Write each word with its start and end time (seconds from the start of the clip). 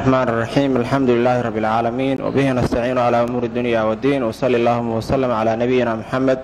الرحمن 0.00 0.27
الرحيم 0.29 0.71
الحمد 0.77 1.09
لله 1.09 1.41
رب 1.41 1.57
العالمين 1.57 2.21
وبه 2.21 2.51
نستعين 2.51 2.97
على 2.97 3.17
أمور 3.23 3.43
الدنيا 3.43 3.81
والدين 3.83 4.23
وصلى 4.23 4.57
اللهم 4.57 4.89
وسلم 4.97 5.31
على 5.31 5.51
نبينا 5.55 5.95
محمد 5.95 6.39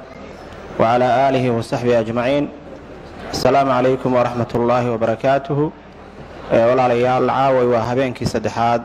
وعلى 0.79 1.07
آله 1.29 1.45
وصحبه 1.51 1.99
أجمعين 1.99 2.49
السلام 3.31 3.67
عليكم 3.71 4.09
ورحمة 4.15 4.51
الله 4.55 4.83
وبركاته 4.91 5.59
walaalayaal 6.51 7.27
caaway 7.27 7.65
waa 7.73 7.83
habeenkii 7.89 8.25
saddexaad 8.33 8.81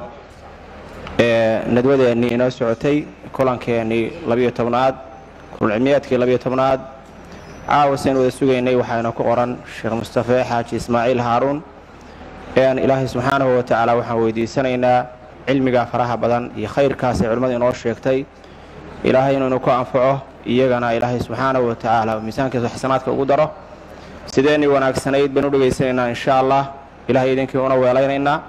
ee 1.19 1.63
nadwadeennii 1.74 2.29
inoo 2.35 2.51
socotay 2.51 3.03
kulankeenii 3.33 4.13
labiyo 4.31 4.51
tobnaad 4.51 4.94
kulcilmiyaadkii 5.58 6.17
labiyo 6.22 6.38
tobnaad 6.38 6.81
caawa 7.69 7.99
saynu 7.99 8.19
wada 8.21 8.31
sugaynay 8.31 8.74
waxaana 8.83 9.13
ku 9.13 9.22
qoran 9.29 9.51
sheekh 9.81 9.94
mustafe 10.01 10.38
xaaji 10.51 10.76
ismaaciil 10.76 11.21
haaruun 11.29 11.58
ean 12.56 12.78
ilaahay 12.78 13.08
subxaanahu 13.08 13.56
wa 13.56 13.62
tacaala 13.62 13.94
waxaan 13.96 14.19
weydiisanaynaa 14.22 15.06
cilmigaa 15.46 15.87
faraha 15.87 16.16
badan 16.16 16.45
iyo 16.56 16.69
khayrkaasay 16.69 17.27
culimmadu 17.29 17.55
inoo 17.56 17.73
sheegtay. 17.73 18.24
Ilaahay 19.05 19.37
inuu 19.37 19.59
ku 19.60 19.70
anfaco 19.70 20.20
iyagana 20.47 20.93
ilaahay 20.95 21.20
subxaanahu 21.20 21.69
wa 21.69 21.74
tacaala 21.74 22.20
miisaankiisa 22.20 22.69
xasanaadka 22.69 23.10
ugu 23.12 23.24
daro. 23.24 23.51
Sideennii 24.27 24.66
wanaagsanayd 24.69 25.33
baynu 25.33 25.51
dhegaysanaynaa 25.51 26.09
insha 26.09 26.38
allah 26.38 26.65
ilahay 27.09 27.33
idinkii 27.33 27.59
una 27.59 27.74
weelaynaynaa. 27.74 28.41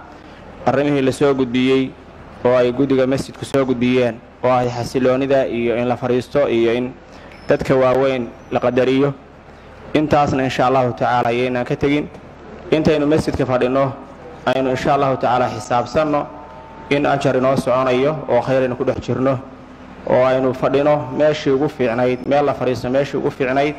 Arrimihii 0.66 1.02
la 1.02 1.12
soo 1.12 1.34
gudbiyey 1.34 1.90
oo 2.46 2.56
ay 2.56 2.72
guddiga 2.72 3.08
masjidku 3.08 3.46
soo 3.46 3.66
gudbiyeen 3.66 4.16
oo 4.44 4.50
ahay 4.52 4.70
xasiloonnida 4.70 5.46
iyo 5.48 5.78
in 5.78 5.88
la 5.88 5.96
fadhiisto 5.98 6.48
iyo 6.50 6.74
in 6.74 6.92
dadka 7.50 7.76
waaweyn 7.76 8.28
la 8.52 8.60
qadariyo. 8.60 9.14
Intaasna 9.94 10.44
insha 10.44 10.68
allahu 10.68 10.94
tacaala 10.94 11.30
ayaynaan 11.30 11.66
ka 11.66 11.76
tegin 11.76 12.08
intaynu 12.72 13.06
masjidka 13.08 13.46
fadhinno 13.46 13.92
aynu 14.46 14.70
insha 14.70 14.94
allahu 14.94 15.18
tacaala 15.18 15.48
xisaabsanno 15.50 16.26
in 16.90 17.06
ajar 17.06 17.36
inoo 17.38 17.56
soconayo 17.58 18.16
oo 18.30 18.42
khayr 18.42 18.62
aynu 18.64 18.76
ku 18.76 18.84
dhex 18.86 19.00
jirno 19.06 19.40
oo 20.10 20.24
aynu 20.26 20.54
fadhino 20.54 20.96
meeshii 21.18 21.52
ugu 21.54 21.70
fiicnayd 21.70 22.20
meel 22.28 22.46
la 22.46 22.54
fadhiisto 22.54 22.90
meeshii 22.90 23.18
ugu 23.18 23.32
fiicnayd 23.32 23.76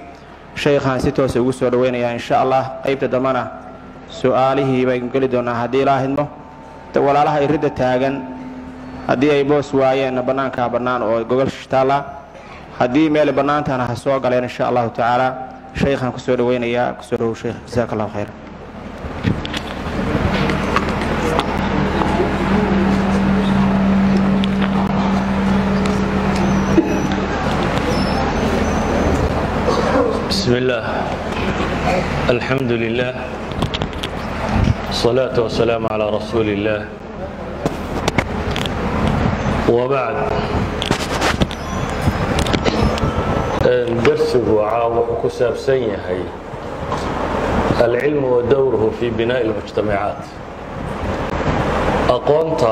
shaykhaan 0.55 1.01
si 1.01 1.13
toosa 1.13 1.41
ugu 1.41 1.53
soo 1.53 1.71
dhoweynayaa 1.71 2.13
insha 2.13 2.41
allah. 2.41 2.63
Qaybta 2.85 3.09
dambana 3.09 3.47
su'aalihii 4.09 4.87
baynu 4.87 5.09
geli 5.13 5.29
doonnaa 5.33 5.55
haddii 5.55 5.83
ilaa 5.83 5.99
hidmo. 5.99 6.29
Walaalaha 6.95 7.41
iridda 7.43 7.71
taagan 7.71 8.23
haddii 9.09 9.31
ay 9.31 9.45
boos 9.45 9.75
waayeenna 9.75 10.23
bannaankaa 10.23 10.69
bannaan 10.69 11.03
oo 11.03 11.25
gogol 11.25 11.51
shitaalla 11.51 12.05
haddii 12.79 13.11
meeli 13.11 13.33
bannaantana 13.33 13.85
ha 13.85 13.95
soo 13.97 14.21
galeen 14.21 14.45
insha 14.45 14.69
allahu 14.69 14.91
tacaala 14.91 15.35
shaykhaan 15.75 16.13
ku 16.13 16.19
soo 16.19 16.37
dhoweynayaa 16.37 16.93
ku 16.95 17.03
soo 17.05 17.17
dhowow 17.19 17.35
sheykh 17.35 17.57
jasaaka 17.67 17.93
allahu 17.93 18.11
khayra 18.15 18.33
بسم 30.54 30.54
الله 30.56 30.84
الحمد 32.30 32.72
لله 32.72 33.14
الصلاة 34.90 35.36
والسلام 35.40 35.88
على 35.92 36.06
رسول 36.10 36.48
الله 36.50 36.82
وبعد 39.70 40.16
درسه 44.06 44.48
عاوح 44.66 45.08
كساب 45.24 45.56
سيهي 45.58 46.22
العلم 47.82 48.24
ودوره 48.24 48.92
في 49.00 49.10
بناء 49.10 49.42
المجتمعات 49.42 50.22
أقونت 52.10 52.64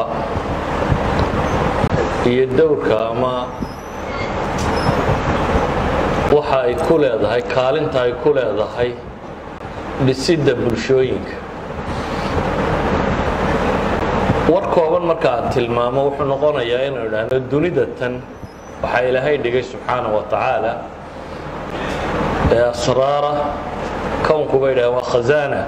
هي 2.25 2.43
الدور 2.43 2.77
كما 2.89 3.45
waxa 6.34 6.58
ay 6.66 6.74
ku 6.86 6.94
leedahay 7.02 7.42
kaalinta 7.54 7.98
ay 8.06 8.12
ku 8.22 8.30
leedahay 8.36 8.90
dhisidda 10.06 10.54
bulshooyinka. 10.56 11.36
War 14.52 14.64
kooban 14.74 15.04
marka 15.10 15.28
aan 15.36 15.46
tilmaamo 15.54 16.00
wuxuu 16.08 16.26
noqonayaa 16.32 16.82
inuu 16.88 17.04
idhaahno 17.08 17.38
dunida 17.52 17.84
tan 17.98 18.14
waxaa 18.82 19.04
ilaahay 19.08 19.36
dhigay 19.44 19.62
subxaana 19.72 20.08
wa 20.16 20.22
tacaala 20.32 20.72
ee 22.56 22.64
asraara 22.72 23.32
kownku 24.26 24.56
bay 24.62 24.74
dhahen 24.78 24.92
waa 24.96 25.06
khazaana 25.12 25.60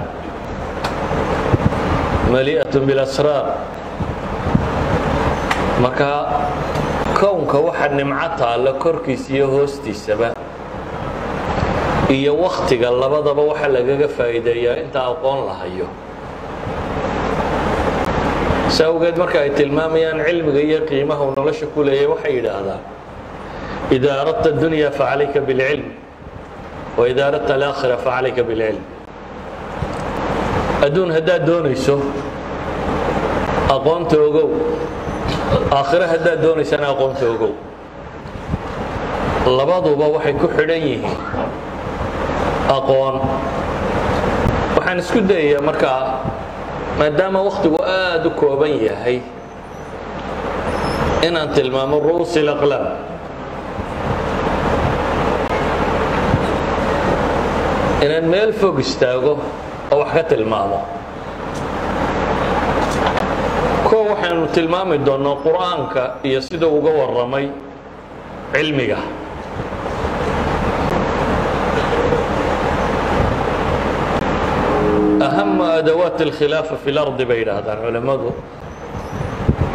mali'atun 2.33 2.83
bilasraar 2.89 3.45
marka 5.83 6.09
kownka 7.19 7.57
waxa 7.67 7.87
nimco 7.97 8.27
taalla 8.41 8.71
korkiisa 8.83 9.29
iyo 9.33 9.47
hoostiisaba 9.55 10.27
iyo 12.09 12.35
wakhtiga 12.37 12.91
labadaba 12.91 13.41
waxa 13.41 13.67
lagaga 13.67 14.07
faa'iideeyaa 14.07 14.77
inta 14.83 14.99
aqoon 15.11 15.45
la 15.47 15.53
hayo. 15.61 15.87
Si 18.69 18.83
awgeed 18.83 19.17
marka 19.17 19.39
ay 19.41 19.49
tilmaamayaan 19.57 20.19
cilmiga 20.25 20.61
iyo 20.61 20.79
qiimaha 20.89 21.21
uu 21.25 21.33
nolosha 21.37 21.65
ku 21.73 21.83
leeyahy 21.83 22.07
waxay 22.13 22.33
yidhaahdaan 22.37 22.81
ida 23.91 24.09
aradta 24.21 24.51
dunya 24.51 24.89
facalayka 24.91 25.39
bilcilm 25.41 25.85
waida 26.97 27.21
aradta 27.29 27.53
alaakhira 27.57 27.97
facalayka 27.97 28.43
bilcilm. 28.43 28.83
Adduun 30.85 31.09
haddaad 31.11 31.45
doonayso 31.45 31.95
aqoonta 33.75 34.17
ogow. 34.27 34.49
Aakhiro 35.71 36.05
haddaad 36.13 36.39
doonaysana 36.43 36.87
aqoonta 36.93 37.25
ogow. 37.33 37.53
Labaduba 39.57 40.05
waxay 40.15 40.33
ku 40.41 40.47
xidhan 40.57 40.81
yihiin 40.81 41.15
aqoon. 42.69 43.15
Waxaan 44.77 44.99
isku 44.99 45.19
dayayaa 45.21 45.61
markaa 45.61 46.01
maadaama 46.99 47.39
wakhtigu 47.47 47.77
aada 47.83 48.27
u 48.27 48.31
kooban 48.39 48.73
yahay 48.87 49.19
inaan 51.27 51.49
tilmaamo 51.55 51.99
ru'uusi 52.05 52.41
laqlam 52.45 52.85
inaan 58.05 58.25
meel 58.29 58.51
fog 58.53 58.79
istaago 58.79 59.33
oo 59.91 59.97
wax 59.99 60.11
ka 60.15 60.23
tilmaamo. 60.31 60.79
Koo 63.89 64.03
waxaynu 64.11 64.47
tilmaami 64.55 64.97
doonnaa 65.05 65.35
qur'aanka 65.45 66.03
iyo 66.27 66.41
siduu 66.41 66.71
uga 66.79 66.91
warramay 66.99 67.45
cilmiga 68.53 68.97
أهم 75.74 75.74
أدوات 75.74 76.20
الkhilaafa 76.22 76.76
fi 76.84 76.90
اlardi 76.94 77.24
bay 77.28 77.38
yidhaahdaan 77.42 77.78
culimmadu 77.82 78.30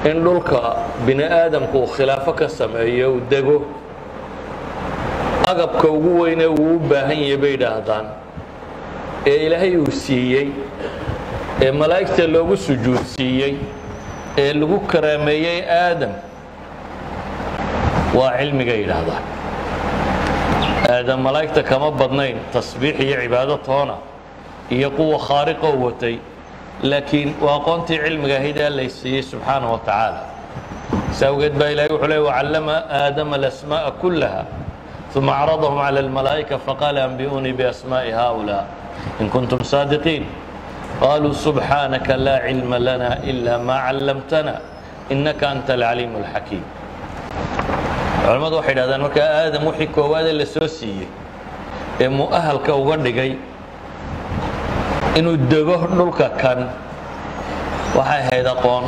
in 0.09 0.23
dhulka 0.23 0.61
bini 1.07 1.23
aadamku 1.23 1.77
uu 1.83 1.87
khilaafo 1.95 2.33
ka 2.33 2.47
sameeyo 2.49 3.11
uu 3.13 3.19
dego 3.29 3.57
agabka 5.51 5.87
ugu 5.87 6.19
weyne 6.21 6.45
uu 6.47 6.75
u 6.75 6.79
baahan 6.79 7.19
yahay 7.19 7.37
bay 7.43 7.51
yidhaahdaan 7.57 8.05
ee 9.27 9.35
ilaahay 9.47 9.75
uu 9.77 9.91
siiyey 9.91 10.47
ee 11.65 11.71
malaa'igta 11.81 12.23
loogu 12.35 12.55
sujuudsiiyey 12.67 13.53
ee 14.37 14.53
lagu 14.53 14.79
karaameeyey 14.91 15.59
aadam 15.81 16.13
waa 18.17 18.31
cilmiga 18.39 18.73
yidhaahdaan 18.81 19.23
aadam 20.95 21.19
malaa'igta 21.27 21.61
kama 21.71 21.91
badnayn 21.91 22.37
tasbiix 22.53 22.95
iyo 23.05 23.17
cibaado 23.23 23.57
toona 23.67 23.95
iyo 24.70 24.90
quwa 24.98 25.18
khaariqoo 25.28 25.74
watay 25.84 26.16
laakiin 26.82 27.34
waa 27.44 27.56
aqoontii 27.60 27.98
cilmiga 28.04 28.36
ahayd 28.40 28.56
ee 28.56 28.70
lay 28.78 28.88
siiyey 28.88 29.22
subxaana 29.22 29.66
wa 29.72 29.78
tacaala. 29.86 30.20
Si 31.16 31.24
awgeed 31.24 31.54
baa 31.60 31.68
ilahay 31.74 31.90
wuxuu 31.94 32.08
leey 32.12 32.22
wacallama 32.28 32.74
aadama 33.00 33.34
alasmaa'a 33.36 33.90
kullaha 34.02 34.42
uma 35.16 35.32
acradahum 35.42 35.78
cala 35.84 36.00
almalaa'ika 36.00 36.56
faqaala 36.66 37.04
anbi'uunii 37.08 37.52
biasmaa'i 37.60 38.10
haؤulaa 38.18 38.64
in 39.20 39.26
kuntum 39.34 39.60
saadiqiin. 39.72 40.24
Qaluu 41.00 41.34
subxaanaka 41.44 42.16
laa 42.26 42.40
cilma 42.46 42.78
lana 42.78 43.10
ila 43.30 43.58
maa 43.58 43.80
callamtana 43.88 44.54
innaka 45.10 45.44
anta 45.52 45.72
alcaliimu 45.74 46.16
alxakiim 46.22 46.64
culimmadu 48.26 48.56
waxay 48.60 48.74
dhahdaan 48.78 49.00
marka 49.06 49.22
aadam 49.40 49.62
wixii 49.68 49.88
koowaadee 49.96 50.32
la 50.40 50.46
soo 50.46 50.68
siiyey 50.68 51.08
ee 52.00 52.08
mu'ahalka 52.08 52.72
uga 52.82 52.96
dhigay 53.06 53.32
inuu 55.18 55.36
dego 55.50 55.76
dhulka 55.96 56.28
kan 56.40 56.68
waxay 57.96 58.20
ahayd 58.22 58.46
aqoon. 58.46 58.84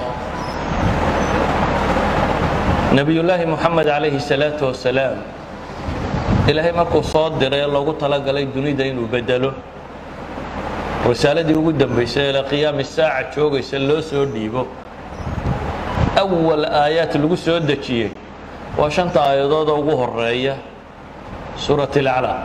Nebiyullaahi 2.93 3.47
moxamed 3.49 3.87
calayhi 3.89 4.21
salaatu 4.21 4.69
wasalaam 4.71 5.17
ilaahay 6.49 6.73
markuu 6.73 7.03
soo 7.03 7.31
diray 7.41 7.65
loogu 7.67 7.93
talagalay 7.97 8.47
dunida 8.47 8.85
inuu 8.85 9.09
bedelo. 9.09 9.53
Risaaladii 11.09 11.55
ugu 11.57 11.73
dambaysay 11.73 12.31
ee 12.31 12.43
qiyaami 12.51 12.85
saaca 12.85 13.33
joogaysa 13.35 13.79
loo 13.79 14.01
soo 14.03 14.25
dhiibo. 14.27 14.67
Awal 16.17 16.65
aayaad 16.65 17.13
lagu 17.17 17.37
soo 17.37 17.59
dejiyey 17.61 18.11
waa 18.79 18.91
shanta 18.91 19.21
aayadooda 19.25 19.73
ugu 19.73 19.97
horreeya 19.97 20.55
suurat 21.57 21.97
اlcalaq 21.97 22.37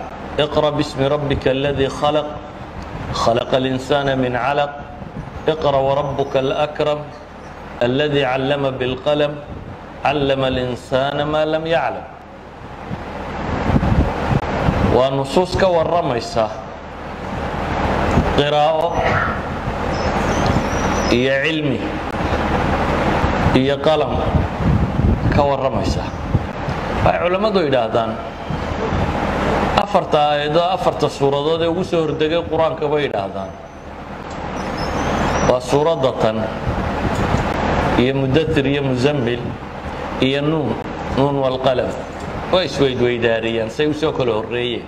iqra 0.44 0.72
bismi 0.72 1.06
rabbika 1.10 1.52
aladii 1.52 1.90
khalaq 2.00 2.28
khalaqa 3.23 3.57
اlinsaana 3.61 4.13
min 4.17 4.33
calaq 4.45 4.73
iqra 5.53 5.79
warabuka 5.89 6.39
alakram 6.45 7.01
aladii 7.87 8.25
callama 8.31 8.71
biاlqalm 8.81 9.33
callama 10.05 10.47
اlinsaana 10.53 11.25
maa 11.33 11.45
lam 11.53 11.65
yaclam 11.75 12.05
waa 14.97 15.11
nusuus 15.19 15.53
ka 15.61 15.67
warramaysa 15.77 16.45
qiraa'o 18.37 18.89
iyo 21.17 21.35
cilmi 21.45 21.79
iyo 23.61 23.77
qalam 23.87 24.13
ka 25.35 25.41
warramaysa 25.51 26.05
waxay 27.05 27.19
culammadu 27.25 27.59
yidhaahdaan 27.67 28.11
afarta 29.84 30.18
aayado 30.32 30.62
afarta 30.76 31.08
suuradood 31.10 31.62
ee 31.62 31.70
ugu 31.74 31.84
soo 31.92 32.02
hordegay 32.06 32.42
qur'aanka 32.52 32.86
bay 32.92 33.02
yidhaahdaan. 33.08 33.50
Waa 35.50 35.62
suuradda 35.62 36.12
tan 36.22 36.38
iyo 38.02 38.14
mudatir 38.22 38.66
iyo 38.74 38.82
muzammil 38.84 39.42
iyo 40.28 40.42
nuun 40.42 40.70
nuun 41.18 41.36
walqalam 41.46 41.92
waa 42.54 42.64
isweydweydaariyaan 42.70 43.70
say 43.70 43.86
u 43.88 43.94
soo 43.94 44.12
kala 44.12 44.34
horreeyeen. 44.40 44.86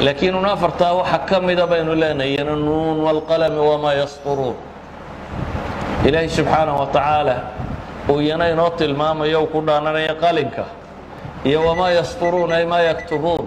Laakiin 0.00 0.34
un 0.34 0.46
afartaa 0.46 0.94
waxa 1.00 1.18
ka 1.28 1.40
mida 1.40 1.66
baynu 1.66 1.92
leenahayna 1.94 2.56
nuun 2.56 2.96
walqalami 3.06 3.60
wamaa 3.70 3.94
yasturuun 4.00 4.56
ilaahay 6.08 6.28
subxaanah 6.28 6.74
wa 6.80 6.86
tacaala 6.88 7.36
uu 8.08 8.20
iyana 8.24 8.48
inoo 8.48 8.70
tilmaamayo 8.80 9.44
ku 9.52 9.60
dhaananaya 9.60 10.14
qalinka 10.16 10.64
iyo 11.44 11.60
wamaa 11.66 11.90
yasturuun 11.98 12.52
ay 12.52 12.64
maa 12.68 12.82
yaktubuun 12.90 13.46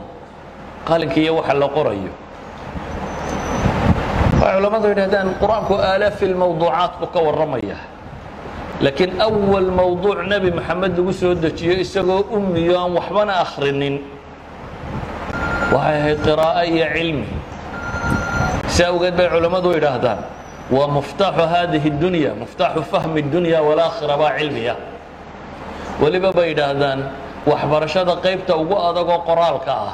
qalinka 0.88 1.18
iyo 1.19 1.36
waxa 1.40 1.54
la 1.54 1.68
qorayo 1.69 2.12
waxay 4.42 4.56
culammadu 4.57 4.88
yidhahdaan 4.92 5.28
qur'aanku 5.42 5.74
aalaafi 5.80 6.25
lmawduucaat 6.34 6.92
buu 7.00 7.10
ka 7.13 7.19
warramaya 7.22 7.78
laakiin 8.81 9.22
awal 9.22 9.69
mawduuc 9.80 10.19
nebi 10.28 10.50
maxamed 10.51 10.98
lagu 10.98 11.13
soo 11.13 11.34
dejiyo 11.36 11.74
isagoo 11.86 12.25
ummiyo 12.38 12.75
aan 12.81 12.92
waxbana 12.98 13.34
akhrinin 13.45 13.96
waxay 15.74 15.96
ahayd 16.01 16.19
qiraa'o 16.25 16.63
iyo 16.74 16.86
cilmi 16.96 17.25
si 18.68 18.81
awgeed 18.84 19.16
bay 19.16 19.30
culammadu 19.30 19.69
yidhaahdaan 19.78 20.19
waa 20.72 20.88
muftaaxu 20.98 21.44
haadihi 21.54 21.88
اdunya 21.94 22.31
muftaaxu 22.42 22.81
fahmi 22.92 23.22
اdunya 23.24 23.60
walaakhira 23.68 24.16
baa 24.18 24.34
cilmiya 24.39 24.75
weliba 26.01 26.30
bay 26.34 26.48
yidhaahdaan 26.51 27.00
waxbarashada 27.50 28.13
qaybta 28.25 28.54
ugu 28.62 28.75
adagoo 28.90 29.19
qoraalka 29.28 29.72
ah 29.88 29.94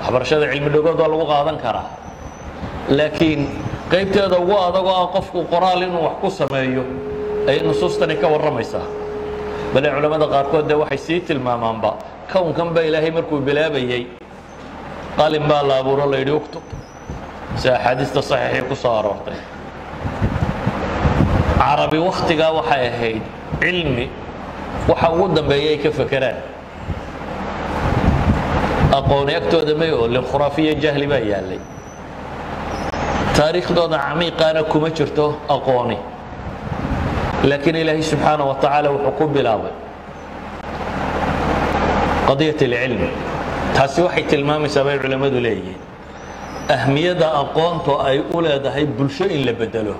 waxbarashada 0.00 0.44
cilmi 0.52 0.70
dhagood 0.74 0.98
waa 1.00 1.08
lagu 1.12 1.26
qaadan 1.32 1.56
karaa. 1.64 1.88
Laakiin 2.98 3.40
qaybteeda 3.92 4.36
ugu 4.42 4.54
adagoo 4.68 4.94
ah 5.02 5.06
qofku 5.14 5.38
qoraal 5.52 5.82
inuu 5.86 6.02
wax 6.06 6.14
ku 6.22 6.28
sameeyo 6.40 6.82
ayay 7.48 7.62
nusuustani 7.68 8.16
ka 8.20 8.26
warramaysaa. 8.32 8.86
Bale 9.74 9.88
culammada 9.94 10.26
qaarkood 10.34 10.64
dee 10.68 10.78
waxay 10.82 10.98
sii 10.98 11.20
tilmaamaanba 11.28 11.90
kownkan 12.32 12.68
ilaahay 12.88 13.10
markuu 13.16 13.38
bilaabayey 13.48 14.02
qalin 15.18 15.44
baa 15.50 15.62
la 15.68 15.74
abuuro 15.82 16.06
la 16.12 16.18
yidhi 16.22 16.32
uktub 16.40 16.62
si 17.60 17.66
axaadiista 17.68 18.20
saxiixii 18.22 18.62
ku 18.68 18.74
soo 18.82 18.94
aroortay. 18.98 19.38
Carabi 21.58 21.98
wakhtigaa 21.98 22.50
waxay 22.58 22.82
ahayd 22.90 23.22
cilmi 23.60 24.06
waxa 24.88 25.08
ugu 25.12 25.28
dambeeya 25.36 25.70
ay 25.70 25.78
ka 25.78 25.90
fekeraan 25.90 26.36
aqooni 28.98 29.34
agtooda 29.40 29.74
may 29.80 29.90
oolin 29.92 30.24
khuraafiya 30.30 30.74
jahli 30.82 31.06
baa 31.06 31.22
yaallay 31.32 31.60
taariikhdooda 33.36 33.98
camiiqaana 34.06 34.62
kuma 34.72 34.90
jirto 34.90 35.26
aqooni. 35.48 35.98
Laakiin 37.48 37.76
ilaahay 37.76 38.02
subxaana 38.02 38.44
wa 38.44 38.54
tacaala 38.62 38.88
wuxuu 38.90 39.12
ku 39.18 39.24
bilaabay 39.34 39.70
qadiyat 42.28 42.60
alcilmi 42.62 43.08
taasi 43.76 44.00
waxay 44.06 44.24
tilmaamaysaa 44.30 44.84
bay 44.84 44.98
culammadu 44.98 45.38
leeyihiin. 45.46 45.78
Ahmiyadda 46.76 47.26
aqoontu 47.42 47.92
ay 48.08 48.18
u 48.34 48.40
leedahay 48.42 48.84
bulsho 48.86 49.24
in 49.24 49.46
la 49.46 49.52
bedelo. 49.52 49.94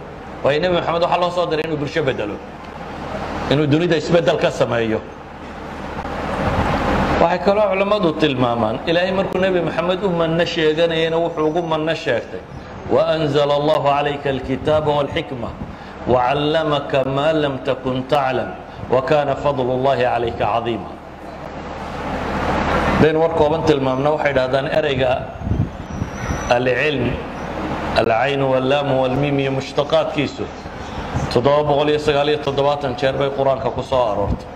Waayo 0.44 0.60
nebi 0.60 0.74
moxamed 0.74 1.02
waxaa 1.02 1.20
loo 1.22 1.30
soo 1.30 1.46
diray 1.46 1.64
inuu 1.68 1.76
bulsho 1.82 2.02
bedelo 2.02 2.34
inuu 3.52 3.66
dunida 3.66 3.96
isbeddel 3.96 4.36
ka 4.38 4.50
sameeyo. 4.50 5.00
Waxay 7.22 7.38
kaloo 7.46 7.66
culammadu 7.72 8.12
tilmaamaan 8.22 8.76
ilaahay 8.86 9.12
markuu 9.12 9.38
nebi 9.42 9.60
moxamed 9.60 10.02
u 10.04 10.10
manno 10.20 10.44
sheeganayana 10.44 11.16
wuxuu 11.24 11.46
ugu 11.50 11.62
manno 11.62 11.94
sheegtay. 11.94 12.40
Waanzala 12.94 13.54
allahu 13.60 13.84
calayka 13.88 14.28
alkitaaba 14.30 14.90
walxikma 14.98 15.50
wacallamaka 16.12 17.04
maa 17.16 17.32
lam 17.42 17.54
takun 17.66 18.02
taclam 18.12 18.50
wakana 18.94 19.34
fadlu 19.42 19.70
اllahi 19.76 20.02
calayka 20.08 20.44
cadiima 20.52 20.90
baynu 23.02 23.18
war 23.22 23.32
kooban 23.40 23.62
tilmaamna 23.68 24.10
waxay 24.16 24.32
dhahdaan 24.38 24.66
ereyga 24.78 25.10
alcilm 26.56 27.10
alcayn 28.00 28.40
wallaamu 28.52 28.92
walmiim 29.02 29.36
iyo 29.42 29.52
mushtaqaadkiisu 29.58 30.44
jeer 33.00 33.12
bay 33.18 33.30
qur'aanka 33.38 33.70
ku 33.74 33.82
soo 33.82 34.02
aroortay. 34.12 34.46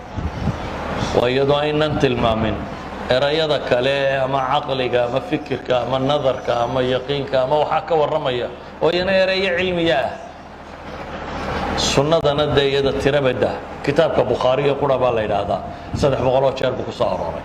Waa 1.15 1.29
iyadoo 1.29 1.57
aynan 1.57 1.99
tilmaamin 1.99 2.55
erayada 3.09 3.59
kale 3.69 4.17
ama 4.23 4.39
caqliga 4.51 5.05
ama 5.05 5.21
fikirka 5.21 5.83
ama 5.85 5.99
nadarka 5.99 6.63
ama 6.63 6.81
yaqiinka 6.81 7.43
ama 7.43 7.55
waxaa 7.63 7.81
ka 7.87 7.95
warramaya 7.95 8.47
oo 8.81 8.89
iyana 8.89 9.11
ereyo 9.11 9.57
cilmiya 9.57 9.97
ah. 9.99 10.11
Sunnadana 11.77 12.55
dee 12.55 12.69
iyada 12.71 12.93
tirabada 13.03 13.51
kitaabka 13.85 14.23
bukhaariyo 14.23 14.75
qura 14.81 14.97
baa 14.97 15.11
la 15.11 15.21
yidhaahdaa. 15.21 15.61
Saddex 15.95 16.21
boqoloo 16.21 16.53
jeer 16.57 16.71
buu 16.71 16.83
ku 16.83 16.91
soo 16.91 17.05
arooray. 17.05 17.43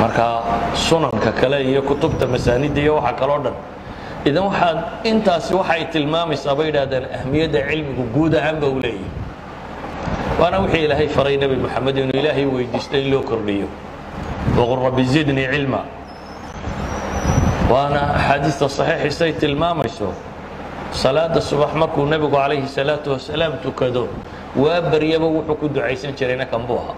Marka 0.00 0.26
sunanka 0.74 1.32
kale 1.32 1.60
iyo 1.64 1.82
kutubta 1.82 2.26
masaanida 2.26 2.80
iyo 2.80 2.94
waxa 2.96 3.12
kaloo 3.20 3.38
dhan 3.44 3.54
idan 4.28 4.44
waxaad 4.50 4.78
intaasi 5.10 5.54
waxay 5.54 5.84
tilmaamaysaa 5.92 6.54
bay 6.58 6.66
yidhahdeen 6.70 7.04
ahmiyadda 7.18 7.60
cilmigu 7.70 8.02
guud 8.14 8.32
ahaanba 8.40 8.66
u 8.66 8.78
leeyahy 8.84 9.08
waana 10.40 10.58
wixii 10.64 10.84
ilaahay 10.86 11.08
faray 11.16 11.36
nebi 11.36 11.56
moxamed 11.64 11.96
inuu 12.02 12.16
ilaahay 12.20 12.46
weydiisto 12.46 12.96
in 12.98 13.10
loo 13.10 13.22
kordhiyo. 13.22 13.68
Waqul 14.58 14.80
rabbi 14.86 15.04
zidnii 15.14 15.46
cilma. 15.54 15.80
Waana 17.70 18.00
axaadiista 18.14 18.68
saxiixisay 18.68 19.32
tilmaamayso 19.42 20.08
salaada 20.92 21.40
subax 21.40 21.72
markuu 21.74 22.06
nebigu 22.06 22.36
calayhi 22.36 22.68
salaatu 22.68 23.12
wasalaam 23.14 23.52
tukado 23.62 24.08
waa 24.56 24.80
baryaba 24.92 25.26
wuxuu 25.26 25.56
ku 25.60 25.66
ducaysan 25.68 26.12
jirayna 26.18 26.44
kan 26.46 26.62
buu 26.68 26.78
ahaa. 26.78 26.96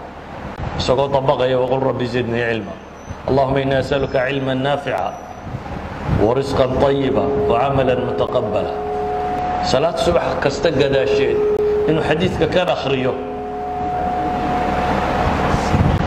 Isagoo 0.79 1.07
dabaqaya 1.07 1.57
waqul 1.63 1.81
rabbi 1.89 2.05
zidnii 2.05 2.43
cilma. 2.49 2.73
Allahuma 3.29 3.61
ini 3.61 3.75
asaluka 3.81 4.19
cilma 4.27 4.55
naafica 4.55 5.13
warisqan 6.23 6.71
طayiba 6.79 7.23
wacamalan 7.49 7.99
mutaqabala 8.07 8.71
salaad 9.67 9.97
subax 9.99 10.39
kasta 10.43 10.71
gadaasheed 10.71 11.37
inuu 11.89 12.03
xadiidka 12.09 12.47
kan 12.53 12.67
akhriyo 12.71 13.11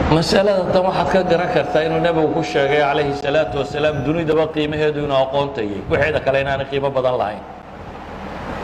masalada 0.08 0.64
tan 0.72 0.82
waxaad 0.88 1.08
ka 1.12 1.20
garan 1.28 1.48
kartaa 1.52 1.84
inuu 1.84 2.00
nebigu 2.00 2.28
ku 2.32 2.40
sheegay 2.40 2.80
calayhi 2.80 3.12
salaatu 3.20 3.60
wasalaam 3.60 4.00
dunidaba 4.08 4.48
qiimaheedu 4.56 5.04
inuu 5.04 5.18
aqoontayay 5.28 5.80
waxeeda 5.92 6.20
kale 6.24 6.40
inaanay 6.40 6.66
qiimo 6.72 6.88
badan 6.88 7.14
lahayn 7.20 7.42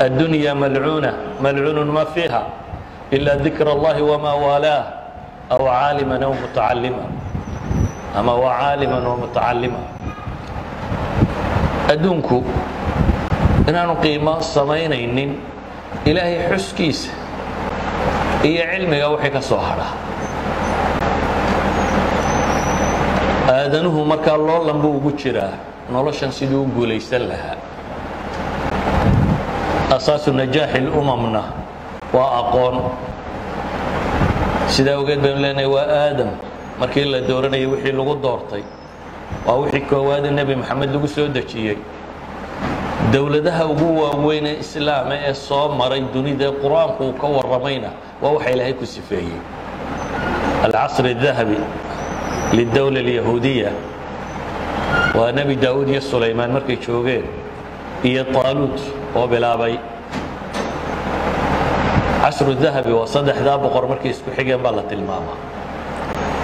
addunya 0.01 0.57
malcuuna 0.57 1.13
malcuunun 1.45 1.89
ma 1.93 2.05
fiiha 2.15 2.43
ila 3.13 3.33
dikra 3.45 3.71
allahi 3.77 4.01
wamaa 4.01 4.37
waalaah 4.45 4.85
aw 5.53 5.61
caaliman 5.69 6.23
aw 6.25 6.33
mutacalima 6.33 7.05
ama 8.17 8.33
waa 8.41 8.57
caaliman 8.65 9.05
wa 9.05 9.17
mutacalima 9.21 9.81
adduunku 11.93 12.39
inaanu 13.69 13.95
qiimo 14.03 14.35
samaynaynin 14.55 15.31
ilaahay 16.09 16.37
xuskiisa 16.53 17.11
iyo 18.49 18.65
cilmiga 18.73 19.07
wixii 19.13 19.31
ka 19.37 19.41
soo 19.43 19.61
hadha 19.69 19.87
aadanuhu 23.57 24.05
markaa 24.05 24.37
loolan 24.37 24.79
buu 24.83 24.97
ugu 24.99 25.11
jiraa 25.21 25.53
noloshan 25.93 26.33
siduu 26.33 26.63
u 26.65 26.69
guulaysan 26.77 27.29
lahaa. 27.29 27.57
Asaasu 29.97 30.33
najaaxi 30.33 30.81
lumamna 30.81 31.43
waa 32.17 32.31
aqoon. 32.41 32.77
Sidaa 34.75 34.97
ogeed 35.03 35.21
baynu 35.23 35.41
leenahay 35.45 35.69
waa 35.75 35.87
aadam 36.01 36.31
markii 36.81 37.05
la 37.13 37.21
dooranayay 37.29 37.67
wixii 37.73 37.93
lagu 37.93 38.15
doortay 38.25 38.63
waa 39.48 39.56
wixii 39.62 39.82
koowaade 39.92 40.30
nebi 40.40 40.56
moxamed 40.62 40.90
lagu 40.96 41.08
soo 41.16 41.28
dejiyey 41.38 41.78
dowladaha 43.14 43.64
ugu 43.72 43.88
waaweyn 44.02 44.46
ee 44.52 44.58
islaama 44.64 45.16
ee 45.28 45.34
soo 45.48 45.66
maray 45.80 46.02
dunida 46.14 46.46
ee 46.50 46.56
qur-aanku 46.64 47.02
uu 47.10 47.14
ka 47.22 47.28
warramayna 47.36 47.90
waa 48.22 48.32
waxa 48.36 48.50
ilaahay 48.56 48.74
ku 48.82 48.86
sifeeyey 48.96 49.38
alcasri 50.66 51.10
الdahabi 51.16 51.58
lidowla 52.58 53.00
اlyahuudiya 53.06 53.72
waa 55.18 55.32
nebi 55.38 55.56
daa'uud 55.64 55.88
iyo 55.94 56.02
sulaymaan 56.12 56.52
markay 56.58 56.78
joogeen 56.86 57.26
iyo 58.10 58.24
taaluut 58.36 58.78
oo 59.18 59.26
bilaabay 59.34 59.76
casru 62.24 62.54
dahabi 62.64 62.92
waa 62.94 63.08
saddexdaa 63.16 63.58
boqor 63.64 63.84
markay 63.92 64.12
isku 64.14 64.30
xigeen 64.38 64.62
baa 64.64 64.74
la 64.78 64.84
tilmaamaa 64.92 65.38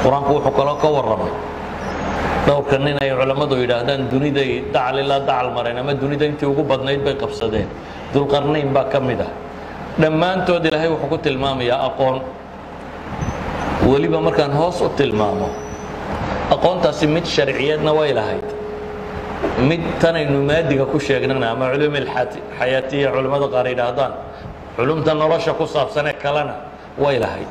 qur-aanku 0.03 0.31
wuxuu 0.39 0.53
kaloo 0.59 0.77
ka 0.83 0.87
warramay 0.95 1.33
dhowrka 2.46 2.78
nin 2.78 2.96
ay 3.02 3.10
culammadu 3.20 3.54
yidhaahdaan 3.62 4.08
duniday 4.12 4.50
dacal 4.74 4.96
ilaa 5.02 5.20
dacal 5.28 5.48
mareen 5.56 5.78
ama 5.82 5.92
dunida 6.02 6.24
intii 6.30 6.48
ugu 6.52 6.62
badnayd 6.70 7.00
bay 7.06 7.14
qabsadeen. 7.22 7.68
Dulqarnayn 8.14 8.72
baa 8.76 8.84
ka 8.92 9.00
mid 9.00 9.20
ah. 9.20 9.30
Dhammaantood 10.02 10.64
ilaahay 10.68 10.88
wuxuu 10.94 11.08
ku 11.12 11.18
tilmaamayaa 11.26 11.80
aqoon. 11.88 12.16
Weliba 13.90 14.20
markaan 14.26 14.52
hoos 14.60 14.80
u 14.80 14.88
tilmaamo 14.98 15.48
aqoontaasi 16.54 17.06
mid 17.06 17.24
sharciyeedna 17.24 17.92
way 17.98 18.12
lahayd. 18.18 18.48
Mid 19.70 19.82
tanaynu 20.00 20.38
maadiga 20.50 20.84
ku 20.92 20.98
sheegnana 20.98 21.46
ama 21.52 21.70
culum 21.72 21.94
xayaatiya 22.58 23.08
culimmada 23.14 23.46
qaar 23.54 23.66
yidhaahdaan 23.72 24.12
culumta 24.76 25.14
nolosha 25.14 25.52
ku 25.58 25.64
saabsanee 25.74 26.16
kalena 26.22 26.54
way 26.98 27.16
lahayd. 27.24 27.50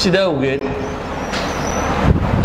Sidaa 0.00 0.26
awgeed 0.30 0.62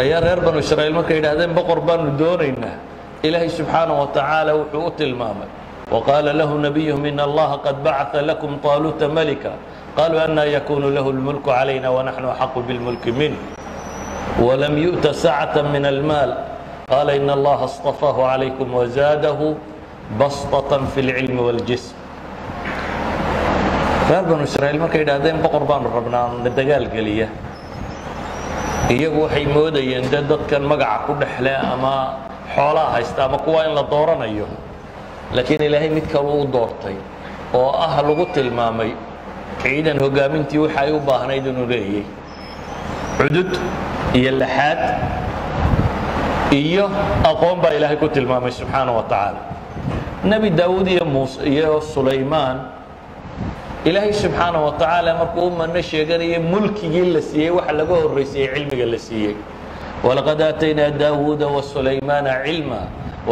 ayaa 0.02 0.22
reer 0.26 0.40
banu 0.42 0.60
israa'iil 0.60 0.96
markay 0.98 1.18
yidhaahdeen 1.22 1.54
boqor 1.54 1.80
baanu 1.82 2.18
doonaynaa. 2.18 2.78
Ilaahay 3.24 3.50
subxaanaه 3.50 3.98
wa 4.02 4.08
tacaala 4.16 4.52
wuxuu 4.58 4.88
u 4.88 4.92
tilmaamay. 4.92 5.50
Waqaala 5.92 6.34
lahu 6.34 6.58
nabiyuhum 6.58 7.06
in 7.06 7.20
allaha 7.20 7.62
qad 7.66 7.84
bacaa 7.86 8.22
lakum 8.22 8.60
طaaluuta 8.60 9.08
malika. 9.08 9.52
Qaluu 9.96 10.20
anaa 10.20 10.50
yakunu 10.50 10.90
lahu 10.90 11.14
اlmulku 11.14 11.48
calayna 11.48 11.94
wanaxnu 11.94 12.28
axaqu 12.34 12.66
biاlmulki 12.68 13.12
minh 13.14 13.38
wlam 14.42 14.74
yu'ta 14.78 15.14
sacata 15.14 15.64
min 15.64 15.86
almaal. 15.86 16.32
Qaala 16.90 17.16
in 17.16 17.30
allaha 17.30 17.70
اstafahu 17.70 18.26
calaykum 18.26 18.68
wazaadahu 18.74 19.56
bastaةa 20.20 20.84
fi 20.94 21.00
اlcilmi 21.06 21.42
wاljism 21.48 21.96
reer 24.10 24.26
banu 24.28 24.44
israiil 24.44 24.80
markay 24.84 25.00
yidhaahdeen 25.04 25.40
boqor 25.46 25.64
baanu 25.64 25.88
rabnaa 25.90 26.44
dagaal 26.60 26.86
geliya 26.92 27.28
iyagu 28.90 29.22
waxay 29.26 29.46
moodayeen 29.48 30.06
de 30.12 30.20
dadkan 30.30 30.64
magaca 30.68 31.06
ku 31.08 31.14
dhexle 31.22 31.54
ama 31.56 31.96
xoolaa 32.56 32.92
haysta 32.96 33.26
ama 33.26 33.38
kuwa 33.38 33.66
in 33.68 33.74
la 33.76 33.84
dooranayo. 33.84 34.48
Laakiin 35.34 35.62
ilaahay 35.62 35.90
mid 35.90 36.06
kalu 36.12 36.44
u 36.44 36.46
doortay 36.48 36.96
oo 37.54 37.72
ah 37.74 38.02
lagu 38.02 38.26
tilmaamay 38.34 38.92
ciidan 39.64 39.98
hogaamintii 40.00 40.60
waxa 40.66 40.80
ay 40.82 40.92
u 40.92 41.00
baahnayd 41.00 41.46
inuu 41.48 41.66
leeyay 41.70 42.04
cudud 43.18 43.52
iyo 44.14 44.32
laxaad 44.42 44.80
iyo 46.54 46.86
aqoon 47.26 47.62
baa 47.62 47.74
ilaahay 47.78 47.98
ku 47.98 48.08
tilmaamay 48.10 48.52
subxaanaه 48.52 48.96
wa 49.00 49.04
tacaala. 49.10 49.42
Nebi 50.24 50.50
daawuud 50.50 50.88
iyo 50.88 51.06
muuse 51.06 51.42
iyo 51.50 51.82
sulaymaan 51.82 52.58
ilaahay 53.85 54.13
subxaanaه 54.13 54.65
wa 54.65 54.73
tacaala 54.81 55.15
markuu 55.21 55.47
u 55.49 55.51
mano 55.61 55.83
sheeganayay 55.83 56.39
mulkigii 56.53 57.13
la 57.15 57.21
siiyey 57.23 57.51
waxa 57.59 57.73
laga 57.81 57.95
horraysayey 58.03 58.49
cilmiga 58.55 58.87
la 58.95 58.99
siiyey 58.99 59.35
walaqad 60.07 60.41
aataynaa 60.43 60.91
daawuuda 61.03 61.47
wasulaymaana 61.57 62.33
cilma 62.47 62.81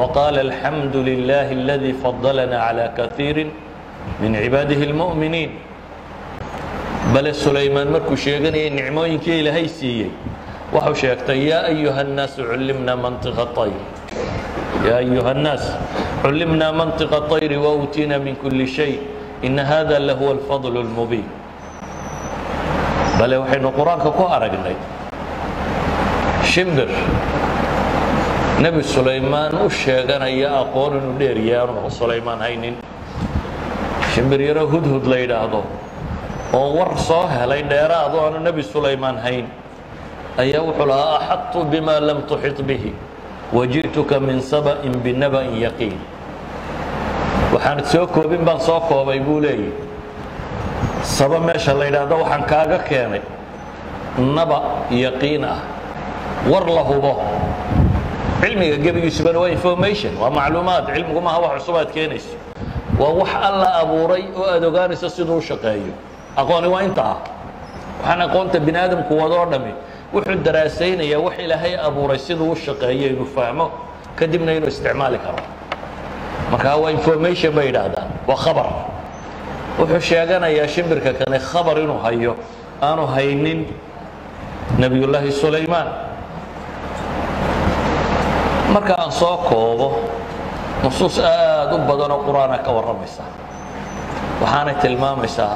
waqaala 0.00 0.40
alxamdu 0.46 1.02
lilahi 1.08 1.54
aladii 1.60 1.94
fadalana 2.04 2.58
calى 2.66 2.86
kaiiri 2.98 3.44
min 4.22 4.32
cibaadihi 4.42 4.84
اlmu'miniin 4.90 5.50
bale 7.14 7.32
sulaymaan 7.34 7.88
markuu 7.96 8.16
sheeganayay 8.26 8.70
nicmooyinkii 8.78 9.38
ilaahay 9.42 9.68
siiyey 9.68 10.10
waxau 10.74 10.94
sheegtay 11.02 11.38
yaa 11.50 11.62
ayuha 11.72 12.00
الnaasu 12.06 12.40
cullimna 12.50 12.94
manطiqa 13.04 13.44
طayr 13.58 13.78
yaa 14.86 14.98
ayuha 15.04 15.30
الnaas 15.36 15.64
cullimna 16.22 16.72
manطiqa 16.80 17.18
طayri 17.30 17.56
wauutiina 17.66 18.18
min 18.18 18.34
kuli 18.42 18.66
shay 18.78 18.92
ina 19.41 19.63
hada 19.65 19.99
lahuwa 19.99 20.31
alfadl 20.37 20.75
اlmubiin 20.85 21.27
bale 23.19 23.35
waxaynu 23.41 23.69
qur'aanka 23.79 24.09
ku 24.17 24.23
aragnay 24.35 24.75
shimbir 26.45 26.89
nebi 28.61 28.83
sulaymaan 28.83 29.53
u 29.65 29.69
sheeganaya 29.69 30.49
aqoon 30.61 30.93
inuu 31.01 31.15
dheeryahay 31.21 31.67
aanu 31.67 31.89
sulaymaan 31.89 32.39
haynin 32.45 32.75
shimbir 34.13 34.41
yaro 34.49 34.65
hudhud 34.73 35.05
la 35.11 35.17
yidhaahdo 35.23 35.61
oo 36.53 36.67
war 36.77 36.91
soo 36.97 37.25
helay 37.35 37.63
dheeraado 37.73 38.17
aanu 38.25 38.39
nebi 38.47 38.63
sulaymaan 38.63 39.17
hayn 39.25 39.45
ayaa 40.37 40.61
wuxuu 40.67 40.85
lahaa 40.91 41.17
axadtu 41.19 41.63
bima 41.73 41.99
lam 41.99 42.21
tuxit 42.29 42.61
bihi 42.69 42.93
waji'tuka 43.57 44.19
min 44.19 44.41
saba'in 44.41 44.93
binaba'in 45.05 45.55
yaqiin 45.65 45.97
waxaan 47.61 47.85
soo 47.85 48.07
koobin 48.07 48.43
baan 48.45 48.59
soo 48.61 48.79
koobay 48.89 49.19
buu 49.19 49.39
leeyahy 49.41 49.71
saba 51.03 51.39
meesha 51.39 51.73
la 51.73 51.85
yidhaahdo 51.85 52.15
waxaan 52.23 52.43
kaaga 52.51 52.77
keenay 52.89 53.21
naba 54.17 54.57
yaqiin 54.89 55.43
ah. 55.45 55.59
War 56.49 56.65
la 56.65 56.81
hubo. 56.81 57.21
Cilmiga 58.41 58.77
gebigiisubana 58.77 59.39
waa 59.39 59.49
information 59.49 60.17
waa 60.17 60.29
macluumaad. 60.29 60.89
Cilmigu 60.93 61.21
maaha 61.21 61.39
wax 61.39 61.53
cusub 61.61 61.75
aad 61.77 61.91
keenayso. 61.93 62.33
Waa 62.99 63.13
wax 63.13 63.29
alla 63.47 63.67
abuuray 63.81 64.23
oo 64.35 64.45
aad 64.49 64.63
ogaanayso 64.65 65.09
siduu 65.09 65.37
u 65.37 65.41
shaqeeyo. 65.41 65.93
Aqooni 66.37 66.67
waa 66.67 66.81
inta 66.83 67.03
ah. 67.13 67.17
Waxaan 68.01 68.21
aqoonta 68.21 68.59
bini 68.59 68.77
aadamku 68.77 69.13
wadoo 69.17 69.45
dhami. 69.51 69.71
Wuxuu 70.13 70.41
daraasaynayaa 70.43 71.19
wax 71.21 71.35
ilaahay 71.39 71.75
abuuray 71.87 72.17
siduu 72.19 72.51
u 72.51 72.55
shaqeeyo 72.55 73.07
inuu 73.13 73.25
fahmo 73.35 73.69
kadibna 74.15 74.51
inuu 74.53 74.67
isticmaali 74.67 75.17
karo 75.21 75.43
markaa 76.51 76.75
waa 76.81 76.91
information 76.97 77.51
bay 77.55 77.65
yidhaahdaan 77.71 78.07
waa 78.27 78.37
khabar. 78.43 78.67
Wuxuu 79.79 79.99
sheeganayaa 80.09 80.67
shimbirka 80.67 81.13
kane 81.19 81.39
khabar 81.39 81.75
inuu 81.83 81.99
hayo 82.05 82.35
aanu 82.81 83.07
haynin 83.07 83.59
nebiyullaahi 84.79 85.31
sulaymaan. 85.31 85.87
Marka 88.73 88.95
aan 88.95 89.11
soo 89.11 89.37
koobo 89.49 89.99
nusuus 90.83 91.19
aad 91.19 91.71
u 91.75 91.77
badan 91.87 92.11
oo 92.11 92.21
qur'aana 92.27 92.57
ka 92.65 92.71
warramaysa. 92.71 93.23
Waxaanay 94.41 94.75
tilmaamaysaa 94.81 95.55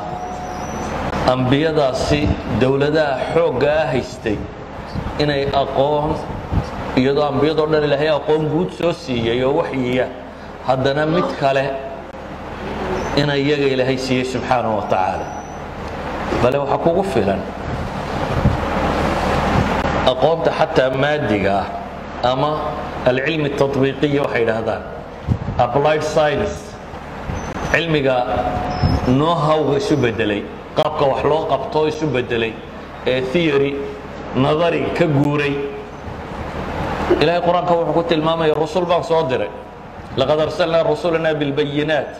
ambiyadaasi 1.33 2.21
dowladaha 2.61 3.15
xooggaa 3.33 3.85
haystay 3.91 4.37
inay 5.19 5.47
aqoon 5.61 6.15
iyadoo 6.99 7.23
ambiyadoo 7.31 7.67
dhan 7.71 7.83
ilaahay 7.87 8.09
aqoon 8.09 8.43
guud 8.53 8.69
soo 8.79 8.93
siiyey 8.93 9.43
oo 9.47 9.53
waxyiya 9.63 10.05
haddana 10.67 11.05
mid 11.05 11.27
kale 11.39 11.65
ina 13.21 13.35
iyaga 13.37 13.67
ilaahay 13.73 13.97
siiyey 13.97 14.25
subxaanaه 14.25 14.75
wa 14.75 14.85
tacaala. 14.91 15.27
Bale 16.43 16.57
waxaa 16.63 16.77
kugu 16.85 17.03
filan 17.13 17.41
aqoonta 20.11 20.51
xataa 20.59 20.89
maadiga 21.03 21.53
ah 21.61 21.67
ama 22.31 22.51
alcilmi 23.09 23.49
taطbiiqiya 23.59 24.21
waxay 24.25 24.43
idhaahdaan 24.45 24.81
applied 25.65 26.03
science 26.03 26.53
cilmiga 27.71 28.15
noohawga 29.19 29.77
isu 29.81 29.95
bedelay 30.03 30.41
qaabka 30.77 31.03
wax 31.11 31.21
loo 31.31 31.41
qabtoo 31.51 31.85
isu 31.91 32.05
bedelay 32.15 32.53
ee 33.11 33.21
theory 33.33 33.71
nadari 34.35 34.81
ka 34.97 35.05
guuray. 35.05 35.53
Ilaahay 37.21 37.41
qur'aanka 37.47 37.73
wuxuu 37.79 37.93
ku 37.97 38.03
tilmaamaya 38.09 38.53
rusul 38.53 38.85
baan 38.89 39.03
soo 39.03 39.23
diray. 39.29 39.49
laqad 40.20 40.38
arsalnaa 40.40 40.82
rusulana 40.82 41.30
biاlbayinaat 41.40 42.10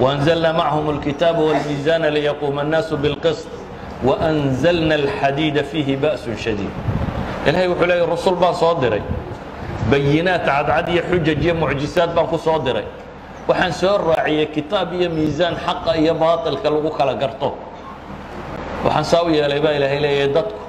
وأنزلنا 0.00 0.52
معهم 0.52 0.90
الكتاب 0.90 1.36
والميزان 1.38 2.02
ليقوم 2.16 2.56
الناس 2.60 2.88
بالقسط 3.02 3.48
وأنزلنا 4.04 4.94
الحديد 4.94 5.56
فيه 5.62 5.96
بأس 5.96 6.24
شديد 6.44 6.72
إلهي 7.48 7.68
وحو 7.68 7.84
لي 7.84 8.00
الرسول 8.04 8.34
بان 8.40 8.52
صادري 8.52 9.02
بينات 9.92 10.48
عد 10.48 10.68
عد 10.70 10.88
حجج 11.08 11.44
يا 11.44 11.52
معجزات 11.52 12.08
بان 12.16 12.26
كو 12.32 12.36
صادري 12.40 12.84
waxaan 13.48 13.72
soo 13.76 13.96
raaciyay 14.08 14.46
kitaab 14.56 14.88
iyo 14.96 15.08
miisaan 15.12 15.54
xaqa 15.66 15.92
iyo 16.00 16.14
baatilka 16.16 16.68
lagu 16.72 16.88
kala 16.98 17.14
garto 17.20 17.48
waxaan 18.84 19.04
saa 19.04 19.22
u 19.26 19.30
yeelay 19.36 19.60
baa 19.64 19.74
ilaahay 19.76 20.00
leeyahay 20.04 20.32
dadku 20.36 20.60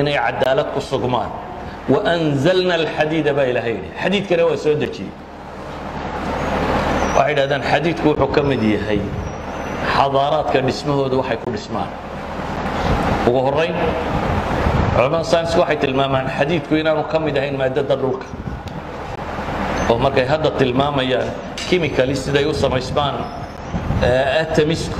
inay 0.00 0.16
cadaalad 0.26 0.68
ku 0.74 0.80
sugmaan 0.90 1.30
waanzalna 1.92 2.74
alxadiida 2.80 3.30
baa 3.38 3.46
ilaahay 3.52 3.72
yidhi 3.78 3.88
xadiidkana 4.02 4.42
waa 4.50 4.56
soo 4.64 4.74
dejiyey 4.82 5.12
waxay 7.23 7.35
yidhahdaan 7.35 7.63
xadiidku 7.63 8.07
wuxuu 8.09 8.27
ka 8.35 8.41
mid 8.43 8.61
yahay 8.63 8.99
xadaaraadka 9.95 10.59
dhismahooda 10.67 11.15
waxay 11.21 11.37
ku 11.43 11.51
dhismaan. 11.51 11.87
Ugu 13.27 13.39
horayn 13.47 13.75
culamada 14.95 15.23
saynsku 15.23 15.59
waxay 15.63 15.77
tilmaamaan 15.77 16.27
xadiidku 16.37 16.75
inaanu 16.75 17.03
ka 17.07 17.19
mid 17.19 17.37
ahayn 17.37 17.55
maadada 17.57 17.95
dhulka. 17.95 18.27
Oo 19.89 19.97
markay 19.97 20.25
hadda 20.27 20.51
tilmaamayaan 20.59 21.31
chemically 21.55 22.15
siday 22.15 22.45
u 22.45 22.53
samaysmaan 22.53 23.15
atamisku 24.43 24.99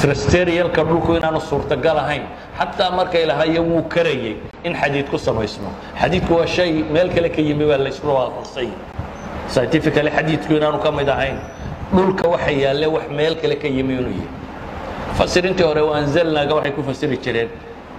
trasterialka 0.00 0.84
dhulku 0.84 1.18
inaanu 1.18 1.40
suurtagal 1.40 1.98
ahayn. 1.98 2.22
Xataa 2.58 2.90
markay 2.90 3.26
lahaayeen 3.26 3.66
wuu 3.70 3.82
karayay 3.94 4.36
in 4.64 4.74
xadiid 4.74 5.10
ku 5.10 5.18
samaysmo. 5.18 5.70
Xadiidku 6.00 6.38
waa 6.38 6.46
shay 6.46 6.82
meel 6.94 7.10
kale 7.10 7.28
ka 7.34 7.42
yimi 7.42 7.66
baa 7.66 7.78
laysku 7.82 8.06
waafaqsay 8.06 8.70
scientifically 9.48 10.10
xadiidku 10.10 10.52
inaanu 10.58 10.78
ka 10.78 10.90
mid 10.92 11.08
ahayn 11.08 11.38
dhulka 11.94 12.28
waxa 12.28 12.50
yaalle 12.50 12.86
wax 12.86 13.08
meel 13.10 13.34
kale 13.40 13.56
ka 13.56 13.68
yimi 13.68 13.94
inuu 13.94 14.12
yahay. 14.20 14.30
Fasirintii 15.18 15.64
hore 15.64 15.82
anzalnaaga 16.00 16.54
waxay 16.54 16.72
ku 16.72 16.82
fasiri 16.82 17.16
jireen 17.18 17.48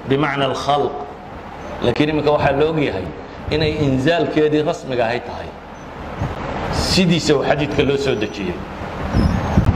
bimacna 0.10 0.46
alkhalq. 0.46 0.92
Laakiin 1.84 2.10
iminka 2.10 2.32
waxaa 2.32 2.52
la 2.60 2.66
ogyahay 2.70 3.06
inay 3.52 3.72
inzaalkeedii 3.86 4.64
rasmiga 4.64 5.06
ahay 5.06 5.20
tahay. 5.20 5.50
Sidiisa 6.72 7.34
xadiidka 7.50 7.84
loo 7.84 7.98
soo 7.98 8.16
dejiyey. 8.16 8.54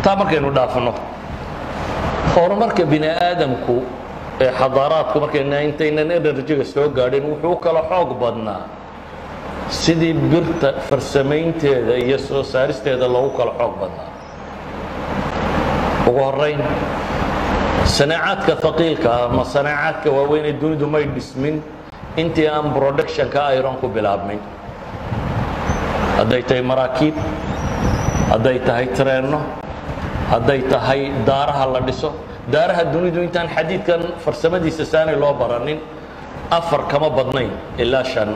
Taa 0.03 0.15
markaynu 0.15 0.51
dhaafno 0.51 0.93
horumarka 2.35 2.85
bini 2.85 3.07
aadamku 3.07 3.83
ee 4.41 4.51
xadaaraadku 4.59 5.19
markayna 5.19 5.61
intaynan 5.63 6.09
soo 6.73 6.89
gaadhin 6.89 7.23
wuxuu 7.23 7.55
kala 7.55 7.81
xoog 7.89 8.19
badnaa 8.21 8.61
sidii 9.69 10.13
birta 10.13 10.73
farsamaynteeda 10.89 11.95
iyo 11.97 12.17
soo 12.19 12.43
saaristeeda 12.43 13.07
loogu 13.07 13.29
kala 13.37 13.51
xoog 13.59 13.73
badnaa. 13.81 14.07
Ugu 16.07 16.19
horayn 16.19 16.61
sanaacaadka 17.85 18.53
haqiilka 18.67 19.09
ah 19.15 19.25
ama 19.29 19.43
sanaacaadka 19.45 20.09
waaweynee 20.17 20.53
dunidu 20.61 20.87
may 20.87 21.05
dhismin 21.15 21.61
intii 22.17 22.47
aan 22.47 22.73
productionka 22.73 23.41
iron 23.57 23.75
ku 23.81 23.87
bilaabmin. 23.87 24.39
Hadday 26.17 26.41
tahay 26.43 26.61
maraakiib 26.71 27.15
hadday 28.31 28.59
tahay 28.67 28.87
treenno 28.97 29.39
hadday 30.31 30.61
tahay 30.73 31.01
daaraha 31.25 31.65
la 31.73 31.79
dhiso 31.87 32.09
daaraha 32.53 32.83
dunidu 32.93 33.19
intaan 33.23 33.47
xadiidkan 33.55 34.01
farsamadiisa 34.23 34.85
saanay 34.85 35.15
loo 35.15 35.33
baranin 35.33 35.79
afar 36.51 36.81
kama 36.91 37.09
badnayn 37.09 37.51
ilaa 37.77 38.03
shan 38.03 38.29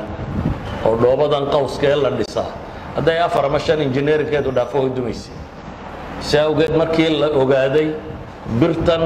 oo 0.88 0.96
dhoobadan 1.01 1.46
qawska 1.53 1.86
ee 1.94 1.96
la 2.06 2.10
dhisaa 2.20 2.48
hadday 2.96 3.20
afar 3.27 3.44
ama 3.46 3.60
shan 3.60 3.79
injineerinkeedu 3.88 4.51
dhaafo 4.58 4.77
way 4.84 4.89
dumaysay. 4.98 5.34
Si 6.20 6.38
awgeed 6.38 6.74
markii 6.82 7.10
la 7.22 7.27
ogaaday 7.41 7.88
birtan 8.60 9.03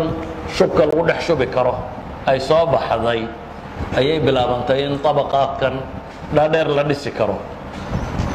shubka 0.55 0.83
lagu 0.89 1.03
dhex 1.09 1.19
shubi 1.27 1.47
karo 1.55 1.73
ay 2.29 2.39
soo 2.39 2.65
baxday 2.73 3.21
ayay 4.00 4.19
bilaabantay 4.25 4.79
in 4.88 4.93
طabaqaadkan 5.05 5.73
dhaadheer 6.35 6.67
la 6.77 6.83
dhisi 6.89 7.11
karo. 7.11 7.35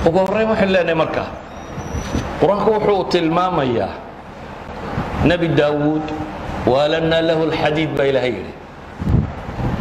Ugu 0.06 0.18
horreyn 0.26 0.48
waxaan 0.52 0.70
leenahay 0.74 0.94
marka 1.02 1.24
qur'aanku 2.40 2.68
wuxuu 2.76 3.04
tilmaamayaa 3.14 3.90
nebi 5.30 5.48
daawuud 5.60 6.04
waalanaa 6.72 7.22
lahu 7.28 7.42
اlxadiid 7.48 7.90
baa 7.98 8.06
ilaahay 8.10 8.32
yidhi. 8.38 8.52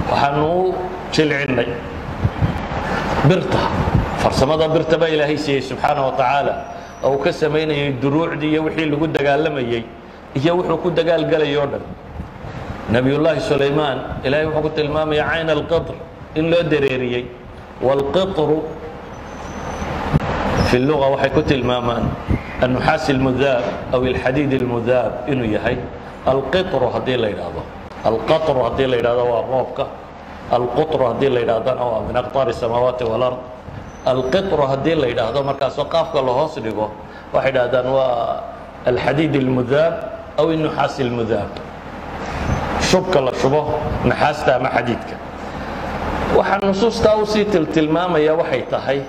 Waxaanu 0.09 0.45
u 0.47 0.73
jilcinnay 1.13 1.69
birta 3.28 3.60
farsamada 4.22 4.68
birta 4.74 4.96
baa 5.00 5.08
ilaahay 5.14 5.38
siiyey 5.38 5.62
subxaana 5.70 6.00
wa 6.08 6.12
tacaala 6.20 6.54
oo 7.04 7.10
uu 7.14 7.18
ka 7.24 7.32
samaynayay 7.32 7.92
duruucdii 8.02 8.50
iyo 8.52 8.62
wixii 8.66 8.88
lagu 8.92 9.06
dagaalamayey 9.06 9.82
iyo 10.38 10.52
wuxuu 10.58 10.78
ku 10.84 10.88
dagaalgelayay 10.98 11.56
o 11.56 11.66
dhan 11.72 11.84
nebiyullaahi 12.94 13.40
sulaymaan 13.40 13.98
ilaahay 14.24 14.46
wuxuu 14.46 14.62
ku 14.66 14.70
tilmaamaya 14.78 15.24
cayn 15.30 15.48
alqitr 15.56 15.94
in 16.38 16.44
loo 16.52 16.62
dareeriyey 16.72 17.24
wاlqitru 17.86 18.58
fi 20.68 20.78
luga 20.78 21.06
waxay 21.16 21.30
ku 21.36 21.42
tilmaamaan 21.42 22.04
annuxaasi 22.64 23.08
اlmudaab 23.16 23.64
aw 23.94 24.00
alxadiid 24.12 24.52
اlmudaab 24.60 25.12
inuu 25.32 25.48
yahay 25.56 25.76
alqitru 26.32 26.86
haddii 26.94 27.16
la 27.22 27.28
yidhaahdo 27.32 27.62
alqatru 28.10 28.60
haddii 28.68 28.86
la 28.92 28.96
yidhahdo 29.00 29.24
waa 29.32 29.42
roobka 29.52 29.84
alqutru 30.56 31.04
haddii 31.06 31.28
la 31.34 31.40
yidhahdana 31.40 31.82
waa 31.84 32.00
min 32.08 32.16
aqtaari 32.22 32.50
الsamaawaati 32.54 33.04
wاlard 33.12 33.38
alqitru 34.12 34.62
haddii 34.70 34.94
la 35.02 35.06
yidhaahdo 35.12 35.42
markaasoo 35.50 35.84
qaafka 35.94 36.18
la 36.22 36.32
hoos 36.38 36.54
dhigo 36.64 36.90
waxay 37.34 37.52
dhahdaan 37.52 37.86
waa 37.96 38.42
alxadiid 38.90 39.34
اlmudaab 39.42 39.94
aw 40.40 40.46
الnuxaasi 40.56 41.02
اlmudaab 41.06 41.50
shubka 42.90 43.20
la 43.20 43.32
shubo 43.40 43.60
naxaasta 44.10 44.50
ama 44.56 44.68
xadiidka 44.76 45.14
waxaa 46.36 46.58
nusuustaa 46.66 47.14
usii 47.22 47.44
tiltilmaamaya 47.52 48.32
waxay 48.40 48.62
tahay 48.72 49.00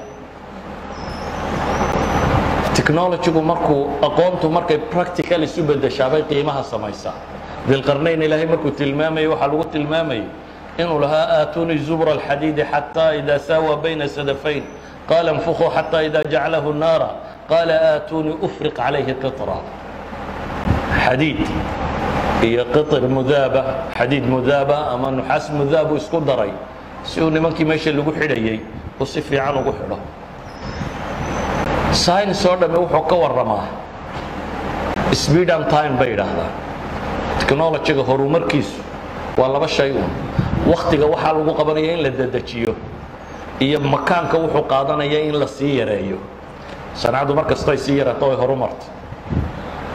technologygu 2.75 3.41
markuu 3.41 3.81
aqoontu 4.07 4.49
markay 4.49 4.77
practical 4.93 5.43
isu 5.43 5.63
bedeshaabay 5.69 6.21
qiimaha 6.29 6.63
samaysaa 6.63 7.13
dilqarnayn 7.69 8.21
ilaahay 8.21 8.47
markuu 8.53 8.71
tilmaamayay 8.71 9.27
waxaa 9.33 9.47
lagu 9.51 9.63
tilmaamayay 9.73 10.25
inuu 10.78 10.98
lahaa 11.00 11.26
aatuunii 11.38 11.78
zubra 11.78 12.12
alxadiidi 12.12 12.64
xataa 12.72 13.12
idaa 13.20 13.38
saawaa 13.38 13.76
bayna 13.84 14.08
sadafayn 14.08 14.64
qaala 15.08 15.30
اnfukuu 15.36 15.70
xataa 15.76 16.02
idaa 16.08 16.22
jaclahu 16.34 16.72
naara 16.72 17.08
qaala 17.50 17.74
aatuunii 17.92 18.36
ufriq 18.48 18.74
calayhi 18.80 19.14
qira 19.22 19.56
xadiid 21.04 21.40
iyo 22.48 22.64
qir 22.74 23.02
mudaaba 23.18 23.62
xadiid 23.98 24.24
mudaaba 24.34 24.76
ama 24.94 25.08
nuxaas 25.18 25.50
mudaabu 25.60 25.96
isku 25.96 26.20
daray 26.28 26.52
si 27.04 27.20
uu 27.24 27.30
nimankii 27.30 27.64
meesha 27.70 27.90
lagu 27.98 28.12
xidhayay 28.20 28.58
uu 29.00 29.06
si 29.12 29.20
fiican 29.22 29.56
ugu 29.62 29.72
xidho 29.78 29.98
saynis 32.04 32.44
oo 32.46 32.56
dhamme 32.60 32.78
wuxuu 32.84 33.04
ka 33.10 33.16
warramaa 33.22 33.64
speed 35.22 35.50
time 35.74 35.94
bay 36.00 36.10
idhaahdaan 36.14 36.52
technologiga 37.40 38.02
horumarkiisu 38.08 38.78
waa 39.38 39.48
laba 39.54 39.68
shay 39.68 39.90
un 39.92 40.10
waktiga 40.66 41.06
waxaa 41.06 41.32
lagu 41.32 41.52
qabanaya 41.54 41.92
in 41.94 42.02
la 42.02 42.10
dedejiyo 42.10 42.74
iyo 43.60 43.80
makaanka 43.80 44.36
wuxuu 44.38 44.62
qaadanaya 44.68 45.20
in 45.28 45.34
la 45.38 45.46
sii 45.46 45.78
yareeyo. 45.78 46.18
Sancadu 46.94 47.34
mar 47.34 47.44
kastoo 47.46 47.72
ay 47.72 47.78
sii 47.78 47.98
yaraato 47.98 48.30
ay 48.30 48.36
horumarto 48.36 48.86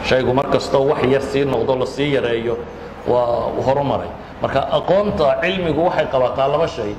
shaygu 0.04 0.32
mar 0.34 0.46
kastoo 0.50 0.86
wax 0.90 1.02
yar 1.06 1.22
sii 1.22 1.44
noqdo 1.44 1.76
la 1.76 1.86
sii 1.86 2.14
yareeyo 2.14 2.58
waa 3.06 3.50
horumaray. 3.66 4.08
Marka 4.42 4.60
aqoonta 4.70 5.38
cilmigu 5.42 5.84
waxay 5.86 6.06
qabataa 6.06 6.48
laba 6.48 6.68
shay. 6.68 6.94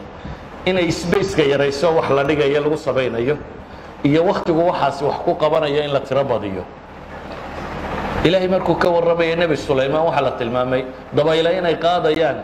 Inay 0.66 0.92
sbaceka 0.92 1.44
yarayso 1.44 1.96
wax 1.96 2.10
la 2.12 2.24
dhigayo 2.24 2.62
lagu 2.64 2.78
samaynayo 2.78 3.38
iyo 4.04 4.24
wakhtigu 4.26 4.68
waxaasi 4.68 5.04
wax 5.04 5.16
ku 5.26 5.36
qabanayo 5.36 5.84
in 5.84 5.92
la 5.94 6.00
tiro 6.00 6.24
badiyo. 6.24 6.64
Ilaahay 8.24 8.48
markuu 8.48 8.76
ka 8.76 8.88
warramaya 8.90 9.36
nebi 9.36 9.58
sulaymaan 9.58 10.06
waxaa 10.08 10.22
la 10.22 10.32
tilmaamay 10.32 10.86
dabayla 11.14 11.52
inay 11.60 11.76
qaadayaan 11.76 12.38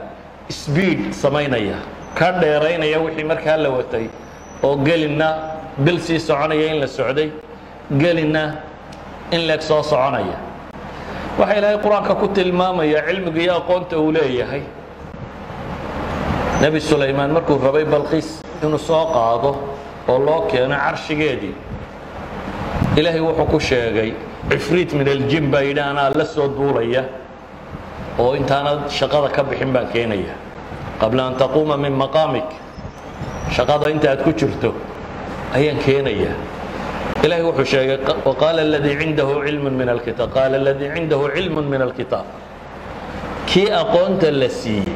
sbiid 0.50 1.14
samaynaya. 1.14 1.78
Ka 2.16 2.32
dheeraynaya 2.42 3.00
wixii 3.00 3.24
markaa 3.24 3.58
la 3.58 3.70
watay 3.70 4.06
oo 4.64 4.76
gelinna 4.78 5.28
bil 5.78 6.00
sii 6.00 6.20
soconaya 6.20 6.74
in 6.74 6.80
la 6.82 6.88
socday 6.88 7.32
gelinna 7.98 8.44
in 9.32 9.48
leeg 9.48 9.62
soo 9.62 9.84
soconaya. 9.84 10.36
Waxaa 11.40 11.58
ilaahay 11.58 11.78
qur'aanka 11.84 12.16
ku 12.20 12.28
tilmaamaya 12.28 13.02
cilmiga 13.08 13.42
iyo 13.42 13.54
aqoonta 13.62 13.98
uu 14.00 14.12
leeyahay. 14.12 14.62
Nebi 16.62 16.80
sulaymaan 16.82 17.32
markuu 17.32 17.58
rabay 17.64 17.86
balqiis 17.86 18.42
inuu 18.64 18.78
soo 18.80 19.06
qaado 19.14 19.52
oo 20.08 20.20
loo 20.20 20.42
keeno 20.52 20.76
carshigeedii 20.76 21.54
ilaahay 22.98 23.22
wuxuu 23.22 23.46
ku 23.46 23.60
sheegay 23.60 24.12
cifriit 24.50 24.94
min 24.94 25.08
aljin 25.08 25.48
baa 25.52 25.62
yidhi 25.62 25.80
anaa 25.80 26.10
la 26.16 26.26
soo 26.26 26.48
duulaya 26.48 27.04
oo 28.20 28.36
intaanad 28.36 28.90
shaqada 28.90 29.30
ka 29.32 29.44
bixin 29.44 29.72
baan 29.74 29.88
keenaya. 29.94 30.36
Qabla 31.00 31.28
an 31.28 31.36
taquuma 31.40 31.78
min 31.78 31.94
maqaamik 31.96 32.46
shaqada 33.52 33.90
inta 33.90 34.12
aad 34.12 34.24
ku 34.24 34.32
jirto 34.34 34.74
ayaan 35.56 35.80
keenaya 35.80 36.36
ilahay 37.24 37.44
wuxuu 37.44 37.66
sheegay 37.66 37.98
qaala 38.42 38.62
aladii 38.62 38.96
cindahu 39.00 39.44
cilmu 39.46 39.70
min 39.72 39.90
alkitaab. 39.90 40.30
Qaala 40.34 40.56
aladii 40.60 40.92
cindahu 40.96 41.32
cilmu 41.36 41.62
min 41.64 41.82
alkitaab. 41.82 42.26
Kii 43.48 43.72
aqoonta 43.72 44.32
la 44.32 44.50
siiyey 44.50 44.96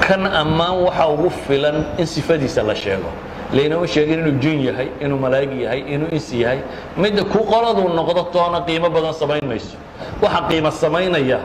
kan 0.00 0.26
ammaan 0.26 0.84
waxa 0.86 1.08
ugu 1.08 1.30
filan 1.30 1.84
in 1.98 2.06
sifadiisa 2.06 2.62
la 2.62 2.74
sheego. 2.74 3.10
Laynama 3.52 3.86
sheegin 3.86 4.20
inuu 4.22 4.38
jin 4.40 4.60
yahay 4.66 4.88
inuu 5.00 5.18
malaa'ig 5.18 5.52
yahay 5.62 5.80
inuu 5.94 6.08
insi 6.10 6.40
yahay. 6.42 6.58
Midda 6.96 7.24
ku 7.24 7.44
qoladuu 7.44 7.88
noqdo 7.90 8.30
toona 8.32 8.60
qiimo 8.66 8.90
badan 8.90 9.14
samayn 9.14 9.44
mayso. 9.46 9.76
Waxa 10.22 10.48
qiimo 10.48 10.70
samaynaya 10.70 11.40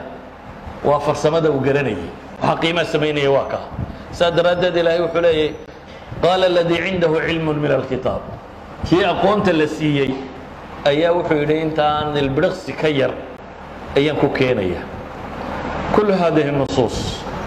waa 0.84 1.00
farsamada 1.00 1.50
uu 1.52 1.60
garanayay. 1.60 2.10
Waxa 2.42 2.56
qiimaha 2.62 2.86
samaynaya 2.86 3.32
waa 3.32 3.48
kaa 3.52 3.66
saa 4.12 4.32
daraaddeed 4.32 4.76
ilaahay 4.78 5.02
wuxuu 5.02 5.22
leeyahy 5.22 5.54
qaala 6.22 6.46
aladii 6.46 6.82
cindahu 6.86 7.20
cilmu 7.28 7.54
min 7.54 7.72
alkitaab. 7.72 8.22
Kii 8.90 9.04
aqoonta 9.06 9.54
la 9.54 9.68
siiyey 9.68 10.14
ayaa 10.86 11.12
wuxuu 11.14 11.38
yidhi 11.42 11.62
intaan 11.62 12.18
ilbiriqsi 12.18 12.74
ka 12.74 12.88
yar 12.88 13.12
ayaan 13.98 14.18
ku 14.18 14.30
keenaya 14.30 14.82
kullu 15.96 16.14
haadihi 16.14 16.52
nusuus 16.52 16.98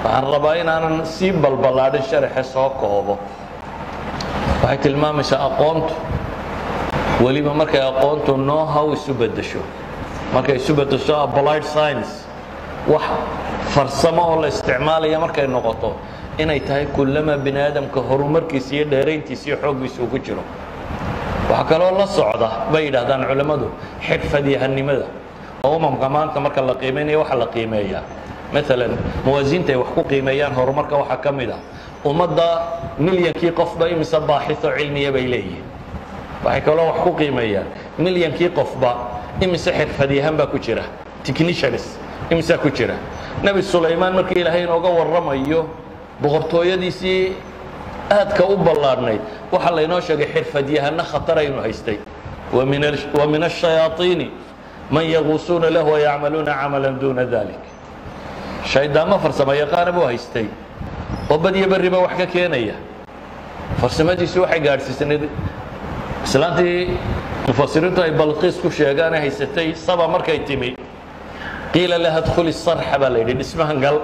waxaan 0.05 0.27
rabaa 0.35 0.55
inaanan 0.63 1.07
sii 1.07 1.33
balballaadhin 1.33 2.03
sharaxe 2.11 2.43
soo 2.53 2.71
koobo. 2.81 3.19
Waxay 4.63 4.79
tilmaamaysaa 4.79 5.41
aqoontu. 5.49 5.95
Weliba 7.25 7.55
markay 7.55 7.81
aqoontu 7.81 8.37
know 8.37 8.67
how 8.67 8.93
isu 8.93 9.15
beddesho. 9.15 9.63
Markay 10.35 10.57
isu 10.57 10.75
beddesho 10.75 11.15
applied 11.17 11.65
science 11.65 12.27
wax 12.89 13.03
farsamo 13.75 14.23
oo 14.23 14.41
la 14.43 14.49
isticmaalaya 14.49 15.19
markay 15.21 15.47
noqoto 15.47 15.97
inay 16.39 16.61
tahay 16.61 16.87
kullama 16.87 17.37
bini 17.37 17.61
aadamka 17.61 18.01
horumarkiisa 18.01 18.75
iyo 18.75 18.85
dheerayntiisa 18.85 19.47
iyo 19.49 19.57
xooggiisa 19.63 20.03
uu 20.03 20.07
ku 20.07 20.19
jiro. 20.19 20.43
Waxaa 21.51 21.65
kaloo 21.65 21.99
la 21.99 22.07
socda 22.07 22.49
bay 22.73 22.85
yidhaahdaan 22.87 23.27
culammadu 23.29 23.71
xirfadyahanimada 24.07 25.07
oo 25.65 25.77
umamka 25.77 26.09
maanta 26.09 26.41
marka 26.41 26.61
la 26.63 26.75
qiimaynaya 26.75 27.19
waxa 27.19 27.35
la 27.37 27.47
qiimeeyaa 27.47 28.03
maalan 28.55 28.99
muwaasiinta 29.25 29.73
ay 29.73 29.77
wax 29.79 29.89
ku 29.95 30.03
qiimeeyaan 30.05 30.55
horumarka 30.55 30.97
waxaa 30.97 31.17
ka 31.17 31.33
mid 31.33 31.51
ah. 31.51 31.61
Ummadda 32.05 32.47
milyankii 32.99 33.51
qofba 33.55 33.89
imise 33.89 34.19
baaxito 34.27 34.69
cilmiya 34.77 35.13
bay 35.13 35.27
leeyihiin. 35.31 35.65
Waxay 36.45 36.61
kaloo 36.61 36.87
wax 36.91 36.99
ku 37.05 37.13
qiimeeyaan. 37.15 37.67
Milyankii 37.99 38.49
qofba 38.51 38.91
imise 39.41 39.71
xirfadyahan 39.73 40.37
baa 40.37 40.47
ku 40.47 40.59
jira. 40.59 40.83
Technicians 41.23 41.99
imisaa 42.33 42.59
ku 42.59 42.71
jira. 42.71 42.95
Nebi 43.43 43.63
sulaymaan 43.63 44.15
markii 44.15 44.41
ilaahay 44.41 44.63
inooga 44.65 44.89
warramayo 44.89 45.67
boqortooyadiisii 46.23 47.33
aadka 48.11 48.45
u 48.45 48.57
ballaadhnayd 48.57 49.21
waxaa 49.53 49.75
laynoo 49.77 50.01
sheegay 50.01 50.27
xirfadyahano 50.35 51.03
khataraynu 51.05 51.61
haystay. 51.63 51.99
Wa 52.53 52.65
min 53.27 53.43
ashayaaiini 53.43 54.31
man 54.91 55.05
yaguusuuna 55.05 55.71
lahu 55.71 55.93
wayacmaluuna 55.93 56.53
camalan 56.55 56.99
duuna 57.01 57.25
dalik 57.25 57.63
shayddaamo 58.65 59.19
farsamo 59.19 59.53
yaqaana 59.55 59.93
buu 59.93 60.05
haystay. 60.05 60.47
Oo 61.31 61.39
badyo 61.39 61.67
berriba 61.69 61.99
wax 61.99 62.17
ka 62.19 62.27
keenaya. 62.27 62.75
Farsamadiisu 63.81 64.43
waxay 64.43 64.61
gaadhsiisnayd 64.61 65.23
islaantii 66.25 66.97
mufasiriintu 67.49 68.03
ay 68.03 68.11
balqiis 68.11 68.61
ku 68.63 68.71
sheegaane 68.71 69.19
haysatay 69.19 69.75
saba 69.75 70.09
markay 70.09 70.39
timi 70.47 70.77
qiila 71.73 71.99
laha 71.99 72.21
dkhuli 72.21 72.53
sarxa 72.53 72.99
baa 73.01 73.09
la 73.11 73.19
yidhi 73.23 73.35
dhismahan 73.41 73.81
gal 73.81 73.99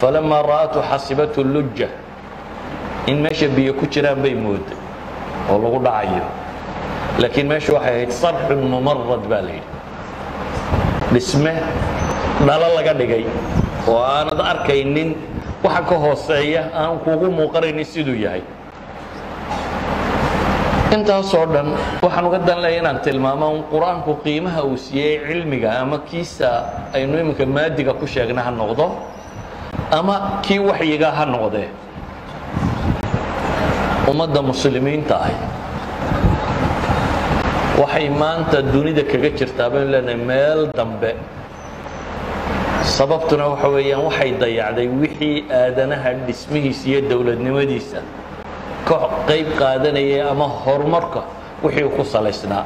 falamaa 0.00 0.42
ra'atu 0.42 0.78
xasibatu 0.90 1.44
lujja 1.44 1.88
in 3.06 3.20
meesha 3.22 3.48
biyo 3.48 3.74
ku 3.74 3.86
jiraan 3.86 4.22
bay 4.22 4.34
mooday 4.34 4.76
oo 5.50 5.58
lagu 5.58 5.78
dhacayo 5.86 6.24
laakiin 7.18 7.46
meesha 7.48 7.72
waxay 7.74 7.94
ahayd 7.94 8.10
sarxun 8.10 8.60
mumarad 8.70 9.24
baa 9.30 9.42
la 9.42 9.52
yidhi 9.58 9.70
dhisme 11.12 11.52
dhalo 12.46 12.66
laga 12.76 12.92
dhigay 12.94 13.24
oo 13.88 13.98
aanad 14.02 14.40
arkaynin 14.40 15.14
waxa 15.64 15.82
ka 15.90 15.96
hooseeya 16.04 16.62
aan 16.74 16.98
kuugu 17.04 17.30
muuqanaynin 17.30 17.84
siduu 17.84 18.14
yahay 18.14 18.42
intaasoo 20.94 21.46
dhan 21.54 21.68
waxaan 22.04 22.24
uga 22.28 22.38
dan 22.48 22.58
leeya 22.64 22.78
inaan 22.82 22.98
tilmaamo 23.06 23.46
un 23.56 23.62
qur'aanku 23.72 24.10
qiimaha 24.24 24.60
uu 24.68 24.76
siiyey 24.86 25.18
cilmiga 25.28 25.70
ama 25.82 25.98
kiisa 26.08 26.50
aynu 26.96 27.14
iminka 27.22 27.44
maadiga 27.56 27.92
ku 28.00 28.06
sheegna 28.14 28.42
ha 28.46 28.50
noqdo 28.50 28.86
ama 29.98 30.40
kii 30.46 30.58
waxyiga 30.70 31.08
ha 31.16 31.24
noqdee 31.34 31.68
ummadda 34.10 34.40
muslimiinta 34.50 35.14
ah 35.28 35.34
waxay 37.80 38.06
maanta 38.22 38.62
dunida 38.74 39.02
kaga 39.12 39.30
jirtaa 39.38 39.68
baynu 39.72 39.88
leenahay 39.94 40.18
meel 40.30 40.60
dambe. 40.78 41.12
Sababtuna 42.96 43.44
waxa 43.52 43.68
weeyaan 43.74 44.02
waxay 44.08 44.30
dayacday 44.42 44.88
wixii 45.02 45.44
aadanaha 45.60 46.10
dhismihiisa 46.26 46.84
iyo 46.90 47.00
dowladnimadiisa 47.10 47.98
ka 48.88 48.96
qayb 49.28 49.48
qaadanayay 49.58 50.20
ama 50.22 50.44
horumarka 50.48 51.22
wixii 51.62 51.88
ku 51.96 52.04
salaysnaa. 52.04 52.64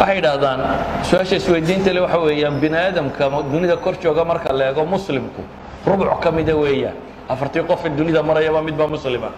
Waxay 0.00 0.16
yidhaahdaan 0.16 0.60
su'aasha 1.02 1.36
isweydiinta 1.36 1.92
le 1.92 2.00
waxa 2.00 2.18
weeyaan 2.20 2.60
bini 2.60 2.76
aadamka 2.76 3.30
dunida 3.52 3.76
kor 3.76 3.94
jooga 4.02 4.24
marka 4.24 4.52
la 4.52 4.64
eego 4.70 4.84
muslimku. 4.84 5.42
Rubuc 5.86 6.20
ka 6.22 6.30
mida 6.30 6.54
weeyaan 6.56 6.94
afartii 7.28 7.62
qofe 7.66 7.88
dunida 7.96 8.22
marayaba 8.22 8.62
midbaa 8.62 8.86
muslima. 8.86 9.28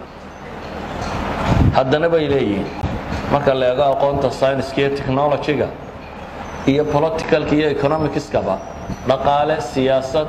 Haddana 1.75 2.09
bay 2.09 2.27
leeyihiin. 2.27 2.65
Marka 3.31 3.53
la 3.53 3.65
eego 3.71 3.83
aqoonta 3.83 4.29
scienska 4.31 4.77
iyo 4.81 4.89
technologyga 4.89 5.67
iyo 6.67 6.83
politicalka 6.85 7.55
iyo 7.55 7.69
economicskaba 7.71 8.57
dhaqaale 9.07 9.61
siyaasad 9.61 10.27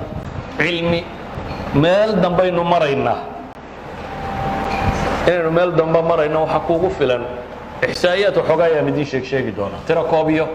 cilmi 0.59 1.05
meel 1.75 2.17
dambaynu 2.23 2.65
maraynaa 2.65 3.19
inaynu 5.27 5.51
meel 5.51 5.71
dambe 5.77 6.01
marayno 6.03 6.41
waxaa 6.45 6.61
kuugu 6.67 6.91
filan. 6.99 7.23
Ixsaa'iyaad 7.89 8.37
waxoogaa 8.37 8.67
ayaan 8.67 8.89
idiin 8.89 9.07
sheeg 9.07 9.25
sheegi 9.25 9.53
doona. 9.57 9.77
Tiro 9.87 10.05
koobiyo. 10.05 10.47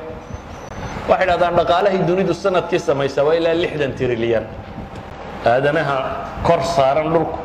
Waxay 1.10 1.28
dhahdaan 1.28 1.56
dhaqaalahay 1.60 2.00
dunidu 2.08 2.34
sannadkii 2.34 2.80
samaysaa 2.80 3.24
waa 3.28 3.34
ilaa 3.40 3.54
lixdan 3.64 3.92
trilyan 4.00 4.46
aadanaha 5.46 5.98
kor 6.48 6.62
saaran 6.76 7.10
dhulku. 7.14 7.38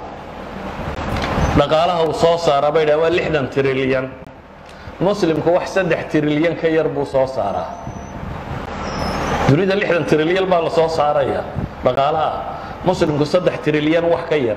Dhaqaalaha 1.58 2.02
uu 2.08 2.14
soo 2.14 2.36
saaraa 2.38 2.70
bay 2.74 2.84
dhahaan 2.86 3.02
waa 3.02 3.10
lixdan 3.18 3.46
trilyan 3.54 4.06
muslimku 5.00 5.50
wax 5.56 5.66
saddex 5.74 6.02
trilyan 6.12 6.54
ka 6.56 6.68
yar 6.68 6.88
buu 6.88 7.04
soo 7.06 7.26
saaraa. 7.26 7.68
Dunida 9.48 9.74
lixdan 9.76 10.04
trilyan 10.10 10.46
baa 10.50 10.60
la 10.62 10.70
soo 10.70 10.88
saaraya 10.88 11.42
dhaqaalaha. 11.84 12.30
Muslimku 12.84 13.24
saddex 13.26 13.56
trilyan 13.64 14.04
wax 14.12 14.22
ka 14.30 14.36
yar 14.36 14.56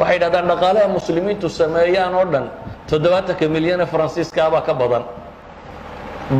waxay 0.00 0.18
dhahdaan 0.22 0.46
dhaqaalaha 0.50 0.88
muslimiintu 0.96 1.48
sameeyaan 1.48 2.14
oo 2.14 2.24
dhan. 2.32 2.46
Toddobaatanka 2.90 3.44
milyan 3.48 3.80
ee 3.80 3.86
faransiiskaabaa 3.92 4.62
ka 4.68 4.74
badan. 4.74 5.04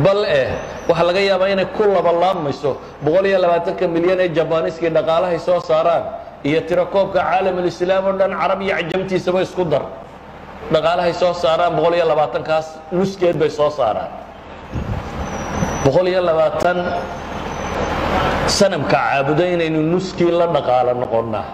Bal 0.03 0.23
eh 0.39 0.49
waxaa 0.89 1.07
laga 1.09 1.19
yaabaa 1.29 1.49
inay 1.53 1.65
ku 1.75 1.83
labalaabmayso 1.95 2.71
boqol 3.05 3.25
iyo 3.25 3.39
labaatanka 3.43 3.87
milyan 3.95 4.19
ee 4.19 4.29
jabaniiskii 4.37 4.89
dhaqaalahay 4.97 5.39
soo 5.39 5.59
saaraan 5.69 6.03
iyo 6.43 6.59
tirakoobka 6.69 7.19
caalamulislaam 7.23 8.03
oo 8.09 8.13
dhan 8.19 8.31
carab 8.41 8.59
iyo 8.61 8.73
cajamtiisaba 8.79 9.39
isku 9.47 9.63
dar. 9.71 9.83
Dhaqaalahay 10.73 11.13
soo 11.21 11.33
saaraan 11.33 11.73
boqol 11.77 11.93
iyo 11.99 12.05
labaatankaas 12.11 12.67
nuskeed 12.91 13.35
bay 13.41 13.49
soo 13.49 13.69
saaraan. 13.79 14.11
Boqol 15.85 16.07
iyo 16.11 16.21
labaatan 16.29 16.77
sanamka 18.47 18.91
caabudo 18.95 19.43
inaynu 19.55 19.79
nuskii 19.93 20.31
la 20.39 20.47
dhaqaalo 20.55 20.93
noqonnaa 21.03 21.45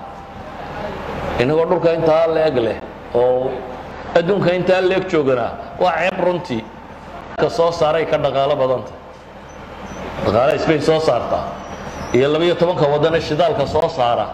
inagoo 1.39 1.65
dhulka 1.65 1.93
intaa 1.93 2.27
leeg 2.27 2.57
leh 2.57 2.77
oo 3.15 3.51
adduunka 4.15 4.53
intaa 4.53 4.81
leeg 4.81 5.07
joogana 5.09 5.47
waa 5.79 5.93
ceeb 5.99 6.19
runtii. 6.25 6.63
Ka 7.37 7.49
soo 7.49 7.71
saaray 7.71 8.05
ka 8.05 8.17
dhaqaalo 8.17 8.55
badanta. 8.55 8.91
Dhaqaalaha 10.25 10.59
spain 10.59 10.81
soo 10.81 10.99
saarta 10.99 11.39
iyo 12.13 12.27
labiyo 12.33 12.55
tobanka 12.55 12.85
wadane 12.87 13.21
shidaalka 13.21 13.65
soo 13.67 13.89
saara. 13.89 14.27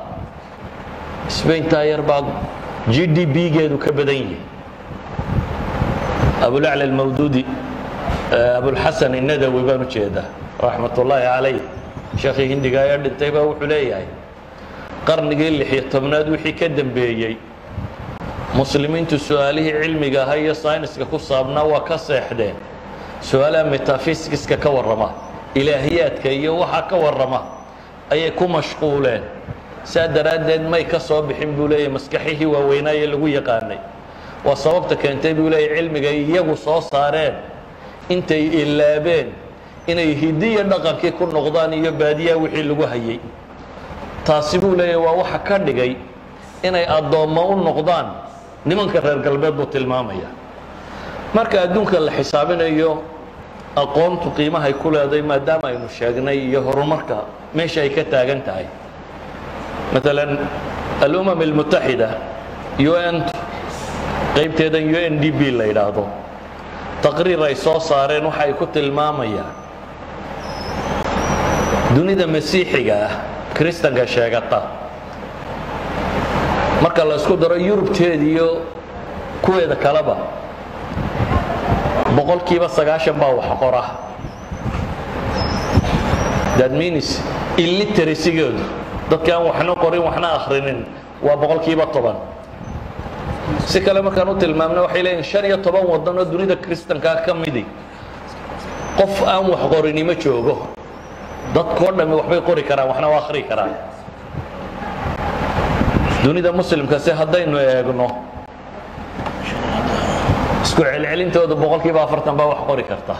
Spain 1.28 1.64
taa 1.70 1.84
yar 1.84 2.02
baa 2.02 2.22
g 2.90 3.08
d 3.08 3.26
b 3.26 3.50
geedu 3.56 3.78
ka 3.78 3.92
badan 3.92 4.16
yihi 4.16 4.38
abulacla 6.44 6.84
almawduudi 6.84 7.46
abulxasan 8.58 9.14
innadawi 9.16 9.64
baan 9.64 9.82
u 9.82 9.86
jeedaa. 9.86 10.28
Calayh 10.60 11.60
sheekhii 12.18 12.48
hindiga 12.52 12.82
ayaa 12.82 12.98
dhintay 12.98 13.32
baa 13.32 13.44
wuxuu 13.48 13.68
leeyahay 13.68 14.06
qarnigii 15.10 15.52
lixiyo 15.60 15.84
tobnaad 15.92 16.28
wixii 16.30 16.54
ka 16.60 16.68
dambeeyey. 16.78 17.36
Muslimiintu 18.54 19.18
su'aalihii 19.20 19.74
cilmiga 19.82 20.24
ahaa 20.24 20.38
iyo 20.38 20.54
sayniska 20.54 21.06
ku 21.06 21.18
saabnaa 21.20 21.64
waa 21.72 21.82
ka 21.90 21.98
seexdeen 21.98 22.56
su'aalaha 23.22 23.64
metafisiska 23.74 24.58
ka 24.58 24.70
warrama 24.70 25.10
ilaahiyaadka 25.56 26.30
iyo 26.30 26.58
waxa 26.62 26.82
ka 26.90 26.96
warrama 26.96 27.42
ayay 28.14 28.32
ku 28.32 28.48
mashquuleen. 28.48 29.22
Saa 29.84 30.08
daraaddeed 30.08 30.62
may 30.70 30.84
ka 30.86 31.00
soo 31.00 31.22
bixin 31.22 31.52
buu 31.58 31.68
leeyahy 31.68 31.90
maskaxihii 31.90 32.46
waaweynaaye 32.46 33.08
lagu 33.08 33.28
yaqaanay. 33.28 33.80
Waa 34.46 34.56
sababta 34.56 34.96
keentay 34.96 35.34
buu 35.34 35.50
leeyahy 35.50 35.76
cilmiga 35.78 36.10
iyagu 36.12 36.58
soo 36.58 36.82
saareen 36.82 37.34
intay 38.10 38.46
ilaabeen 38.62 39.28
inay 39.88 40.14
hidiya 40.14 40.64
dhaqankii 40.64 41.12
ku 41.18 41.26
noqdaan 41.26 41.74
iyo 41.74 41.92
baadiyaha 41.92 42.38
wixii 42.44 42.64
lagu 42.64 42.84
hayay 42.86 43.20
taasi 44.30 44.62
buu 44.62 44.76
leeyahy 44.78 45.02
waa 45.06 45.18
waxa 45.22 45.40
ka 45.48 45.58
dhigay 45.58 45.98
inay 46.64 46.86
addoommo 46.98 47.42
u 47.50 47.56
noqdaan 47.68 48.08
nimanka 48.66 49.00
reer 49.02 49.20
galbeed 49.26 49.56
buu 49.58 49.66
tilmaamaya. 49.66 50.30
Marka 51.34 51.62
adduunka 51.66 51.98
la 52.00 52.12
xisaabinayo 52.18 53.02
aqoontu 53.76 54.30
qiimahay 54.38 54.74
ku 54.82 54.92
leeday 54.94 55.22
maadaama 55.22 55.68
aynu 55.74 55.88
sheegnay 55.98 56.38
iyo 56.50 56.62
horumarka 56.62 57.18
meesha 57.58 57.82
ay 57.82 57.90
ka 57.90 58.04
taagan 58.06 58.42
tahay. 58.46 58.66
Maalan 59.94 60.46
alumam 61.02 61.40
almutaxida 61.42 62.10
u 62.78 62.94
n 62.94 63.26
qaybteedan 64.38 64.86
u 64.94 65.00
n 65.10 65.14
d 65.22 65.32
b 65.32 65.42
la 65.58 65.66
yidhaahdo 65.72 66.06
taqriir 67.02 67.42
ay 67.42 67.56
soo 67.56 67.80
saareen 67.80 68.26
waxa 68.30 68.44
ay 68.46 68.54
ku 68.54 68.66
tilmaamayaan. 68.70 69.54
Dunida 71.96 72.28
masiixiga 72.30 72.96
ah 73.10 73.14
kristanka 73.60 74.08
sheegata. 74.08 74.62
Marka 76.82 77.04
la 77.04 77.16
isku 77.20 77.36
daro 77.36 77.56
yurubteeda 77.60 78.24
iyo 78.24 78.62
kuweeda 79.44 79.76
kaleba 79.76 80.16
boqolkiiba 82.16 82.70
sagaashan 82.72 83.20
baa 83.20 83.36
wax 83.36 83.50
qora. 83.60 83.84
That 86.58 86.72
means 86.72 87.20
illiteracy-goodu 87.58 88.64
dadka 89.12 89.30
aan 89.36 89.44
waxna 89.52 89.76
qorin 89.76 90.04
waxna 90.08 90.28
akhrinin 90.40 90.86
waa 91.22 91.36
boqolkiiba 91.36 91.86
toban. 91.92 92.16
Si 93.68 93.82
kale 93.82 94.02
markaan 94.02 94.30
u 94.30 94.36
tilmaamna 94.40 94.82
waxay 94.88 95.04
leeyihiin 95.04 95.24
shan 95.24 95.46
iyo 95.46 95.58
toban 95.60 95.84
waddan 95.86 96.16
oo 96.18 96.26
dunida 96.26 96.56
kristankaa 96.56 97.26
ka 97.28 97.34
midi. 97.34 97.66
Qof 98.98 99.24
aan 99.28 99.52
wax 99.52 99.62
qorini 99.74 100.04
ma 100.04 100.14
joogo 100.16 100.79
dadkoo 101.56 101.92
dhammi 101.98 102.16
waxbay 102.20 102.42
qori 102.50 102.64
karaan 102.70 102.88
waxna 102.92 103.08
waa 103.14 103.22
akhri 103.24 103.44
karaan. 103.50 103.74
Dunida 106.24 106.52
muslimkase 106.52 107.12
haddaynu 107.20 107.58
eegno 107.58 108.08
isku 110.64 110.82
celcelintooda 110.84 111.56
boqolkiiba 111.64 112.02
afartan 112.04 112.36
baa 112.40 112.48
wax 112.52 112.60
qori 112.70 112.84
karta. 112.92 113.16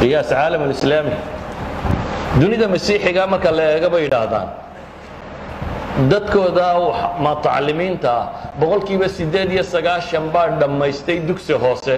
Qiyaas 0.00 0.28
caalam 0.34 0.62
alislaami 0.66 1.14
dunida 2.40 2.66
masiixiga 2.74 3.26
marka 3.32 3.50
la 3.58 3.64
eega 3.74 3.88
bay 3.94 4.02
yidhaahdaan. 4.06 4.48
Dadkooda 6.10 6.68
mutacalimiinta 7.26 8.12
boqolkiiba 8.60 9.08
siddeed 9.08 9.52
iyo 9.52 9.62
sagaashan 9.74 10.24
baa 10.34 10.48
dhammaystay 10.60 11.18
dugsi 11.28 11.52
hoose 11.52 11.94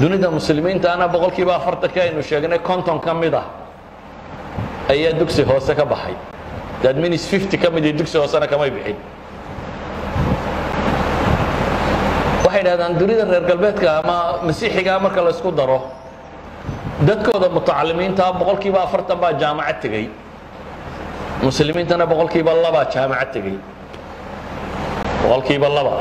dunida 0.00 0.30
muslimiintaana 0.30 1.06
boqolkiiba 1.14 1.54
afartanka 1.56 2.00
aynu 2.02 2.22
sheegnay 2.22 2.58
konton 2.58 2.98
ka 3.00 3.14
mid 3.14 3.34
ah 3.34 3.46
ayaa 4.90 5.12
dugsi 5.20 5.42
hoose 5.42 5.74
ka 5.74 5.84
baxay. 5.84 6.14
Means 7.02 7.26
fifty 7.26 7.56
ka 7.58 7.70
midii 7.70 7.92
dugsi 7.92 8.18
hoosena 8.18 8.46
kamay 8.46 8.70
bixin. 8.70 8.96
Waxay 12.44 12.62
dhahdaan 12.66 12.98
dunida 12.98 13.24
reer 13.24 13.44
galbeedka 13.46 14.02
ama 14.02 14.42
masiixigaa 14.42 14.98
marka 14.98 15.22
la 15.22 15.30
isku 15.30 15.50
daro 15.52 15.78
dadkooda 17.06 17.48
mutacalimiinta 17.48 18.32
boqolkiiba 18.40 18.82
afartan 18.82 19.18
baa 19.22 19.32
jaamacad 19.38 19.80
tegey. 19.82 20.10
Muslimiintana 21.42 22.06
boqolkiiba 22.06 22.52
labaa 22.64 22.84
jaamacad 22.90 23.32
tegey. 23.32 23.56
Boqolkiiba 25.22 25.68
laba. 25.68 25.92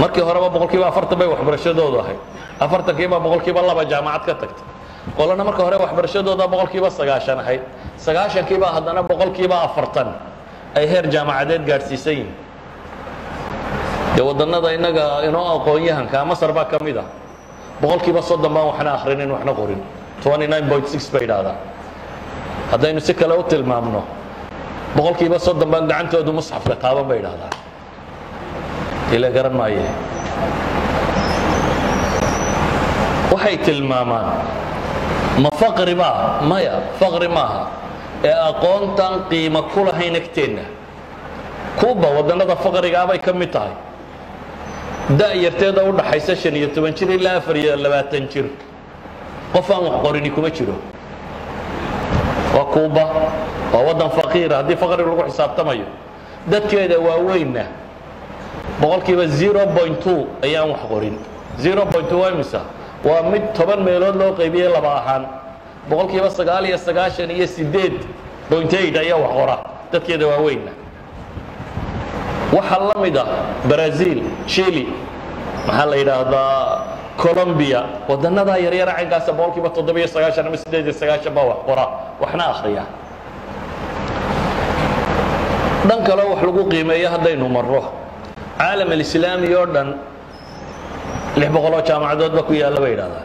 Markii 0.00 0.22
horeba 0.26 0.48
boqolkiiba 0.50 0.86
afartan 0.88 1.18
bay 1.18 1.28
waxbarashadoodu 1.28 1.98
ahayd 2.02 2.18
afartankiibaa 2.60 3.20
boqolkiiba 3.20 3.62
laba 3.62 3.84
jaamacad 3.84 4.26
ka 4.26 4.34
tagtay. 4.46 4.64
Qolana 5.16 5.44
marka 5.44 5.62
hore 5.62 5.76
waxbarashadooda 5.76 6.46
boqolkiiba 6.48 6.90
sagaashan 6.90 7.38
ahayd 7.38 7.62
sagaashankiibaa 7.96 8.72
haddana 8.76 9.02
boqolkiiba 9.02 9.56
afartan 9.70 10.08
ay 10.74 10.86
heer 10.86 11.06
jaamacadeed 11.10 11.62
gaadhsiisan 11.66 12.12
yihiin 12.12 12.34
dee 14.16 14.24
waddannada 14.28 14.72
innaga 14.74 15.22
inoo 15.28 15.46
aqoon-yahanka 15.60 16.24
masar 16.24 16.52
baa 16.52 16.64
ka 16.64 16.78
mid 16.82 16.96
ah. 16.96 17.06
Boqolkiiba 17.80 18.22
soddon 18.22 18.52
baan 18.54 18.66
waxna 18.72 18.90
akhrinin 18.98 19.30
waxna 19.30 19.52
qorin. 19.52 19.80
bay 20.24 21.24
idhaahdaan 21.24 21.56
haddaynu 22.72 23.00
si 23.00 23.14
kale 23.14 23.34
u 23.38 23.42
tilmaamno 23.42 24.02
boqolkiiba 24.96 25.38
soddon 25.38 25.70
baan 25.70 25.86
gacantoodu 25.86 26.32
musxafka 26.32 26.74
taaban 26.76 27.06
bay 27.08 27.18
idhahdaan 27.20 27.52
ila 29.14 29.28
garan 29.30 29.54
maaye 29.54 29.86
waxay 33.46 33.58
tilmaamaan. 33.62 34.42
Ma 35.38 35.50
faqri 35.54 35.94
baa 35.94 36.40
maya 36.42 36.82
faqri 36.98 37.28
maaha. 37.28 37.70
Ee 38.24 38.32
aqoontan 38.32 39.28
qiimo 39.30 39.62
ku 39.70 39.84
lahayn 39.84 40.16
agteenna 40.16 40.62
kuuba 41.78 42.08
waddannada 42.08 42.56
faqrigaabay 42.56 43.18
ka 43.18 43.32
mid 43.32 43.52
tahay. 43.52 43.72
Da'yarteeda 45.10 45.84
u 45.84 45.92
dhaxaysa 45.92 46.34
shan 46.36 46.56
iyo 46.56 46.68
toban 46.74 46.92
jir 46.94 47.10
ilaa 47.10 47.36
afar 47.36 47.56
iyo 47.56 47.76
labaatan 47.76 48.28
jir. 48.28 48.44
Qof 49.52 49.70
aan 49.70 49.84
wax 49.84 50.02
qorini 50.02 50.30
kuma 50.30 50.50
jiro. 50.50 50.74
Waa 52.54 52.64
kuuba 52.72 53.04
waa 53.72 53.82
waddan 53.86 54.10
faqiira 54.10 54.56
haddii 54.56 54.76
faqri 54.76 55.04
lagu 55.04 55.22
xisaabtamayo 55.30 55.84
dadkeeda 56.50 56.98
waaweynna 56.98 57.64
boqolkiiba 58.80 59.26
zero 59.28 59.66
point 59.76 60.00
two 60.02 60.26
ayaan 60.42 60.70
wax 60.70 60.80
qorin. 60.88 61.18
Zero 61.60 61.86
point 61.86 62.08
two 62.08 62.18
waa 62.18 62.30
imisa 62.32 62.60
waa 63.08 63.22
mid 63.32 63.44
toban 63.56 63.80
meelood 63.86 64.16
loo 64.20 64.32
qaybiyey 64.40 64.68
laba 64.76 64.92
ahaan. 65.00 65.24
Boqolkiiba 65.88 66.30
sagaal 66.30 66.64
iyo 66.66 66.78
sagaashan 66.78 67.30
iyo 67.30 67.46
sideed 67.46 67.94
point 68.50 68.72
eight 68.72 68.96
ayaa 68.96 69.16
wax 69.22 69.32
qora. 69.38 69.56
Dadkeeda 69.92 70.26
waaweynna 70.26 70.72
waxaa 72.56 72.82
la 72.90 72.96
mid 73.04 73.16
ah 73.16 73.26
brazil 73.70 74.18
chile 74.46 74.84
maxaa 75.66 75.86
la 75.90 75.96
yidhaahdaa 75.96 76.82
colombia. 77.22 77.80
Waddannadaa 78.08 78.58
yaryara 78.64 78.92
caynkaasa 78.98 79.32
boqolkiiba 79.38 79.70
toddobiyo 79.76 80.06
sagaashan 80.14 80.46
ama 80.46 80.56
siddeed 80.62 80.84
iyo 80.90 80.94
sagaashan 81.00 81.32
baa 81.36 81.44
wax 81.50 81.58
qora. 81.66 81.84
Waxna 82.20 82.44
akhriya. 82.52 82.84
Dhan 85.88 86.00
kaleo 86.08 86.28
wax 86.34 86.42
lagu 86.42 86.62
qiimeeyo 86.70 87.08
haddaynu 87.14 87.48
marro. 87.48 87.82
Caalam 88.58 88.90
alislaami 88.90 89.48
dhan 89.74 89.88
lix 91.36 91.50
boqoloo 91.56 91.82
jaamacadood 91.88 92.32
ba 92.38 92.42
ku 92.42 92.52
yaalla 92.52 92.80
bay 92.80 92.90
yidhahdaa 92.94 93.24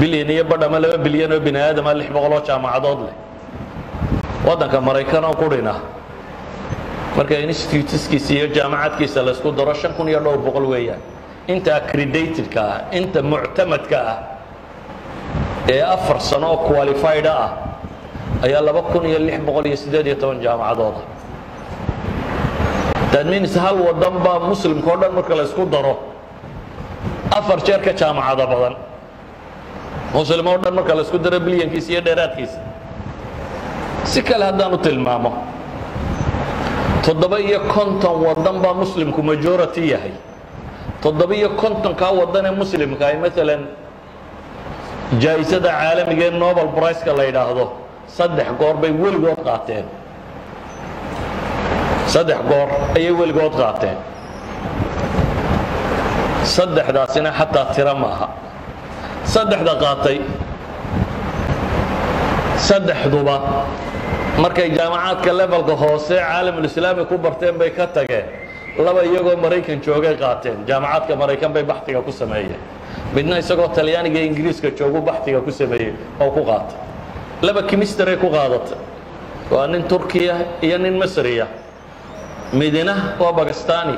bilyan 0.00 0.30
iyo 0.30 0.44
badh 0.44 0.64
ama 0.66 0.78
laba 0.80 0.98
bilyan 0.98 1.32
oo 1.32 1.40
bini 1.40 1.58
aadama 1.58 1.94
lix 1.94 2.08
boqoloo 2.16 2.40
jaamacadood 2.48 2.98
leh. 3.06 3.14
Waddanka 4.46 4.80
maraykan 4.80 5.24
oo 5.24 5.34
qurina 5.34 5.74
marka 7.16 7.34
instituteskiisa 7.38 8.30
iyo 8.34 8.46
jaamacadkiisa 8.56 9.22
laysku 9.26 9.52
daro 9.52 9.74
shan 9.74 9.92
kun 9.96 10.08
iyo 10.08 10.20
dhowr 10.20 10.38
boqol 10.46 10.66
weeyaan. 10.72 11.00
Inta 11.48 11.76
accreditatedka 11.76 12.60
ah 12.62 12.78
inta 12.98 13.22
muctamadka 13.22 13.98
ah 14.12 14.18
ee 15.68 15.82
afar 15.82 16.20
sano 16.20 16.46
oo 16.54 16.58
qualified 16.68 17.26
ah 17.26 17.50
ayaa 18.46 18.60
laba 18.62 18.82
kun 18.94 19.04
iyo 19.10 19.18
lix 19.18 19.38
boqol 19.46 19.66
iyo 19.66 19.76
siddeed 19.76 20.06
iyo 20.06 20.16
toban 20.22 20.40
jaamacadooda 20.40 21.00
that 23.12 23.26
means 23.26 23.54
hal 23.54 23.76
waddan 23.86 24.14
baa 24.24 24.38
muslimka 24.50 24.88
o 24.92 24.96
dhan 24.96 25.12
marka 25.12 25.34
laysku 25.40 25.64
daro? 25.70 25.94
Afar 27.38 27.58
jeer 27.66 27.80
ka 27.84 27.92
jaamacado 27.92 28.46
badan. 28.52 28.74
Muslim 30.14 30.46
oo 30.46 30.58
dhan 30.58 30.74
marka 30.74 30.94
laysku 30.98 31.18
daro 31.18 31.38
bilyankiisa 31.40 31.92
iyo 31.92 32.00
dheeraadkiisa. 32.00 32.58
Si 34.04 34.22
kale 34.22 34.44
haddaan 34.44 34.74
u 34.74 34.78
tilmaamo 34.78 35.32
toddoba 37.04 37.38
iyo 37.40 37.60
konton 37.68 38.16
waddan 38.26 38.56
baa 38.62 38.74
muslimku 38.74 39.22
majority 39.22 39.90
yahay. 39.92 40.12
Toddoba 41.02 41.34
iyo 41.34 41.48
kontonkaa 41.60 42.10
waddan 42.20 42.46
ee 42.46 42.50
muslimka 42.62 43.06
ay 43.06 43.16
maalan 43.22 43.62
jaa'isada 45.22 45.68
caalamiga 45.68 46.24
ee 46.26 46.30
nobel 46.42 46.68
briceka 46.76 47.12
la 47.18 47.24
yidhaahdo 47.28 47.64
saddex 48.16 48.48
goor 48.58 48.74
bay 48.82 48.90
weligood 49.02 49.40
qaateen 49.48 49.84
saddex 52.12 52.40
goor 52.50 52.68
ayay 52.96 53.12
weligood 53.20 53.54
qaateen. 53.60 53.96
Saddexdaasina 56.54 57.30
xataa 57.38 57.66
tiro 57.74 57.94
maaha 58.02 58.26
saddexda 59.34 59.74
qaatay 59.82 60.18
saddexduba 62.68 63.36
markay 64.42 64.68
jaamacaadka 64.78 65.30
levelka 65.40 65.74
hoose 65.82 66.14
caalamulislaami 66.18 67.04
ku 67.10 67.16
barteen 67.18 67.58
bay 67.58 67.70
ka 67.70 67.86
tageen. 67.86 68.26
Laba 68.78 69.02
iyagoo 69.04 69.36
maraykan 69.36 69.80
joogay 69.86 70.16
qaateen. 70.16 70.56
Jaamacaadka 70.68 71.16
maraykan 71.16 71.52
bay 71.54 71.62
baxtiga 71.62 72.00
ku 72.02 72.12
sameeyeen. 72.12 72.60
Midna 73.14 73.38
isagoo 73.38 73.68
talyaaniga 73.68 74.20
ingiriiska 74.20 74.70
joogu 74.78 75.00
baxtiga 75.08 75.40
ku 75.40 75.50
sameeyey 75.50 75.92
oo 76.20 76.30
ku 76.30 76.42
qaatay. 76.44 76.76
Laba 77.42 77.62
kimisteray 77.62 78.16
ku 78.16 78.28
qaadatay. 78.30 78.78
Waa 79.50 79.66
nin 79.66 79.82
turkiya 79.88 80.34
iyo 80.62 80.78
nin 80.78 80.98
masriya 80.98 81.46
midina 82.52 82.94
waa 83.20 83.32
bagastani. 83.32 83.96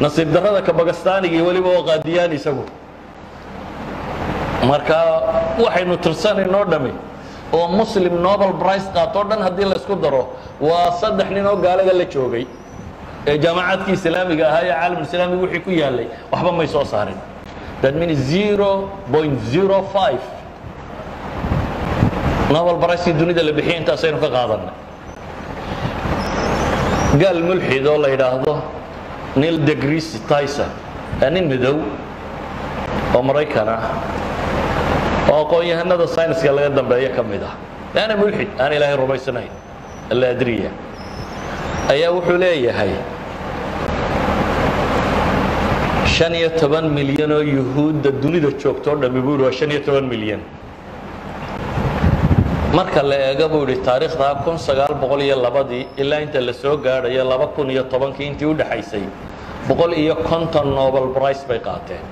Nasiib 0.00 0.32
darrada 0.32 0.62
ka 0.62 0.72
bagastaanigii 0.72 1.40
weliba 1.40 1.68
waa 1.76 1.84
qaadiyaan 1.90 2.32
isagu. 2.32 2.64
Marka 4.68 4.98
waxaynu 5.64 5.96
tirsanaynoo 6.04 6.64
dhammi 6.64 6.92
oo 7.52 7.68
muslim 7.68 8.14
nobel 8.22 8.52
brice 8.62 8.88
qaatoo 8.94 9.24
dhan 9.30 9.40
haddii 9.46 9.64
laysku 9.72 9.94
daro 10.02 10.22
waa 10.60 10.90
saddex 11.00 11.28
nin 11.30 11.46
oo 11.46 11.56
gaalada 11.56 11.92
la 11.92 12.04
joogay 12.04 12.46
ee 13.26 13.38
jaamacaadkii 13.44 13.92
islaamiga 13.98 14.44
ahaa 14.48 14.62
ee 14.64 14.72
caalamulislaamiga 14.74 15.42
wixii 15.42 15.60
ku 15.66 15.70
yaallay 15.70 16.06
waxba 16.32 16.52
may 16.52 16.66
soo 16.66 16.84
saarin. 16.84 17.18
That 17.82 17.94
means 17.94 18.18
zero 18.32 18.88
point 19.12 19.38
zero 19.52 19.78
five. 19.94 20.20
Nobel 22.50 22.76
bricekii 22.82 23.12
dunida 23.20 23.42
la 23.42 23.52
bixiyay 23.52 23.78
intaasaynu 23.80 24.18
ka 24.24 24.28
qaadanay 24.36 24.70
gaal 27.22 27.40
mulxid 27.48 27.86
oo 27.86 27.98
la 28.04 28.08
yidhaahdo 28.14 28.54
neil 29.36 29.58
degree 29.64 30.00
tyson. 30.30 30.70
Waa 31.20 31.30
nin 31.30 31.48
midow 31.52 31.76
oo 33.14 33.22
maraykan 33.22 33.68
ah 33.68 33.82
oo 35.30 35.38
aqoon-yahanada 35.44 36.06
sayniska 36.16 36.52
laga 36.52 36.70
dambeeyo 36.78 37.10
ka 37.16 37.22
mid 37.22 37.42
ah. 37.42 37.54
Laana 37.94 38.16
mulxid 38.16 38.48
aan 38.60 38.72
ilaahay 38.76 38.96
rumaysanayn. 38.96 39.50
Alla 40.12 40.26
adriya. 40.34 40.70
Ayaa 41.92 42.10
wuxuu 42.16 42.38
leeyahay 42.44 42.92
shan 46.16 46.34
iyo 46.34 46.50
toban 46.60 46.86
milyan 46.98 47.32
oo 47.32 47.40
yuhuudda 47.42 48.10
dunida 48.22 48.50
joogto 48.62 48.92
o 48.92 48.96
dhammi 49.02 49.20
buu 49.20 49.32
yidhi 49.34 49.44
waa 49.48 49.52
shan 49.58 49.70
iyo 49.70 49.80
toban 49.86 50.06
milyan 50.12 50.40
marka 52.76 53.02
la 53.02 53.16
eega 53.30 53.48
buu 53.48 53.62
yidhi 53.64 53.82
taariikhda 53.88 54.28
kun 54.44 54.58
sagaal 54.58 54.94
boqol 55.02 55.22
iyo 55.26 55.36
labadii 55.40 55.86
ilaa 56.02 56.20
inta 56.24 56.40
la 56.40 56.52
soo 56.52 56.76
gaadhayo 56.76 57.24
laba 57.24 57.46
kun 57.56 57.70
iyo 57.70 57.84
tobankii 57.92 58.26
intii 58.30 58.48
u 58.52 58.54
dhexaysay 58.60 59.04
boqol 59.68 59.92
iyo 60.02 60.16
konton 60.28 60.74
nobel 60.78 61.06
brice 61.16 61.44
bay 61.48 61.60
qaateen. 61.66 62.04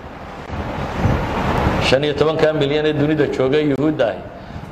Shan 1.87 2.05
iyo 2.05 2.14
tobankaa 2.14 2.53
milyan 2.53 2.87
ee 2.87 2.92
dunida 2.92 3.27
jooga 3.37 3.59
yuhuudda 3.70 4.07
ahi 4.12 4.20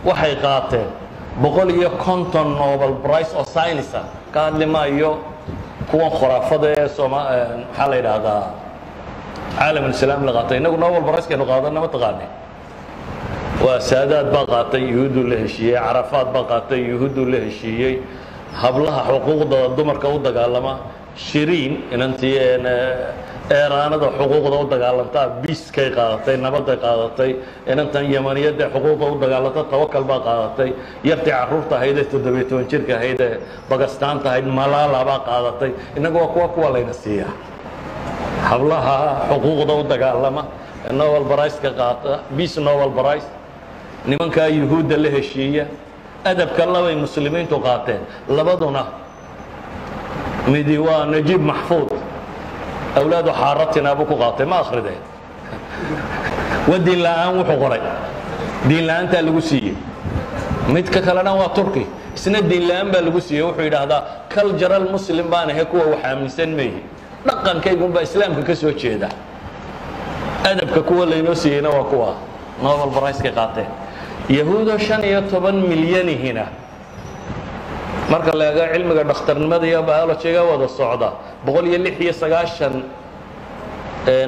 waxay 0.08 0.34
qaateen 0.44 0.88
boqol 1.44 1.70
iyo 1.78 1.90
konton 2.04 2.56
nobel 2.62 2.94
brice 3.04 3.32
oo 3.36 3.44
ah 4.00 4.04
ka 4.32 4.40
hadli 4.46 4.66
maayo 4.66 5.18
kuwan 5.90 6.10
khuraafada 6.18 6.66
ee 6.78 6.88
maxaa 7.14 7.88
la 7.90 7.96
yidhaahdaa 7.96 8.42
caalamulislaam 9.58 10.24
la 10.24 10.32
qaatay. 10.32 10.56
Innagu 10.56 10.76
nobel 10.76 11.02
bricekaynu 11.08 11.44
qaadana 11.44 11.80
ma 11.80 11.88
taqaane 11.88 12.41
waa 13.64 13.80
saadaad 13.90 14.28
baa 14.34 14.46
qaatay 14.52 14.82
yuhuudduu 14.92 15.24
la 15.30 15.36
heshiiyey. 15.44 15.76
Carafaad 15.86 16.28
baa 16.34 16.44
qaatay 16.52 16.80
yuhuudduu 16.90 17.26
la 17.32 17.38
heshiiyey. 17.46 17.94
Hablaha 18.62 19.00
xuquuqda 19.10 19.58
dumarka 19.76 20.08
u 20.08 20.18
dagaalama. 20.26 20.74
Shiriin 21.26 21.72
inantii 21.94 22.36
eeraanada 23.56 24.08
xuquuqda 24.18 24.56
u 24.62 24.66
dagaalantaa 24.72 25.26
biiskay 25.42 25.88
qaadatay 25.96 26.36
nabaday 26.44 26.76
qaadatay. 26.84 27.30
Inantan 27.72 28.04
yamaniyadda 28.14 28.64
xuquuqda 28.74 29.04
u 29.12 29.20
dagaalanta 29.22 29.62
tawakal 29.72 30.04
baa 30.10 30.20
qaadatay. 30.28 30.70
Yartii 31.08 31.30
carruurta 31.36 31.74
ahaydee 31.78 32.04
toddobiyo 32.12 32.44
toban 32.50 32.66
jirka 32.70 32.92
ahaydee 32.98 33.32
bagastaanta 33.70 34.26
ahayd 34.30 34.46
malaala 34.58 35.00
baa 35.10 35.20
qaadatay. 35.28 35.70
Innagu 35.96 36.18
waa 36.22 36.28
kuwa 36.34 36.48
kuwa 36.54 36.68
layna 36.74 36.92
siiyaa 37.02 37.32
hablaha 38.50 38.96
xuquuqda 39.30 39.72
u 39.80 39.82
dagaalama. 39.92 40.42
Nobel 40.98 41.24
brice-ka 41.30 41.70
qaata 41.80 42.12
biis 42.36 42.54
nobel 42.58 42.90
brice 42.98 43.28
nimankaa 44.06 44.46
yuhuudda 44.46 44.96
la 44.96 45.08
heshiiya 45.10 45.64
adabka 46.24 46.66
labay 46.66 46.94
muslimiintu 46.96 47.58
qaateen 47.60 48.00
labaduna 48.28 48.84
midi 50.48 50.78
waa 50.78 51.04
najiib 51.06 51.40
maxfuud. 51.40 51.90
Awlaadu 52.96 53.30
xaaratina 53.30 53.94
buu 53.94 54.04
ku 54.04 54.16
qaatay 54.16 54.46
ma 54.46 54.56
akrideen 54.60 55.00
waa 56.68 56.78
diin 56.78 57.00
la'aan 57.02 57.36
wuxuu 57.38 57.58
qoray. 57.62 57.80
Diin 58.68 58.86
la'aantaa 58.86 59.22
lagu 59.22 59.40
siiyey. 59.40 59.74
Midka 60.68 61.00
kalena 61.00 61.32
waa 61.34 61.48
turki. 61.54 61.86
Isna 62.14 62.40
diin 62.42 62.68
la'aan 62.68 62.90
baa 62.92 63.00
lagu 63.00 63.20
siiyey 63.20 63.42
wuxuu 63.46 63.62
yidhaahdaa 63.64 64.02
cultural 64.34 64.84
muslim 64.90 65.26
baan 65.30 65.50
ahay 65.50 65.64
kuwa 65.64 65.84
wax 65.94 66.04
aaminsan 66.04 66.50
meeyi 66.58 66.82
dhaqankaygunbaa 67.26 68.02
islaamka 68.02 68.42
ka 68.42 68.54
soo 68.54 68.72
jeeda. 68.72 69.08
Adabka 70.44 70.82
kuwa 70.82 71.06
laynoo 71.06 71.34
siiyeyna 71.34 71.70
waa 71.70 71.84
kuwa. 71.84 72.14
Nobel 72.62 72.90
brice-ka 73.00 73.30
qaateen 73.30 73.66
yahuudo 74.28 74.78
shan 74.78 75.02
iyo 75.04 75.22
toban 75.30 75.56
milyanihina 75.66 76.46
marka 78.10 78.32
la 78.34 78.44
eego 78.52 78.64
cilmiga 78.72 79.04
dhakhtarnimada 79.04 79.66
iyo 79.66 79.82
biologyga 79.82 80.42
wada 80.44 80.68
socda 80.68 81.12
boqol 81.46 81.66
iyo 81.66 81.78
lix 81.78 81.96
iyo 82.00 82.12
sagaashan 82.12 82.82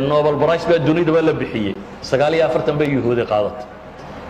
nobel 0.09 0.37
brice 0.37 0.66
baa 0.68 0.78
dunidaba 0.78 1.22
la 1.22 1.33
bixiyey. 1.33 1.74
Sagaal 2.02 2.35
iyo 2.35 2.46
afartan 2.46 2.76
bay 2.78 2.88
yuhuudi 2.90 3.24
qaadatay 3.24 3.66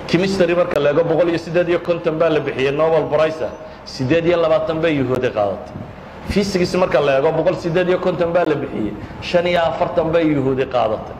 chemistry 0.09 0.55
marka 0.55 0.81
la 0.81 0.90
eego 0.90 1.05
boqol 1.05 1.29
iyo 1.29 1.38
siddeed 1.38 1.68
iyo 1.68 1.81
konton 1.81 2.18
baa 2.18 2.29
la 2.29 2.40
bixiyey 2.40 2.72
nobel 2.72 3.05
brice 3.11 3.48
siddeed 3.85 4.27
iyo 4.27 4.37
labaatan 4.37 4.81
bay 4.81 4.96
yuhuudi 4.96 5.31
qaadatay 5.31 5.74
physics 6.29 6.74
marka 6.74 7.00
la 7.00 7.18
eego 7.18 7.33
boqol 7.33 7.57
siddeed 7.57 7.88
iyo 7.88 7.98
konton 7.98 8.33
baa 8.33 8.44
la 8.44 8.55
bixiyey. 8.55 8.92
Shan 9.22 9.46
iyo 9.46 9.61
afartan 9.61 10.12
bay 10.12 10.24
yuhuudi 10.29 10.66
qaadatay 10.66 11.16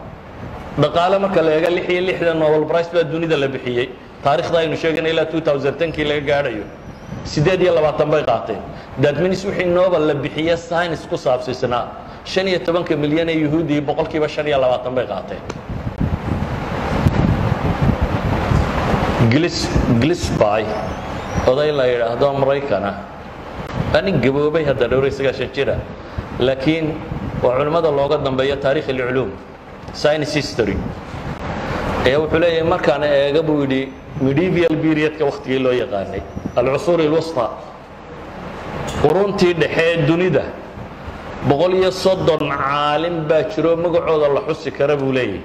dhaqaale 0.79 1.19
marka 1.19 1.43
la 1.43 1.51
eega 1.57 1.71
lix 1.71 1.89
iyo 1.89 2.01
lixdan 2.09 2.39
nobel 2.39 2.65
brice 2.65 2.91
baa 2.95 3.03
dunida 3.05 3.37
la 3.37 3.49
bixiyey 3.49 3.89
taarikhda 4.25 4.59
aynu 4.63 4.77
sheegana 4.83 5.09
ilaa 5.13 5.25
2010kii 5.25 6.05
laga 6.11 6.25
gaadhayo. 6.31 6.65
Siddeed 7.33 7.61
iyo 7.63 7.75
labaatan 7.75 8.11
bay 8.11 8.23
qaateen. 8.31 8.61
Dadminis 9.03 9.45
wixii 9.45 9.67
nobel 9.79 10.03
la 10.09 10.15
bixiye 10.15 10.57
science 10.57 11.07
ku 11.11 11.17
saabsiisnaa 11.17 11.85
shan 12.25 12.49
iyo 12.49 12.59
tobanka 12.67 12.97
milyan 12.97 13.29
ee 13.29 13.39
yuhuudii 13.45 13.81
boqolkiiba 13.81 14.29
shan 14.29 14.47
iyo 14.47 14.59
labaatan 14.65 14.95
bay 14.95 15.07
qaateen. 15.13 15.43
Glis 19.33 19.59
glisby 20.03 20.65
oday 21.51 21.71
la 21.79 21.85
yidhaahdo 21.93 22.29
maraykana 22.43 22.91
waa 23.95 24.03
nin 24.07 24.21
gaboobay 24.25 24.65
hadda 24.71 24.87
dhowr 24.93 25.05
iyo 25.09 25.15
sagaashan 25.19 25.49
jira. 25.57 25.77
Laakiin 26.39 26.87
waa 27.43 27.57
culimmada 27.59 27.91
looga 27.91 28.17
dambeeya 28.27 28.57
taarikh 28.65 28.89
alculuum 28.95 29.31
science 29.93 30.33
history. 30.41 30.77
Ayaa 32.07 32.19
wuxuu 32.23 32.39
leeyahay 32.45 32.69
markaan 32.75 33.03
eega 33.05 33.43
buu 33.43 33.61
yidhi 33.65 33.83
medieval 34.23 34.77
periodka 34.83 35.25
wakhtigii 35.25 35.59
loo 35.59 35.73
yaqaanay 35.73 36.23
alcusuur 36.57 37.01
alwusta. 37.01 37.51
Quruntii 39.03 39.55
dhexee 39.55 40.07
dunida 40.07 40.43
boqol 41.49 41.75
iyo 41.75 41.91
soddon 41.91 42.49
caalim 42.51 43.27
baa 43.29 43.43
jiro 43.43 43.77
magacooda 43.77 44.29
la 44.29 44.41
xusi 44.49 44.71
kara 44.71 44.97
buu 44.97 45.13
leeyahay 45.13 45.41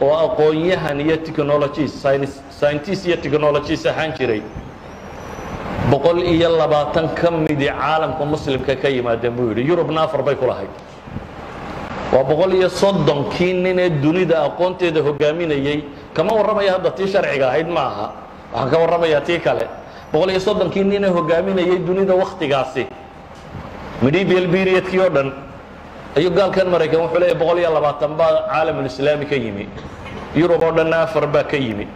oo 0.00 0.14
aqoon-yahan 0.26 1.00
iyo 1.00 1.16
technologies 1.16 1.92
scientist 2.58 3.06
iyo 3.06 3.16
technologies 3.16 3.86
ahaan 3.86 4.12
jiray. 4.18 4.42
Boqol 5.90 6.22
iyo 6.22 6.56
labaatan 6.56 7.14
ka 7.14 7.30
midi 7.30 7.66
caalamka 7.66 8.24
muslimka 8.24 8.76
ka 8.76 8.88
yimaadeen 8.88 9.34
buu 9.36 9.48
yidhi 9.50 9.68
yurubna 9.68 10.02
afar 10.02 10.22
bay 10.22 10.34
ku 10.34 10.46
waa 12.12 12.24
boqol 12.24 12.52
iyo 12.54 12.68
soddonkii 12.68 13.52
nin 13.54 13.78
ee 13.78 13.90
dunida 13.90 14.44
aqoonteeda 14.44 15.00
hogaaminayey 15.02 15.84
kama 16.14 16.32
warramaya 16.38 16.72
hadda 16.76 16.90
tii 16.90 17.08
sharciga 17.12 17.46
ahayd 17.48 17.68
ma 17.68 17.80
aha 17.90 18.06
waxaan 18.52 18.70
ka 18.70 18.76
warramayaa 18.78 19.20
tii 19.20 19.38
kale. 19.40 19.66
Boqol 20.12 20.30
iyo 20.30 20.40
soddonkii 20.40 20.84
nin 20.84 21.04
ee 21.04 21.08
hogaaminayey 21.08 21.78
dunida 21.86 22.14
wakhtigaasi. 22.14 22.86
Medieval 24.02 24.46
periodkii 24.54 25.00
oo 25.00 25.08
dhan 25.08 25.32
ayuu 26.16 26.30
gaalkan 26.36 26.68
maraykan 26.68 27.00
wuxuu 27.00 27.20
leeyahy 27.20 27.38
boqol 27.40 27.58
iyo 27.58 27.70
labaatan 27.74 28.12
baa 28.20 28.32
caalamulislaami 28.52 29.26
ka 29.26 29.36
yimi. 29.36 29.68
Yurub 30.36 30.62
oo 30.62 30.72
dhanna 30.76 31.02
afar 31.08 31.26
baa 31.26 31.44
ka 31.44 31.56
yimi. 31.56 31.86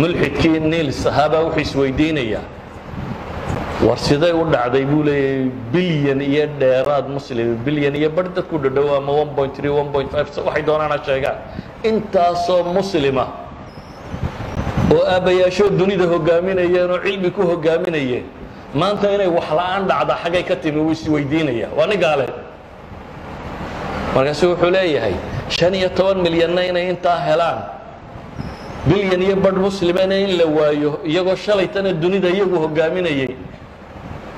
Mulxidkii 0.00 0.60
niils 0.60 1.06
ahaabaa 1.06 1.42
wuxuu 1.46 1.60
isweydiinayaa 1.60 2.44
war 3.84 3.96
siday 3.98 4.32
u 4.32 4.44
dhacday 4.52 4.84
buu 4.90 5.02
leeyahay 5.04 5.50
bilyan 5.72 6.20
iyo 6.20 6.46
dheeraad 6.60 7.08
muslim 7.16 7.56
bilyan 7.66 7.94
iyo 7.94 8.08
bar 8.10 8.26
dadku 8.36 8.58
dhadhow 8.58 8.96
ama 8.96 9.12
waxay 9.12 10.62
doonaana 10.68 10.98
sheegaan. 11.06 11.36
Intaasoo 11.84 12.62
muslima 12.78 13.26
oo 14.94 15.02
aabbayaashoo 15.14 15.70
dunida 15.80 16.06
hogaaminayeen 16.12 16.90
oo 16.90 16.98
cilmi 17.04 17.30
ku 17.36 17.42
hogaaminayeen 17.50 18.24
maanta 18.74 19.12
inay 19.14 19.28
wax 19.38 19.48
la'aan 19.58 19.82
dhacda 19.90 20.14
xaggay 20.22 20.42
ka 20.48 20.56
timi 20.56 20.80
wuu 20.80 20.92
isweydiinaya 20.96 21.68
waa 21.76 21.86
nin 21.86 22.00
gaale. 22.00 22.26
Wuxuu 24.16 24.70
leeyahay 24.76 25.14
shan 25.48 25.74
iyo 25.74 25.88
toban 25.92 26.18
milyanna 26.24 26.64
inay 26.64 26.88
intaa 26.90 27.18
helaan 27.28 27.58
bilyan 28.88 29.22
iyo 29.22 29.36
badh 29.36 29.58
muslimana 29.68 30.16
in 30.24 30.38
la 30.38 30.46
waayo 30.46 31.00
iyagoo 31.04 31.36
shalaytana 31.36 31.92
dunida 31.92 32.28
iyagu 32.28 32.56
hogaaminayay 32.64 33.28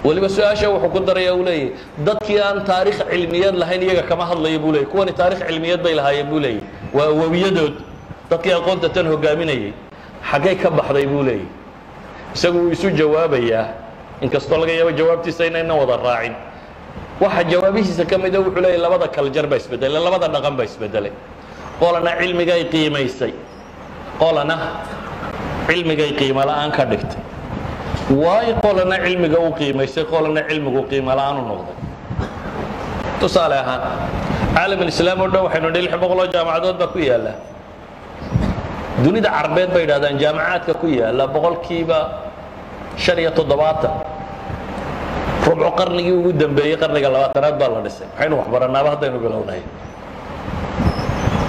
weliba 0.08 0.28
su'aasha 0.36 0.66
wuxuu 0.72 0.90
ku 0.94 1.00
daraya 1.08 1.32
uu 1.36 1.44
leeyahy 1.48 1.68
dadkii 2.06 2.38
aan 2.46 2.58
taarikh 2.70 2.98
cilmiyeed 3.10 3.54
lahayn 3.62 3.82
iyaga 3.86 4.02
kama 4.10 4.24
hadlaya 4.30 4.58
buu 4.62 4.72
leeyay 4.74 4.88
kuwani 4.92 5.12
taarikh 5.20 5.42
cilmiyeed 5.48 5.80
bay 5.84 5.94
lahaayeen 6.00 6.26
buu 6.30 6.40
leeyay 6.44 6.62
waa 6.96 7.06
awowiyadood 7.12 7.74
dadkii 8.30 8.54
aqoonta 8.60 8.88
tan 8.94 9.06
hogaaminayay 9.12 9.72
xaggay 10.30 10.54
ka 10.62 10.68
baxday 10.78 11.06
buu 11.12 11.22
leeyay 11.28 11.46
isagu 12.34 12.58
wuu 12.62 12.72
isu 12.76 12.90
jawaabayaa. 13.00 13.66
Inkastoo 14.24 14.58
laga 14.60 14.72
yaabo 14.72 14.90
jawaabtiisa 14.98 15.46
inaynan 15.46 15.78
wada 15.80 15.96
raacin. 15.96 16.34
Waxa 17.22 17.42
jawaabihiisa 17.52 18.04
ka 18.10 18.18
mida 18.18 18.38
wuxuu 18.40 18.60
leeyahy 18.64 18.80
labada 18.84 19.06
kaljar 19.16 19.46
baa 19.50 19.56
isbedelay 19.62 20.02
labada 20.06 20.28
dhaqan 20.34 20.54
baa 20.58 20.64
isbedelay. 20.70 21.12
Qolana 21.80 22.10
cilmigay 22.20 22.62
qiimaysay 22.72 23.32
qolana 24.20 24.56
cilmigay 25.68 26.10
qiimo 26.18 26.42
la'aan 26.48 26.70
ka 26.76 26.84
dhigtay 26.90 27.22
waayo 28.10 28.54
qolana 28.64 28.96
cilmiga 29.04 29.38
u 29.38 29.52
qiimaysay 29.58 30.04
qolana 30.12 30.40
cilmigu 30.48 30.82
qiimo 30.90 31.12
la'aan 31.18 31.36
u 31.40 31.44
noqday. 31.50 31.76
Tusaale 33.20 33.56
ahaan 33.62 33.82
caalamulislaam 34.54 35.20
oo 35.20 35.28
dhan 35.28 35.42
waxaynu 35.46 35.68
nhi 35.74 35.80
lix 35.86 35.94
boqoloo 36.02 36.26
jaamacadood 36.34 36.76
baa 36.80 36.88
ku 36.94 36.98
yaalla. 36.98 37.32
Dunida 39.04 39.28
carbeed 39.30 39.70
bay 39.74 39.82
yidhahdaan 39.84 40.16
jaamacaadka 40.22 40.72
ku 40.80 40.86
yaalla 40.86 41.24
boqolkiiba 41.34 41.98
shan 42.96 43.18
iyo 43.18 43.30
toddobaatan. 43.30 43.92
Rubco 45.48 45.70
qarnigii 45.80 46.12
ugu 46.12 46.32
dambeeyey 46.32 46.76
qarniga 46.76 47.08
labaatanaad 47.14 47.54
baa 47.60 47.68
la 47.74 47.80
dhisay. 47.86 48.06
Maxaynu 48.14 48.34
waxbaranaaba 48.40 48.88
haddaynu 48.96 49.18
bilownahay. 49.24 49.62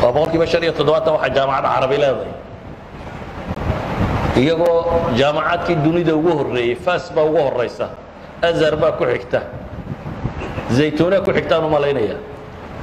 Waa 0.01 0.11
boqolkiiba 0.15 0.45
shan 0.51 0.63
iyo 0.63 0.73
toddobaatan 0.77 1.13
waxaa 1.15 1.33
jaamacad 1.35 1.65
carabi 1.73 1.97
leedahay 2.03 2.33
iyagoo 4.41 4.77
jaamacaadkii 5.19 5.75
dunida 5.85 6.13
ugu 6.19 6.31
horreeyey 6.39 6.75
fas 6.85 7.03
baa 7.15 7.23
ugu 7.29 7.37
horaysa 7.47 7.85
azhar 8.49 8.75
baa 8.81 8.91
ku 8.99 9.03
xigta 9.13 9.39
zaytuunaa 10.77 11.21
ku 11.25 11.31
xigtaan 11.37 11.63
u 11.65 11.69
malaynaya 11.75 12.15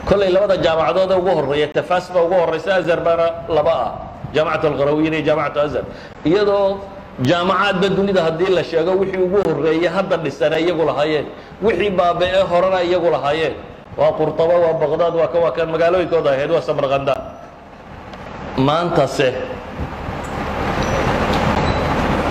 kollay 0.09 0.31
labada 0.37 0.57
jaamacadood 0.67 1.11
ee 1.15 1.19
ugu 1.23 1.31
horreeya 1.39 1.69
tafaas 1.77 2.05
baa 2.15 2.23
ugu 2.27 2.35
horraysa 2.43 2.71
azhar 2.81 3.01
baana 3.07 3.27
laba 3.57 3.73
ah 3.87 3.93
jaamacat 4.35 4.65
alqarawiyin 4.71 5.15
iyo 5.15 5.23
jaamacatu 5.29 5.59
azhar. 5.67 5.85
Iyadoo 6.31 6.67
jaamacaadba 7.31 7.89
dunida 7.97 8.21
haddii 8.27 8.51
la 8.57 8.63
sheego 8.71 8.93
wixii 9.01 9.23
ugu 9.27 9.39
horreeyey 9.47 9.89
hadda 9.97 10.17
dhisane 10.25 10.57
iyagu 10.65 10.85
lahaayeen 10.91 11.27
wixii 11.63 11.91
baabe-e 11.99 12.41
horena 12.51 12.79
iyagu 12.89 13.09
lahaayeen. 13.15 13.55
Waa 13.97 14.13
qurtaba 14.19 14.55
waa 14.65 14.75
baqdaad 14.83 15.15
waa 15.21 15.29
ka 15.33 15.39
waa 15.45 15.53
kan 15.57 15.69
magaalooyinkooda 15.75 16.31
ahayd 16.35 16.51
waa 16.55 16.61
samarqanda. 16.69 17.15
Maantase 18.67 19.29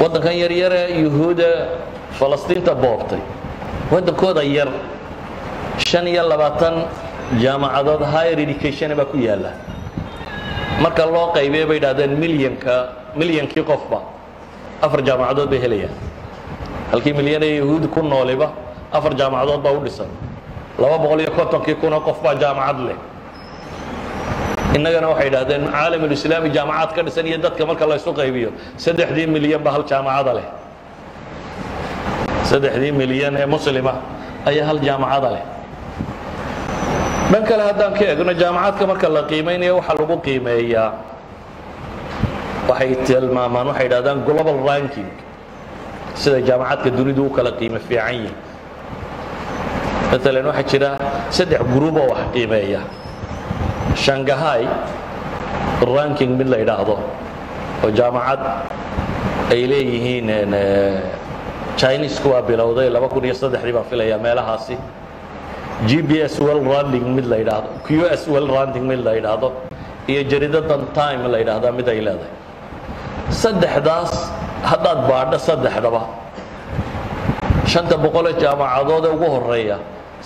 waddankan 0.02 0.36
yaryare 0.36 0.82
yuhuuda 1.02 1.50
falastiinta 2.20 2.76
boobtay. 2.76 3.20
Waddankooda 3.92 4.44
yar 4.44 4.70
shan 5.78 6.08
iyo 6.08 6.24
labaatan 6.28 6.76
jaamacadood 7.42 8.02
higher 8.14 8.40
education 8.40 8.96
baa 8.96 9.06
ku 9.06 9.18
yaalla. 9.18 9.52
Marka 10.82 11.06
loo 11.06 11.32
qaybiye 11.36 11.66
bay 11.70 11.78
idhahdeen 11.78 12.18
milyanka 12.20 12.76
milyankii 13.16 13.64
qofba. 13.64 14.00
Afar 14.82 15.02
jaamacadood 15.08 15.50
bay 15.50 15.60
helayaan. 15.60 15.94
Halkii 16.92 17.14
milyan 17.14 17.44
ee 17.44 17.56
yahuudi 17.60 17.88
ku 17.88 18.02
nooliba 18.04 18.52
afar 18.92 19.14
jaamacadood 19.16 19.62
baa 19.64 19.72
u 19.74 19.80
dhisan. 19.86 20.10
Laba 20.80 20.98
boqol 20.98 21.20
iyo 21.22 21.32
kontonkii 21.32 21.76
kunoo 21.76 22.00
qof 22.02 22.20
baa 22.24 22.36
jaamacad 22.36 22.80
leh 22.88 22.98
innagana 24.76 25.08
waxay 25.12 25.28
idhahdeen 25.32 25.64
caalamulislaami 25.76 26.50
jaamacaad 26.58 26.90
ka 26.96 27.02
dhisan 27.08 27.26
iyo 27.30 27.38
dadka 27.46 27.64
marka 27.70 27.86
laysu 27.92 28.12
qaybiyo 28.20 28.50
saddexdii 28.84 29.28
milyan 29.36 29.62
ba 29.66 29.72
hal 29.76 29.84
jaamacada 29.92 30.32
leh. 30.38 30.48
Saddexdii 32.50 32.92
milyan 33.02 33.34
ee 33.42 33.46
muslima 33.56 33.94
ayaa 34.50 34.66
hal 34.70 34.80
jaamacada 34.88 35.30
leh. 35.36 35.44
Dhan 37.32 37.44
kale 37.50 37.64
haddaan 37.70 37.94
ka 37.98 38.04
egno 38.14 38.34
jaamacadka 38.42 38.84
marka 38.92 39.08
la 39.16 39.22
qiimaynayo 39.32 39.74
waxaa 39.80 39.96
lagu 40.00 40.16
qiimeeyaa 40.26 40.90
waxay 42.70 42.92
tilmaamaan 43.08 43.68
waxay 43.72 43.86
idhahdaan 43.90 44.20
global 44.28 44.58
ranking 44.70 45.10
sida 46.22 46.40
jaamacadka 46.48 46.90
dunidu 46.98 47.22
u 47.26 47.30
kala 47.38 47.52
qiimo 47.60 47.80
fiican 47.88 48.14
yihiin 48.14 48.36
maalan 50.12 50.46
waxaa 50.52 50.68
jira 50.72 50.90
saddex 51.38 51.62
gruub 51.74 51.96
oo 52.02 52.08
wax 52.14 52.22
qiimeeya 52.36 52.82
shangahay 54.04 54.64
ranking 55.96 56.38
mid 56.40 56.48
la 56.54 56.58
yidhaahdo 56.64 56.96
oo 57.84 57.90
jaamacad 58.00 58.42
ay 59.54 59.62
leeyihiin 59.72 60.30
chinesku 61.80 62.28
waa 62.34 62.42
bilowday 62.50 62.90
baan 63.78 63.86
filayaa 63.92 64.20
meelahaasi. 64.28 64.78
G 65.88 66.02
b 66.02 66.12
s 66.24 66.40
well 66.40 66.62
runding 66.72 67.08
mid 67.16 67.26
la 67.32 67.38
yidhaahdo 67.42 67.70
q 67.88 68.08
s 68.20 68.28
well 68.34 68.48
runding 68.48 68.86
mid 68.92 69.02
la 69.08 69.12
yidhaahdo 69.18 69.52
iyo 70.12 70.22
jaridadan 70.32 70.82
time 71.00 71.28
la 71.34 71.38
yidhaahdaa 71.44 71.72
mid 71.80 71.88
ay 71.94 72.00
leedahay. 72.08 72.34
Saddexdaas 73.42 74.14
haddaad 74.70 75.00
baadho 75.10 75.38
saddexdaba 75.48 76.02
shanta 77.74 77.96
boqolee 78.06 78.36
jaamacadood 78.44 79.06
ee 79.10 79.14
ugu 79.18 79.28
horreeya 79.36 79.78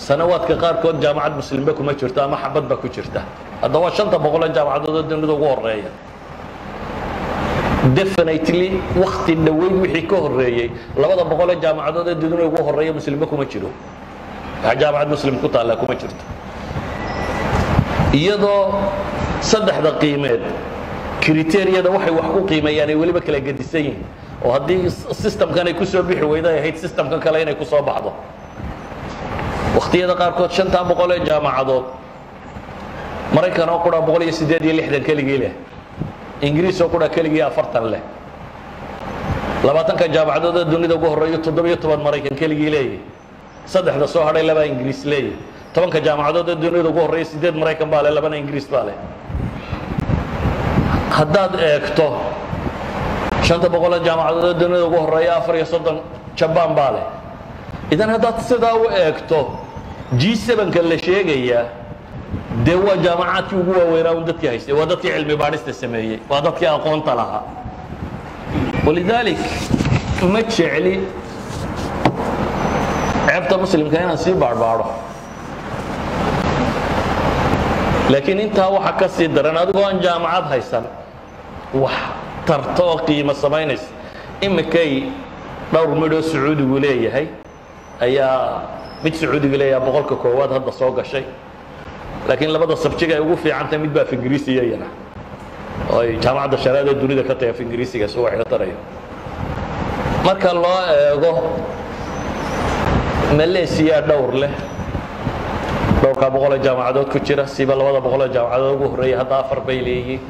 sanawaadka 0.06 0.54
qaarkood 0.62 0.96
jaamacad 1.04 1.34
muslimba 1.40 1.72
kuma 1.78 1.92
jirto 2.00 2.18
ama 2.24 2.36
xabad 2.42 2.64
ba 2.70 2.76
ku 2.76 2.88
jirta. 2.88 3.20
Haddaba 3.62 3.84
waa 3.84 3.92
shanta 3.96 4.16
boqolee 4.18 4.48
jaamacadood 4.56 5.04
ee 5.04 5.08
dunida 5.10 5.32
ugu 5.36 5.44
horreeya 5.52 5.90
definitely 7.98 8.80
wakti 9.02 9.34
dhoweyd 9.46 9.74
wixii 9.82 10.06
ka 10.10 10.16
horeeyey 10.24 10.68
labada 10.96 11.24
boqolee 11.32 11.56
jaamacadood 11.64 12.08
ee 12.08 12.14
dunida 12.22 12.44
ugu 12.48 12.62
horreeya 12.66 12.92
muslimba 12.98 13.26
kuma 13.26 13.44
jiro. 13.52 13.68
Wax 14.64 14.76
jaamacad 14.80 15.08
muslim 15.14 15.36
ku 15.42 15.48
taalla 15.48 15.76
kuma 15.76 15.94
jirto 16.00 16.24
iyadoo 18.12 18.72
saddexda 19.50 19.90
qiimeed 20.00 20.40
kriteriyada 21.20 21.90
waxay 21.96 22.12
wax 22.18 22.26
ku 22.34 22.40
qiimeeyaan 22.50 22.88
ay 22.88 22.96
weliba 23.02 23.20
kala 23.20 23.40
gedisan 23.40 23.80
yihiin. 23.86 24.04
Oo 24.44 24.50
haddii 24.56 24.88
systemkan 25.22 25.66
ay 25.68 25.74
ku 25.74 25.84
soo 25.84 26.02
bixi 26.02 26.24
weyda 26.24 26.48
ay 26.48 26.58
ahayd 26.64 26.76
systemkan 26.80 27.20
kale 27.20 27.42
inay 27.42 27.54
ku 27.54 27.64
soo 27.64 27.82
baxdo 27.82 28.12
wakhtiyada 29.80 30.14
qaarkood 30.20 30.50
shantaa 30.52 30.84
boqol 30.90 31.10
ee 31.16 31.20
jaamacadood 31.30 31.84
maraykan 33.34 33.68
oo 33.72 33.78
qura 33.84 33.98
boqol 34.06 34.22
iyo 34.28 34.32
siddeed 34.40 34.62
iyo 34.64 34.74
lixdan 34.78 35.02
keligii 35.08 35.38
leh. 35.42 35.52
Ingiriis 36.46 36.80
oo 36.84 36.88
qura 36.92 37.08
keligii 37.08 37.42
afartan 37.42 37.84
leh. 37.92 38.02
Labaatanka 39.64 40.04
jaamacadood 40.16 40.56
ee 40.60 40.64
dunida 40.72 40.94
ugu 40.94 41.06
horreeyo 41.12 41.38
toddobiyo 41.46 41.76
toban 41.76 42.00
maraykan 42.06 42.36
keligii 42.40 42.70
leeyahy 42.74 42.98
saddexda 43.72 44.06
soo 44.14 44.24
hadhay 44.28 44.42
labaa 44.50 44.64
ingiriis 44.70 45.04
leeyahy 45.04 45.32
tobanka 45.74 45.98
jaamacadood 46.06 46.48
ee 46.52 46.56
dunida 46.62 46.88
ugu 46.92 47.00
horreeya 47.04 47.24
siddeed 47.32 47.54
maraykan 47.62 47.88
baa 47.92 48.02
leh 48.04 48.12
labana 48.16 48.36
ingiriis 48.42 48.68
baa 48.72 48.84
leh. 48.88 48.96
Haddaad 51.16 51.52
eegto 51.70 52.06
shanta 53.48 53.68
boqolee 53.74 54.00
jaamacadood 54.08 54.44
ee 54.50 54.58
dunida 54.60 54.84
ugu 54.88 54.98
horreeya 55.04 55.32
afar 55.40 55.54
iyo 55.56 55.66
soddon 55.72 55.96
jabaan 56.38 56.72
baa 56.78 56.90
leh. 56.96 57.06
Idan 57.94 58.10
haddaad 58.14 58.36
sidaa 58.50 58.74
u 58.74 58.84
eegto 59.02 59.38
g 60.18 60.36
sevenka 60.36 60.82
la 60.82 60.98
sheegayaa 60.98 61.64
dee 62.64 62.74
waa 62.74 62.96
jaamacaadkii 63.04 63.56
ugu 63.62 63.72
waaweynaa 63.78 64.12
un 64.18 64.24
dadkii 64.24 64.48
haystay 64.48 64.74
waa 64.74 64.86
dadkii 64.86 65.10
cilmi 65.16 65.36
baadhista 65.36 65.72
sameeyey 65.72 66.18
waa 66.30 66.40
dadkii 66.40 66.66
aqoonta 66.66 67.14
lahaa. 67.14 67.42
Walidaalik 68.86 69.38
ma 70.32 70.42
jecli 70.42 70.94
ceebta 73.26 73.58
muslimka 73.58 73.96
inaan 74.02 74.18
sii 74.18 74.34
baadhbaadho 74.42 74.86
laakiin 78.10 78.40
intaa 78.40 78.68
waxa 78.68 78.92
ka 78.92 79.08
sii 79.08 79.28
daran 79.28 79.56
adigoo 79.56 79.84
aan 79.86 80.00
jaamacad 80.02 80.44
haysan 80.50 80.84
wax 81.74 81.92
tarto 82.46 82.82
oo 82.90 82.98
qiimo 83.06 83.34
samaynaysa 83.34 83.86
imikay 84.40 85.02
dhowr 85.72 85.94
midhoo 86.02 86.22
sacuudigu 86.22 86.78
leeyahay 86.84 87.26
ayaa 88.00 88.62
mid 89.04 89.14
sacuudiga 89.14 89.56
leeyaha 89.60 89.80
boqolka 89.86 90.14
koowaad 90.22 90.50
hadda 90.56 90.72
soo 90.72 90.90
gashay. 90.92 91.24
Laakiin 92.28 92.52
labada 92.52 92.76
sabjiga 92.76 93.14
ay 93.16 93.20
ugu 93.20 93.36
fiicantahay 93.36 93.78
mid 93.78 93.92
baa 93.94 94.04
ingiriisiya 94.12 94.62
iyana 94.68 94.86
oo 95.90 96.00
ay 96.00 96.18
jaamacadda 96.20 96.56
sharaada 96.64 96.92
dunida 96.94 97.22
ka 97.24 97.34
tahay 97.34 97.54
ingiriisiga 97.64 98.08
si 98.08 98.18
wax 98.18 98.34
iga 98.34 98.44
tarayo. 98.44 98.76
Marka 100.24 100.52
loo 100.52 100.80
eego 100.92 101.32
malaysiya 103.36 104.00
dhowr 104.08 104.34
leh. 104.34 104.52
Dhowrkaa 106.02 106.30
boqolee 106.30 106.60
jaamacadood 106.64 107.08
ku 107.12 107.18
jira 107.20 107.46
siba 107.46 107.74
labada 107.74 108.00
boqolee 108.00 108.28
jaamacadood 108.32 108.74
ugu 108.76 108.86
horreeya 108.92 109.18
hadda 109.24 109.36
afar 109.44 109.60
bay 109.60 109.80
leeyihiin. 109.80 110.20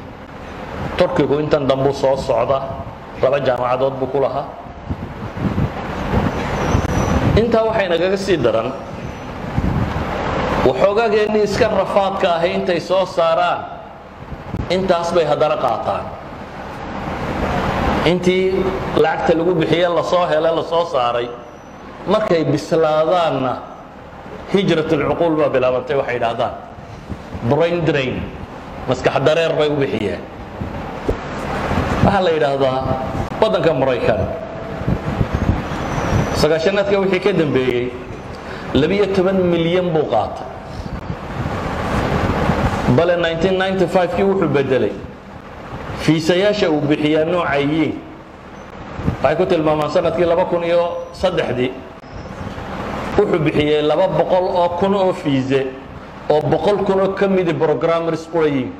Turkigu 0.97 1.39
intan 1.39 1.67
dambuu 1.67 1.93
soo 1.93 2.15
socda 2.17 2.59
laba 3.21 3.39
jaamacadood 3.39 3.93
buu 3.99 4.07
ku 4.07 4.19
lahaa 4.19 4.45
intaa 7.39 7.63
waxay 7.67 7.87
nagaga 7.89 8.17
sii 8.17 8.37
daran. 8.37 8.71
Waxoogaageenii 10.67 11.43
iska 11.43 11.67
rafaadka 11.67 12.35
ahay 12.37 12.51
intay 12.57 12.79
soo 12.79 13.05
saaraan. 13.05 13.59
Intaas 14.69 15.09
bay 15.15 15.25
haddana 15.25 15.57
qaataan. 15.57 16.03
Intii 18.05 18.55
lacagta 18.97 19.33
lagu 19.37 19.53
bixiye 19.55 19.87
la 19.89 20.03
soo 20.03 20.25
hele 20.25 20.49
la 20.51 20.63
soo 20.63 20.85
saaray 20.89 21.27
markay 22.07 22.43
bislaadaanna 22.49 23.53
hijratulcuquul 24.53 25.35
baa 25.37 25.49
bilaabantay 25.53 25.95
waxay 26.01 26.17
idhaahdaan 26.17 26.53
brain 27.49 27.85
drain 27.85 28.15
maskax 28.89 29.15
dareer 29.25 29.53
bay 29.53 29.69
u 29.69 29.75
bixiyeen. 29.77 30.21
Waxaa 32.05 32.21
la 32.25 32.31
yidhaahdaa 32.33 32.77
waddanka 33.41 33.73
maraykan 33.73 34.19
sagaashanaadka 36.41 36.99
wixii 36.99 37.19
ka 37.25 37.31
dambeeyey 37.33 37.85
labiyo 38.73 39.05
toban 39.15 39.37
milyan 39.51 39.89
buu 39.93 40.05
qaatay. 40.13 40.47
Bale 42.97 43.15
1995kii 43.15 44.23
wuxuu 44.29 44.47
bedelay 44.55 44.91
fiisayaasha 46.03 46.69
uu 46.69 46.81
bixiyaa 46.89 47.25
noocayiin 47.25 47.93
waxay 49.23 49.35
ku 49.37 49.45
tilmaamaan 49.45 49.91
sannadkii 49.91 50.25
iyo 50.67 50.83
saddexdii. 51.13 51.71
Wuxuu 53.17 53.39
bixiyey 53.45 53.81
laba 53.81 54.07
boqol 54.07 54.45
oo 54.61 54.69
kun 54.79 54.93
oo 54.95 55.13
fiise 55.13 55.67
oo 56.29 56.41
boqol 56.41 56.77
kun 56.87 56.99
oo 57.01 57.07
ka 57.13 57.27
midi 57.27 57.53
programmers 57.53 58.27
qurayiin 58.33 58.71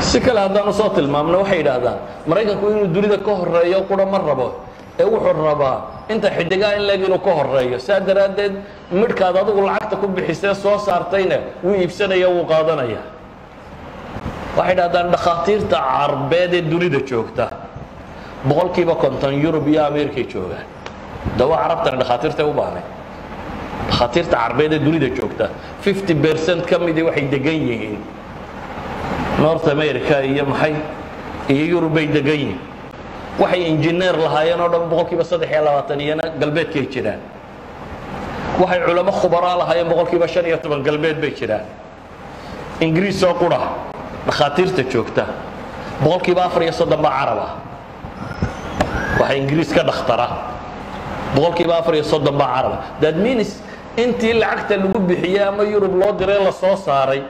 si 0.00 0.20
kale 0.20 0.40
haddaan 0.40 0.68
u 0.68 0.72
soo 0.72 0.88
tilmaamno 0.88 1.38
waxay 1.42 1.58
yidhaahdaan 1.58 1.98
maraykanku 2.26 2.66
inuu 2.70 2.86
dunida 2.94 3.18
ka 3.18 3.32
horeeyo 3.34 3.82
qura 3.88 4.06
ma 4.06 4.18
rabo 4.18 4.54
ee 5.00 5.04
wuxuu 5.04 5.44
rabaa 5.50 5.76
inta 6.08 6.28
xidigaa 6.36 6.72
in 6.76 6.82
leeg 6.88 7.02
inuu 7.06 7.18
ka 7.26 7.30
horeeyo 7.38 7.78
saa 7.78 8.00
daraaddeed 8.00 8.52
midhkaad 8.92 9.36
adigu 9.42 9.60
lacagta 9.68 9.96
ku 9.96 10.06
bixisee 10.08 10.54
soo 10.54 10.78
saartayna 10.78 11.36
wuu 11.64 11.74
iibsanaya 11.82 12.28
wuu 12.34 12.44
qaadanaya. 12.52 13.00
Waxay 14.56 14.74
dhahdaan 14.76 15.10
dhakhaatiirta 15.14 15.76
carbeed 15.90 16.52
ee 16.54 16.62
dunida 16.70 17.00
joogta. 17.10 17.46
Boqolkiiba 18.48 18.94
konton 18.94 19.34
yurub 19.42 19.66
iyo 19.68 19.84
ameerikay 19.86 20.24
joogaan. 20.32 20.66
Dawa 21.38 21.56
carabtani 21.62 21.96
dhakhaatiirtay 22.02 22.46
u 22.46 22.52
baahnay 22.58 22.82
dhakhaatiirta 23.90 24.36
carbeed 24.36 24.72
ee 24.72 24.78
dunida 24.86 25.08
joogta. 25.18 25.46
50 25.84 26.14
percent 26.24 26.62
ka 26.70 26.78
midii 26.78 27.02
waxay 27.08 27.26
degan 27.34 27.54
yihiin. 27.68 28.00
North 29.42 29.66
america 29.68 30.16
iyo 30.32 30.44
maxay? 30.46 30.74
Iyo 31.48 31.64
yurub 31.72 31.94
bay 31.94 32.06
degan 32.06 32.34
yihiin 32.42 32.60
waxay 33.38 33.62
injineer 33.70 34.16
lahaayeen 34.18 34.60
oo 34.60 34.68
dhan 34.68 34.88
boqolkiiba 34.90 35.24
saddex 35.24 35.50
iyo 35.50 35.62
labaatan 35.64 36.00
iyana 36.00 36.22
galbeedkay 36.40 36.86
jiraan. 36.92 37.20
Waxay 38.60 38.80
culamo 38.86 39.12
khubaraa 39.12 39.56
lahaayeen 39.62 39.88
boqolkiiba 39.88 40.26
shan 40.28 40.46
iyo 40.46 40.58
toban 40.58 40.82
galbeed 40.82 41.20
bay 41.22 41.30
jiraan. 41.38 41.66
Ingiriis 42.80 43.22
oo 43.22 43.34
qura 43.34 43.60
dhakhaatiirta 44.26 44.82
joogta 44.90 45.24
boqolkiiba 46.02 46.42
afar 46.50 46.62
iyo 46.62 46.72
soddon 46.72 47.02
baa 47.02 47.14
carab 47.18 47.38
ah. 47.38 47.52
Waxaa 49.20 49.36
ingiriis 49.38 49.70
ka 49.74 49.82
dhakhtara 49.82 50.28
boqolkiiba 51.34 51.78
afar 51.78 51.94
iyo 51.94 52.04
soddon 52.04 52.36
baa 52.38 52.50
carab 52.54 52.72
ah. 52.72 52.80
That 53.00 53.16
means 53.16 53.62
intii 53.96 54.34
lacagta 54.38 54.76
lagu 54.82 54.98
bixiyey 54.98 55.42
ama 55.42 55.62
yurub 55.62 55.94
loo 55.94 56.12
diray 56.18 56.38
la 56.42 56.52
saaray 56.54 57.22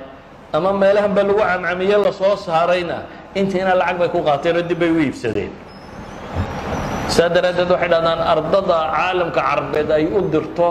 ama 0.52 0.72
meelahan 0.72 1.12
ba 1.12 1.22
lagu 1.22 1.40
camcamiye 1.40 1.96
la 1.96 2.12
saarayna 2.12 2.96
intiina 3.34 3.72
lacag 3.76 3.98
bay 4.00 4.09
ku 4.09 4.20
qaateen 4.24 4.56
oo 4.56 4.62
dib 4.64 4.78
bay 4.80 4.90
u 4.92 5.00
iibsadeen 5.00 5.52
saa 7.09 7.28
daraaddeed 7.34 7.70
waxay 7.74 7.88
dhahdaan 7.92 8.20
ardada 8.32 8.78
caalamka 8.96 9.40
carabeed 9.48 9.88
ay 9.96 10.04
u 10.06 10.20
dirto 10.32 10.68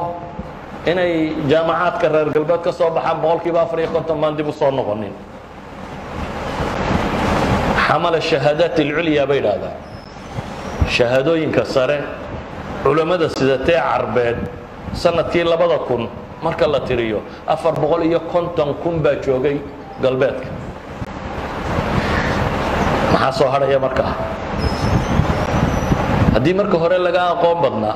inay 0.92 1.34
jaamacaadka 1.52 2.08
reer 2.14 2.30
galbeed 2.36 2.62
ka 2.66 2.72
soo 2.72 2.90
baxaan 2.96 3.18
boqolkiiba 3.24 3.60
afar 3.66 3.80
iyo 3.80 3.90
konton 3.96 4.18
baan 4.22 4.36
dib 4.38 4.48
u 4.48 4.54
soo 4.54 4.72
noqonin. 4.72 5.14
Xamala 7.88 8.20
shahaadaat 8.30 8.78
alculyaa 8.80 9.26
bay 9.32 9.40
dhahdaan 9.46 9.78
shahaadooyinka 10.96 11.64
sare 11.66 11.98
culammada 12.84 13.28
sidatee 13.38 13.80
carbeed 13.90 14.38
sannadkii 14.94 15.44
labada 15.44 15.78
kun 15.88 16.04
marka 16.46 16.68
la 16.68 16.80
tiriyo 16.88 17.20
afar 17.48 17.74
boqol 17.82 18.04
iyo 18.10 18.20
konton 18.32 18.70
kun 18.84 18.96
baa 19.04 19.16
joogay 19.26 19.58
galbeedka. 20.04 20.48
Maxaa 23.14 23.32
soo 23.40 23.50
hadhaya 23.54 23.80
markaa 23.80 24.14
haddii 26.38 26.54
marka 26.54 26.78
hore 26.78 26.98
lagaa 27.02 27.28
aqoon 27.36 27.58
badnaa 27.66 27.96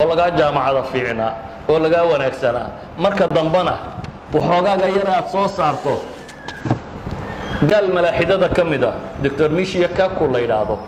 oo 0.00 0.06
lagaa 0.10 0.30
jaamacada 0.38 0.82
fiicnaa 0.92 1.32
oo 1.70 1.78
lagaa 1.84 2.04
wanaagsanaa 2.12 2.68
marka 3.04 3.24
dambana 3.36 3.74
waxoogaaga 4.34 4.86
yara 4.96 5.12
aad 5.20 5.26
soo 5.32 5.48
saarto. 5.48 5.94
Gaal 7.70 7.86
malaaxidada 7.96 8.48
ka 8.56 8.64
mid 8.64 8.82
a 8.84 8.92
doctor 9.22 9.48
mishiya 9.50 9.88
kaku 9.98 10.24
la 10.32 10.38
yidhaahdo. 10.40 10.78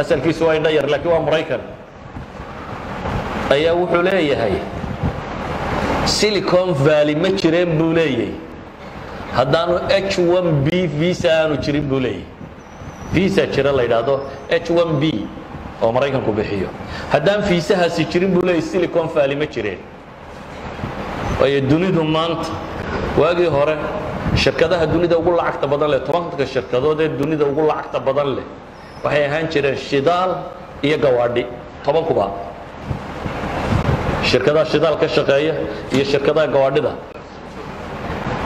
Asalkiisu 0.00 0.46
waa 0.46 0.54
indha 0.58 0.70
yar 0.70 0.86
laakiin 0.92 1.12
waa 1.12 1.20
maraykan. 1.26 1.60
Ayaa 3.54 3.74
wuxuu 3.74 4.02
leeyahay 4.02 4.54
silicon 6.06 6.74
valley 6.74 7.14
ma 7.22 7.28
jireen 7.40 7.70
buu 7.78 7.92
leeyahay 7.98 8.32
haddaanu 9.36 9.74
h 9.88 10.18
one 10.38 10.50
b 10.64 10.86
visa 11.00 11.28
aanu 11.40 11.56
jirin 11.64 11.82
buu 11.90 12.00
leeyahay 12.00 12.24
visa 13.14 13.46
jira 13.46 13.72
la 13.72 13.82
yidhaahdo 13.82 14.14
h 14.50 14.68
one 14.82 14.92
b 15.00 15.26
oo 15.82 15.92
maraykanku 15.92 16.32
bixiyo. 16.38 16.68
Haddaan 17.12 17.42
fiisahaasi 17.48 18.04
jirin 18.12 18.30
buu 18.34 18.42
leeyahay 18.46 18.62
silicon 18.62 19.06
valley 19.14 19.36
ma 19.36 19.46
jireen. 19.54 19.78
Waayo 21.40 21.60
dunidu 21.70 22.02
maanta 22.04 22.50
waagii 23.20 23.46
hore 23.56 23.76
shirkadaha 24.42 24.86
dunida 24.86 25.16
ugu 25.18 25.30
lacagta 25.38 25.66
badan 25.72 25.90
leh 25.92 26.00
tobanka 26.06 26.46
shirkadood 26.54 27.00
ee 27.00 27.08
dunida 27.20 27.44
ugu 27.44 27.62
lacagta 27.70 27.98
badan 28.08 28.28
leh 28.36 28.44
waxay 29.04 29.24
ahaan 29.28 29.46
jireen 29.52 29.76
shidaal 29.88 30.30
iyo 30.86 30.96
gawaadhi. 31.04 31.42
Tobankuba 31.84 32.26
shirkadaha 34.30 34.64
shidaal 34.72 34.96
ka 35.00 35.08
shaqeeya 35.08 35.54
iyo 35.94 36.04
shirkadaha 36.04 36.46
gawaadhida. 36.54 36.92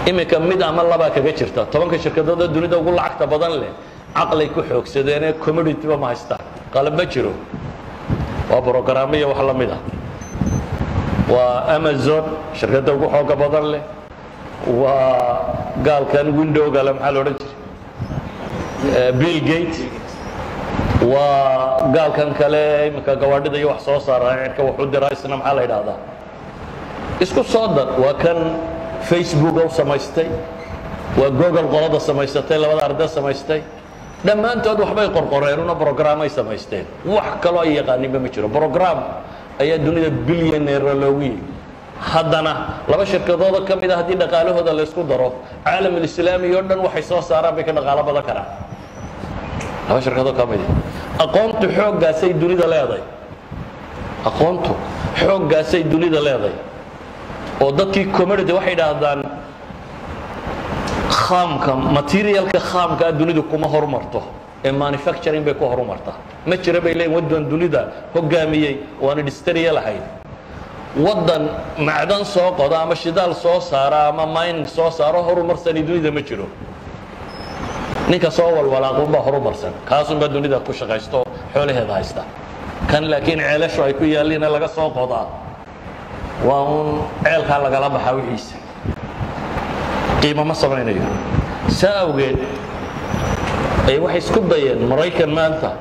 Iminka 0.07 0.39
mid 0.41 0.62
ama 0.62 0.82
labaa 0.82 1.11
kaga 1.11 1.32
jirta. 1.39 1.66
Tobanka 1.72 1.99
shirkadood 1.99 2.41
ee 2.43 2.49
dunida 2.55 2.76
ugu 2.78 2.91
lacagta 2.99 3.26
badan 3.26 3.53
leh 3.61 3.72
caqlay 4.14 4.49
ku 4.55 4.61
xoogsadeenee 4.62 5.32
commodityba 5.45 5.97
ma 6.03 6.07
haystaan 6.14 6.41
qalab 6.75 6.95
ma 6.99 7.05
jiro. 7.07 7.33
Waa 8.51 8.61
brogaraamo 8.61 9.14
iyo 9.14 9.29
wax 9.31 9.41
la 9.47 9.55
ah. 9.77 9.81
Waa 11.33 11.77
amazon 11.77 12.25
shirkadda 12.59 12.93
ugu 12.93 13.07
xooga 13.09 13.37
badan 13.37 13.64
leh. 13.72 13.83
Waa 14.66 15.39
gaalkan 15.87 16.27
windowgale 16.39 16.93
maxaa 16.93 17.12
la 17.12 17.20
jiray? 17.39 19.12
Bill 19.18 19.39
gate 19.49 19.79
waa 21.12 21.79
gaalkan 21.95 22.35
kale 22.35 22.89
iminka 22.89 23.16
gawaadhida 23.16 23.57
iyo 23.59 23.68
wax 23.72 23.85
soo 23.87 24.01
saara 24.01 24.37
cirka 24.43 24.62
wax 24.62 24.77
u 24.79 24.87
dira 24.87 25.09
maxaa 25.37 25.55
la 25.55 25.62
yidhaahdaa? 25.62 25.99
Isku 27.20 27.45
soo 27.45 27.68
dar. 27.77 27.89
Waa 28.03 28.14
kan 28.18 28.39
facebook 29.09 29.57
u 29.64 29.70
samaystay. 29.70 30.29
Waa 31.16 31.31
google 31.31 31.66
qolada 31.72 32.01
samaysatay 32.01 32.59
labada 32.59 32.85
arday 32.91 33.09
samaystay 33.09 33.62
dhammaantood 34.25 34.79
waxbay 34.81 35.09
qorqoreen 35.16 35.59
una 35.61 35.75
brograamay 35.75 36.29
samaysteen. 36.29 36.87
Wax 37.05 37.27
kaloo 37.43 37.61
ay 37.61 37.75
yaqaaninba 37.79 38.18
ma 38.18 38.29
jiro. 38.29 38.49
Brogram 38.49 38.99
ayaa 39.61 39.79
dunida 39.79 40.11
bilyaneera 40.11 40.95
loogu 40.95 41.22
yimi 41.22 41.43
haddana 42.01 42.53
laba 42.89 43.05
shirkadooda 43.07 43.64
ka 43.68 43.77
mid 43.77 43.91
a 43.91 43.97
haddii 44.03 44.16
dhaqaalahooda 44.16 44.72
laysku 44.75 45.03
daro 45.09 45.35
caalamulislaami 45.64 46.55
oo 46.57 46.62
dhan 46.62 46.81
waxay 46.81 47.03
soo 47.03 47.20
saaraan 47.22 47.55
bay 47.55 47.64
ka 47.64 47.72
dhaqaalo 47.72 48.03
badan 48.03 48.22
karaan. 48.29 48.49
Laba 49.89 50.01
shirkadood 50.01 50.37
ka 50.37 50.45
mid 50.47 50.61
aqoontu 51.25 51.66
xooggaasay 51.77 52.33
dunida 52.35 52.66
leeday. 52.66 53.03
Aqoontu 54.25 54.72
xooggaasay 55.20 55.83
dunida 55.85 56.20
leeday. 56.20 56.53
Oo 57.62 57.70
dadkii 57.72 58.07
commodity 58.11 58.53
waxay 58.53 58.72
idhaahdaan 58.75 59.20
khaamka 61.27 61.72
materialka 61.97 62.59
khaamkaa 62.70 63.12
dunidu 63.18 63.43
kuma 63.51 63.66
horumarto 63.75 64.20
ee 64.66 64.72
manufacturing 64.72 65.45
bay 65.47 65.55
ku 65.61 65.64
horumartaa 65.72 66.16
ma 66.49 66.57
jira 66.64 66.81
bay 66.85 66.95
leeyiin 66.99 67.14
waddan 67.16 67.43
dunida 67.53 67.81
hogaamiyey 68.14 68.75
oo 69.03 69.09
aan 69.11 69.18
industria 69.25 69.72
lahayn 69.79 70.03
waddan 71.07 71.43
macdan 71.89 72.25
soo 72.35 72.51
qoda 72.61 72.77
ama 72.85 72.95
shidaal 73.03 73.33
soo 73.45 73.61
saara 73.70 74.01
ama 74.11 74.25
mining 74.37 74.66
soo 74.77 74.91
saaro 74.99 75.20
horumarsani 75.29 75.83
dunida 75.89 76.11
ma 76.16 76.20
jiro. 76.29 76.47
Ninka 78.11 78.31
soo 78.31 78.51
walwalaaqunbaa 78.57 79.22
horumarsan 79.27 79.72
kaasunbaa 79.89 80.29
dunida 80.35 80.59
ku 80.66 80.72
shaqaysto 80.72 81.16
oo 81.20 81.27
xoolaheeda 81.55 81.93
haysta. 81.99 82.22
Kan 82.91 83.03
laakiin 83.11 83.41
ceelashu 83.41 83.81
ay 83.87 83.93
ku 83.99 84.05
yaalliina 84.05 84.49
laga 84.55 84.68
soo 84.68 84.89
qodaa 84.99 85.27
waa 86.49 86.62
uun 86.72 86.89
ceelkaa 87.25 87.59
lagala 87.64 87.89
baxaa 87.95 88.12
wixiisa 88.18 88.57
qiimo 90.25 90.45
ma 90.45 90.55
samaynayo. 90.57 91.05
Saa 91.68 92.09
awgeed 92.09 92.39
ay 93.89 93.99
waxay 94.01 94.18
isku 94.25 94.41
dayeen 94.49 94.89
maraykan 94.89 95.29
maanta. 95.29 95.77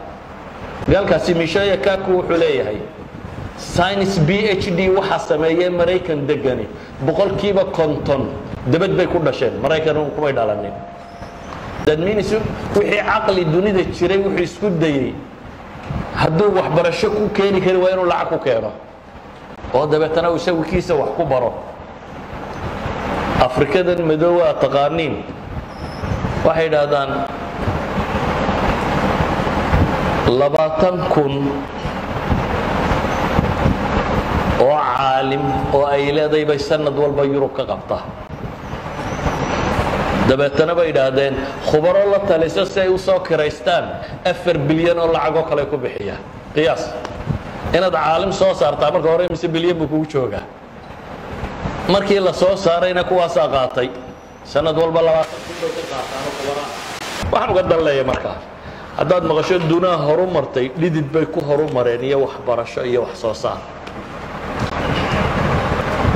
Gaalkaasi 0.92 1.32
mishaya 1.34 1.78
kaku 1.80 2.12
wuxuu 2.20 2.36
leeyahay 2.38 2.84
science 3.56 4.20
b 4.20 4.44
h 4.44 4.68
d 4.76 4.90
waxaa 4.92 5.20
sameeyee 5.32 5.70
maraykan 5.70 6.28
degani 6.28 6.68
boqolkiiba 7.08 7.72
konton 7.72 8.28
debad 8.68 8.92
bay 9.00 9.08
ku 9.08 9.20
dhasheen 9.24 9.64
maraykan 9.64 9.96
kumay 10.12 10.34
dhalanin 10.36 10.76
dadminis 11.88 12.36
wixii 12.76 13.00
caqli 13.00 13.46
dunida 13.46 13.84
jiray 13.96 14.18
wuxuu 14.18 14.44
isku 14.44 14.70
dayey 14.76 15.14
hadduu 16.20 16.52
waxbarasho 16.52 17.10
ku 17.16 17.30
keeni 17.32 17.62
kari 17.64 17.78
waa 17.80 17.96
inuu 17.96 18.06
lacag 18.12 18.28
ku 18.30 18.38
keeno. 18.44 18.72
Oo 19.74 19.88
dabeetana 19.88 20.32
uu 20.32 20.36
isagikiisa 20.36 20.96
wax 21.00 21.16
ku 21.16 21.24
baro 21.24 21.54
afrikadan 23.48 24.00
madoowa 24.10 24.44
a 24.50 24.54
taqaaniin. 24.64 25.16
Waxay 26.46 26.66
idhaahdaan 26.70 27.10
labaatan 30.40 30.96
kun 31.14 31.34
oo 34.60 34.78
caalim 34.80 35.44
oo 35.76 35.86
ay 35.86 36.12
leedahay 36.16 36.46
bay 36.50 36.60
sanad 36.60 36.96
walba 37.04 37.24
yurub 37.24 37.54
ka 37.58 37.64
qabta. 37.72 37.98
Dabeetana 40.30 40.74
bay 40.76 40.90
idhaahdeen 40.94 41.36
khubaro 41.68 42.04
la 42.12 42.20
taliso 42.30 42.66
si 42.66 42.80
ay 42.80 42.90
u 42.90 42.98
soo 42.98 43.20
kiraystaan 43.20 43.86
afar 44.26 44.58
bilyan 44.58 45.00
oo 45.00 45.12
lacagoo 45.16 45.44
kale 45.50 45.66
ku 45.72 45.78
bixiya. 45.78 46.16
Qiyaas. 46.56 46.84
Inaad 47.76 47.94
caalim 47.94 48.32
soo 48.32 48.54
saartaa 48.54 48.92
marka 48.92 49.10
hore 49.10 49.26
mise 49.30 49.48
bilyan 49.48 49.78
buu 49.80 49.88
kugu 49.88 50.06
joogaa 50.14 50.44
markii 51.90 52.20
la 52.20 52.34
soo 52.34 52.56
saarayna 52.58 53.04
kuwaasaa 53.04 53.48
qaatay. 53.48 53.90
Sanad 54.46 54.78
walba 54.78 55.02
waxaan 57.32 57.50
uga 57.52 57.64
danleeya 57.64 58.04
markaa 58.04 58.36
haddaad 58.98 59.24
maqasho 59.24 59.60
dunaa 59.60 59.98
horu 59.98 60.28
martay 60.28 60.68
dhidid 60.82 61.08
bay 61.14 61.26
ku 61.26 61.40
horu 61.42 61.68
mareen 61.74 62.04
iyo 62.04 62.20
waxbarasho 62.26 62.84
iyo 62.86 63.02
wax 63.02 63.22
soo 63.22 63.34
saar. 63.34 63.58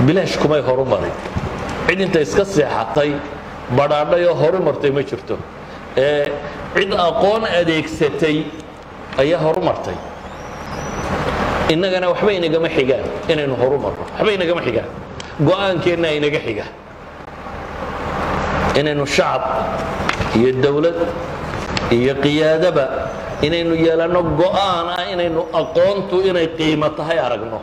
Bilaash 0.05 0.37
kumay 0.37 0.61
cid 1.87 1.99
inta 2.01 2.19
iska 2.21 2.45
seexatay 2.45 3.11
badhaadhay 3.77 4.25
oo 4.27 4.35
horu 4.35 4.59
martay 4.63 4.91
ma 4.91 5.01
jirto. 5.03 5.37
Ee 5.97 6.31
cid 6.75 6.91
aqoon 6.93 7.43
adeegsatay 7.59 8.43
ayaa 9.17 9.39
horu 9.41 9.61
martay 9.61 9.95
innagana 11.73 12.09
waxba 12.11 12.31
inagama 12.33 12.69
xigaan 12.69 13.05
inaynu 13.31 13.55
horu 13.61 13.77
waxba 14.13 14.31
inagama 14.37 14.61
xigaan 14.61 14.89
go'aankeenna 15.41 16.09
inaga 16.17 16.39
xiga. 16.45 16.65
Inaynu 18.79 19.05
shacab 19.05 19.41
iyo 20.37 20.51
dowlad 20.63 20.97
iyo 21.93 22.13
qiyaadaba 22.23 22.85
inaynu 23.41 23.73
yeelanno 23.77 24.21
go'aan 24.37 24.87
ah 24.97 25.03
inaynu 25.13 25.41
aqoontu 25.53 26.21
inay 26.29 26.47
qiimo 26.57 26.89
tahay 26.97 27.19
aragno. 27.19 27.61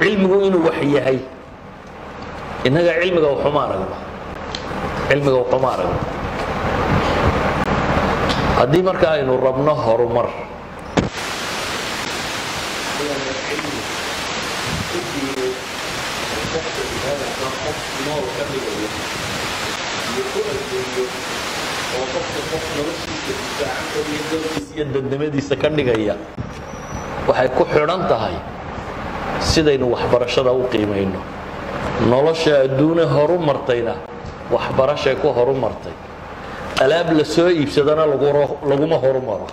Cilmigu 0.00 0.36
inuu 0.48 0.64
wax 0.68 0.78
yahay. 0.96 1.18
Innaga 2.64 2.92
cilmiga 3.00 3.28
waxuma 3.36 3.60
aragno. 3.68 3.96
Cilmiga 5.08 5.36
waxuma 5.44 5.68
aragno. 5.76 5.98
Haddii 8.58 8.82
marka 8.82 9.06
aynu 9.18 9.32
rabno 9.44 9.72
horumar 9.74 10.28
qof 22.52 22.64
noloshiisa 22.78 23.32
difaacan 23.40 24.06
iyo 24.74 24.84
dadnimadiisa 24.94 25.54
ka 25.56 25.68
dhigaya 25.76 26.14
waxay 27.28 27.48
ku 27.56 27.64
xidhan 27.72 28.02
tahay 28.10 28.36
sidaynu 29.40 29.86
waxbarashada 29.94 30.52
u 30.52 30.62
qiimayno. 30.72 31.20
Nolosha 32.10 32.64
adduune 32.66 33.04
horu 33.14 33.38
martayna 33.38 33.94
waxbarashay 34.50 35.16
ku 35.22 35.28
horu 35.36 35.54
martay 35.54 35.92
alaab 36.84 37.12
la 37.18 37.24
soo 37.24 37.48
iibsadana 37.48 38.04
laguma 38.06 38.96
horumaro. 38.98 39.46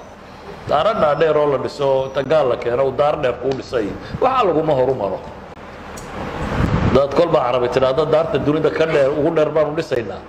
Daaro 0.68 0.94
dhaadheer 1.02 1.38
oo 1.38 1.48
la 1.54 1.58
dhiso 1.58 2.12
tagaal 2.14 2.48
la 2.50 2.56
keeno 2.58 2.84
u 2.90 2.92
daar 2.92 3.16
dheer 3.22 3.36
kuu 3.42 3.54
dhisay 3.54 3.88
waxaa 4.22 4.44
laguma 4.46 4.74
horumaro 4.74 5.20
daad 6.96 7.12
kolbaa 7.16 7.44
carabi 7.48 7.68
tidhaahda 7.76 8.06
daarta 8.14 8.38
dunida 8.46 8.70
ka 8.70 8.86
dheer 8.86 9.10
ugu 9.20 9.30
dheer 9.36 9.50
baanu 9.56 9.76
dhisaynaa. 9.78 10.22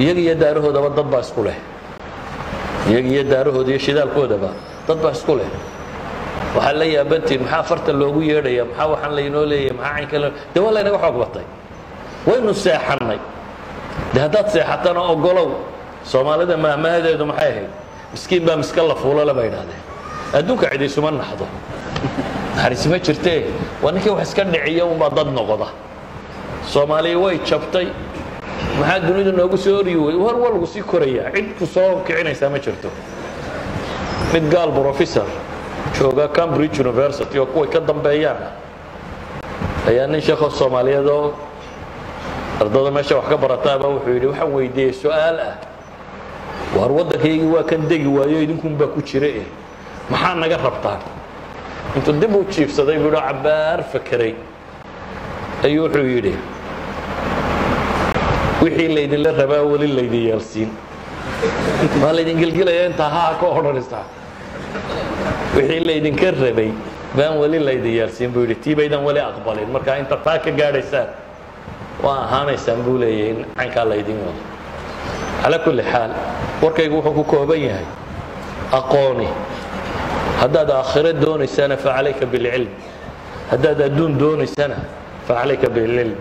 Iyaga 0.00 0.20
iyo 0.20 0.34
daarahoodaba 0.42 0.88
dad 0.96 1.06
baa 1.12 1.20
isku 1.26 1.42
leh. 1.46 1.58
Iyaga 2.90 3.08
iyo 3.14 3.22
daarahooda 3.32 3.70
iyo 3.72 3.78
shidaalkoodaba 3.86 4.50
dad 4.88 4.98
baa 5.02 5.12
isku 5.16 5.34
leh. 5.38 5.48
Waxaa 6.56 6.74
la 6.80 6.84
yaabantiin 6.84 7.40
maxaa 7.42 7.62
farta 7.62 7.92
loogu 7.92 8.20
yeedhaya 8.30 8.64
maxaa 8.70 8.86
waxaan 8.92 9.12
laynoo 9.16 9.44
leeyahay 9.50 9.76
maxaa 9.78 9.94
caynka 9.96 10.16
dee 10.54 10.60
waa 10.64 10.72
laynaga 10.76 10.98
xoog 11.04 11.16
batay 11.22 11.46
waynu 12.28 12.52
seexannay. 12.64 13.20
Dee 14.12 14.20
haddaad 14.26 14.46
seexatana 14.54 15.00
ogolow 15.12 15.48
soomaalida 16.04 16.56
mahmahadeedu 16.56 17.24
maxay 17.30 17.50
ahayd? 17.52 17.70
Miskiin 18.12 18.44
baa 18.46 18.56
miska 18.56 18.82
la 18.82 18.94
fuulale 18.94 19.32
bay 19.34 19.46
idhahdeen 19.50 19.82
adduunka 20.38 20.66
cid 20.70 21.00
naxdo 21.20 21.46
naxariis 22.56 22.86
ma 22.86 22.98
jirtee 22.98 23.44
waa 23.82 23.92
ninkii 23.92 24.10
wax 24.10 24.28
iska 24.28 24.44
dhiciya 24.44 24.84
unbaa 24.84 25.10
dad 25.10 25.28
noqda. 25.34 25.66
Soomaaliya 26.72 27.18
way 27.18 27.38
jabtay. 27.44 27.86
Maxaa 28.80 29.00
dunida 29.00 29.32
noogu 29.32 29.56
soo 29.58 29.78
oryi 29.78 29.96
wey 29.96 30.14
war 30.16 30.36
waa 30.36 30.50
lagu 30.50 30.66
sii 30.66 30.82
korayaa. 30.82 31.30
Cid 31.34 31.54
ku 31.58 31.66
soo 31.66 32.00
kicinaysaa 32.06 32.48
ma 32.50 32.58
jirto. 32.58 32.88
Mid 34.32 34.50
gaal 34.50 34.70
professor 34.72 35.26
jooga 35.98 36.28
cambridge 36.28 36.80
university 36.80 37.38
oo 37.38 37.46
kuway 37.46 37.68
ka 37.68 37.80
dambeeyaan. 37.80 38.36
Ayaa 39.88 40.06
nin 40.06 40.20
sheekho 40.20 40.50
soomaaliyeed 40.50 41.06
oo 41.06 41.34
ardada 42.60 42.90
meesha 42.90 43.16
wax 43.16 43.28
ka 43.28 43.36
barataaba 43.36 43.88
wuxuu 43.88 44.12
yidhi 44.14 44.26
waxaan 44.26 44.52
weydiiyey 44.54 44.92
su'aal 44.92 45.38
ah. 45.40 45.54
Waar 46.76 46.90
waddankaygii 46.92 47.46
waa 47.54 47.62
kan 47.62 47.86
degi 47.88 48.06
waayo 48.08 48.42
idinkunbaa 48.42 48.86
ku 48.94 49.02
jira 49.02 49.26
eh. 49.26 49.46
Maxaa 50.10 50.34
naga 50.34 50.56
rabtaan 50.56 50.98
intuu 51.96 52.14
dib 52.20 52.34
u 52.36 52.44
jiifsaday 52.54 52.98
buu 53.02 53.10
cabbaar 53.16 53.82
fakeray 53.92 54.34
ayuu 55.64 55.84
wuxuu 55.86 56.06
yidhi 56.14 56.34
wixii 58.62 58.88
laydinla 58.96 59.30
rabaa 59.40 59.62
weli 59.72 59.88
laydin 59.98 60.24
yeelsiin 60.28 60.70
maa 62.02 62.12
laydin 62.16 62.38
gelgelaya 62.42 62.86
intaa 62.90 63.08
haa 63.16 63.34
ka 63.40 63.46
odhanaysaa 63.58 64.04
wixii 65.56 65.84
laydinka 65.90 66.30
rabay 66.44 66.70
baan 67.16 67.34
weli 67.42 67.58
laydin 67.66 67.94
yeelsiin 67.98 68.30
buu 68.34 68.40
yidhi. 68.42 68.54
Tii 68.64 68.74
baydan 68.76 69.04
weli 69.06 69.20
aqbalin. 69.20 69.68
Markaa 69.74 69.96
inta 70.02 70.16
taa 70.16 70.38
ka 70.38 70.50
gaadhaysaan 70.50 71.08
waa 72.02 72.16
ahaanaysaan 72.24 72.80
buu 72.86 72.98
leeyahay 72.98 73.30
in 73.30 73.46
caynkaa 73.58 73.84
laydin 73.90 74.18
wado. 74.24 74.40
Calaa 75.42 75.58
kulli 75.66 75.82
xaal 75.92 76.10
warkaygu 76.62 76.96
wuxuu 76.96 77.14
ku 77.18 77.24
kooban 77.24 77.60
yahay 77.66 77.86
aqooni 78.78 79.28
haddaad 80.41 80.69
aakhiro 80.71 81.11
doonaysana 81.23 81.75
facalayka 81.77 82.25
bilcilm 82.33 82.69
haddaad 83.51 83.79
adduun 83.87 84.13
doonaysana 84.23 84.75
facalayka 85.27 85.69
bilcilm 85.77 86.15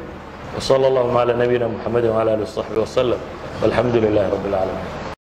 وصلى 0.58 0.86
اللهم 0.90 1.16
على 1.22 1.32
نبينا 1.42 1.66
محمد 1.74 2.04
وعلى 2.04 2.34
اله 2.34 2.42
وصحبه 2.48 2.80
وسلم 2.82 3.20
والحمد 3.62 3.96
لله 4.04 4.24
رب 4.34 4.44
العالمين 4.50 5.01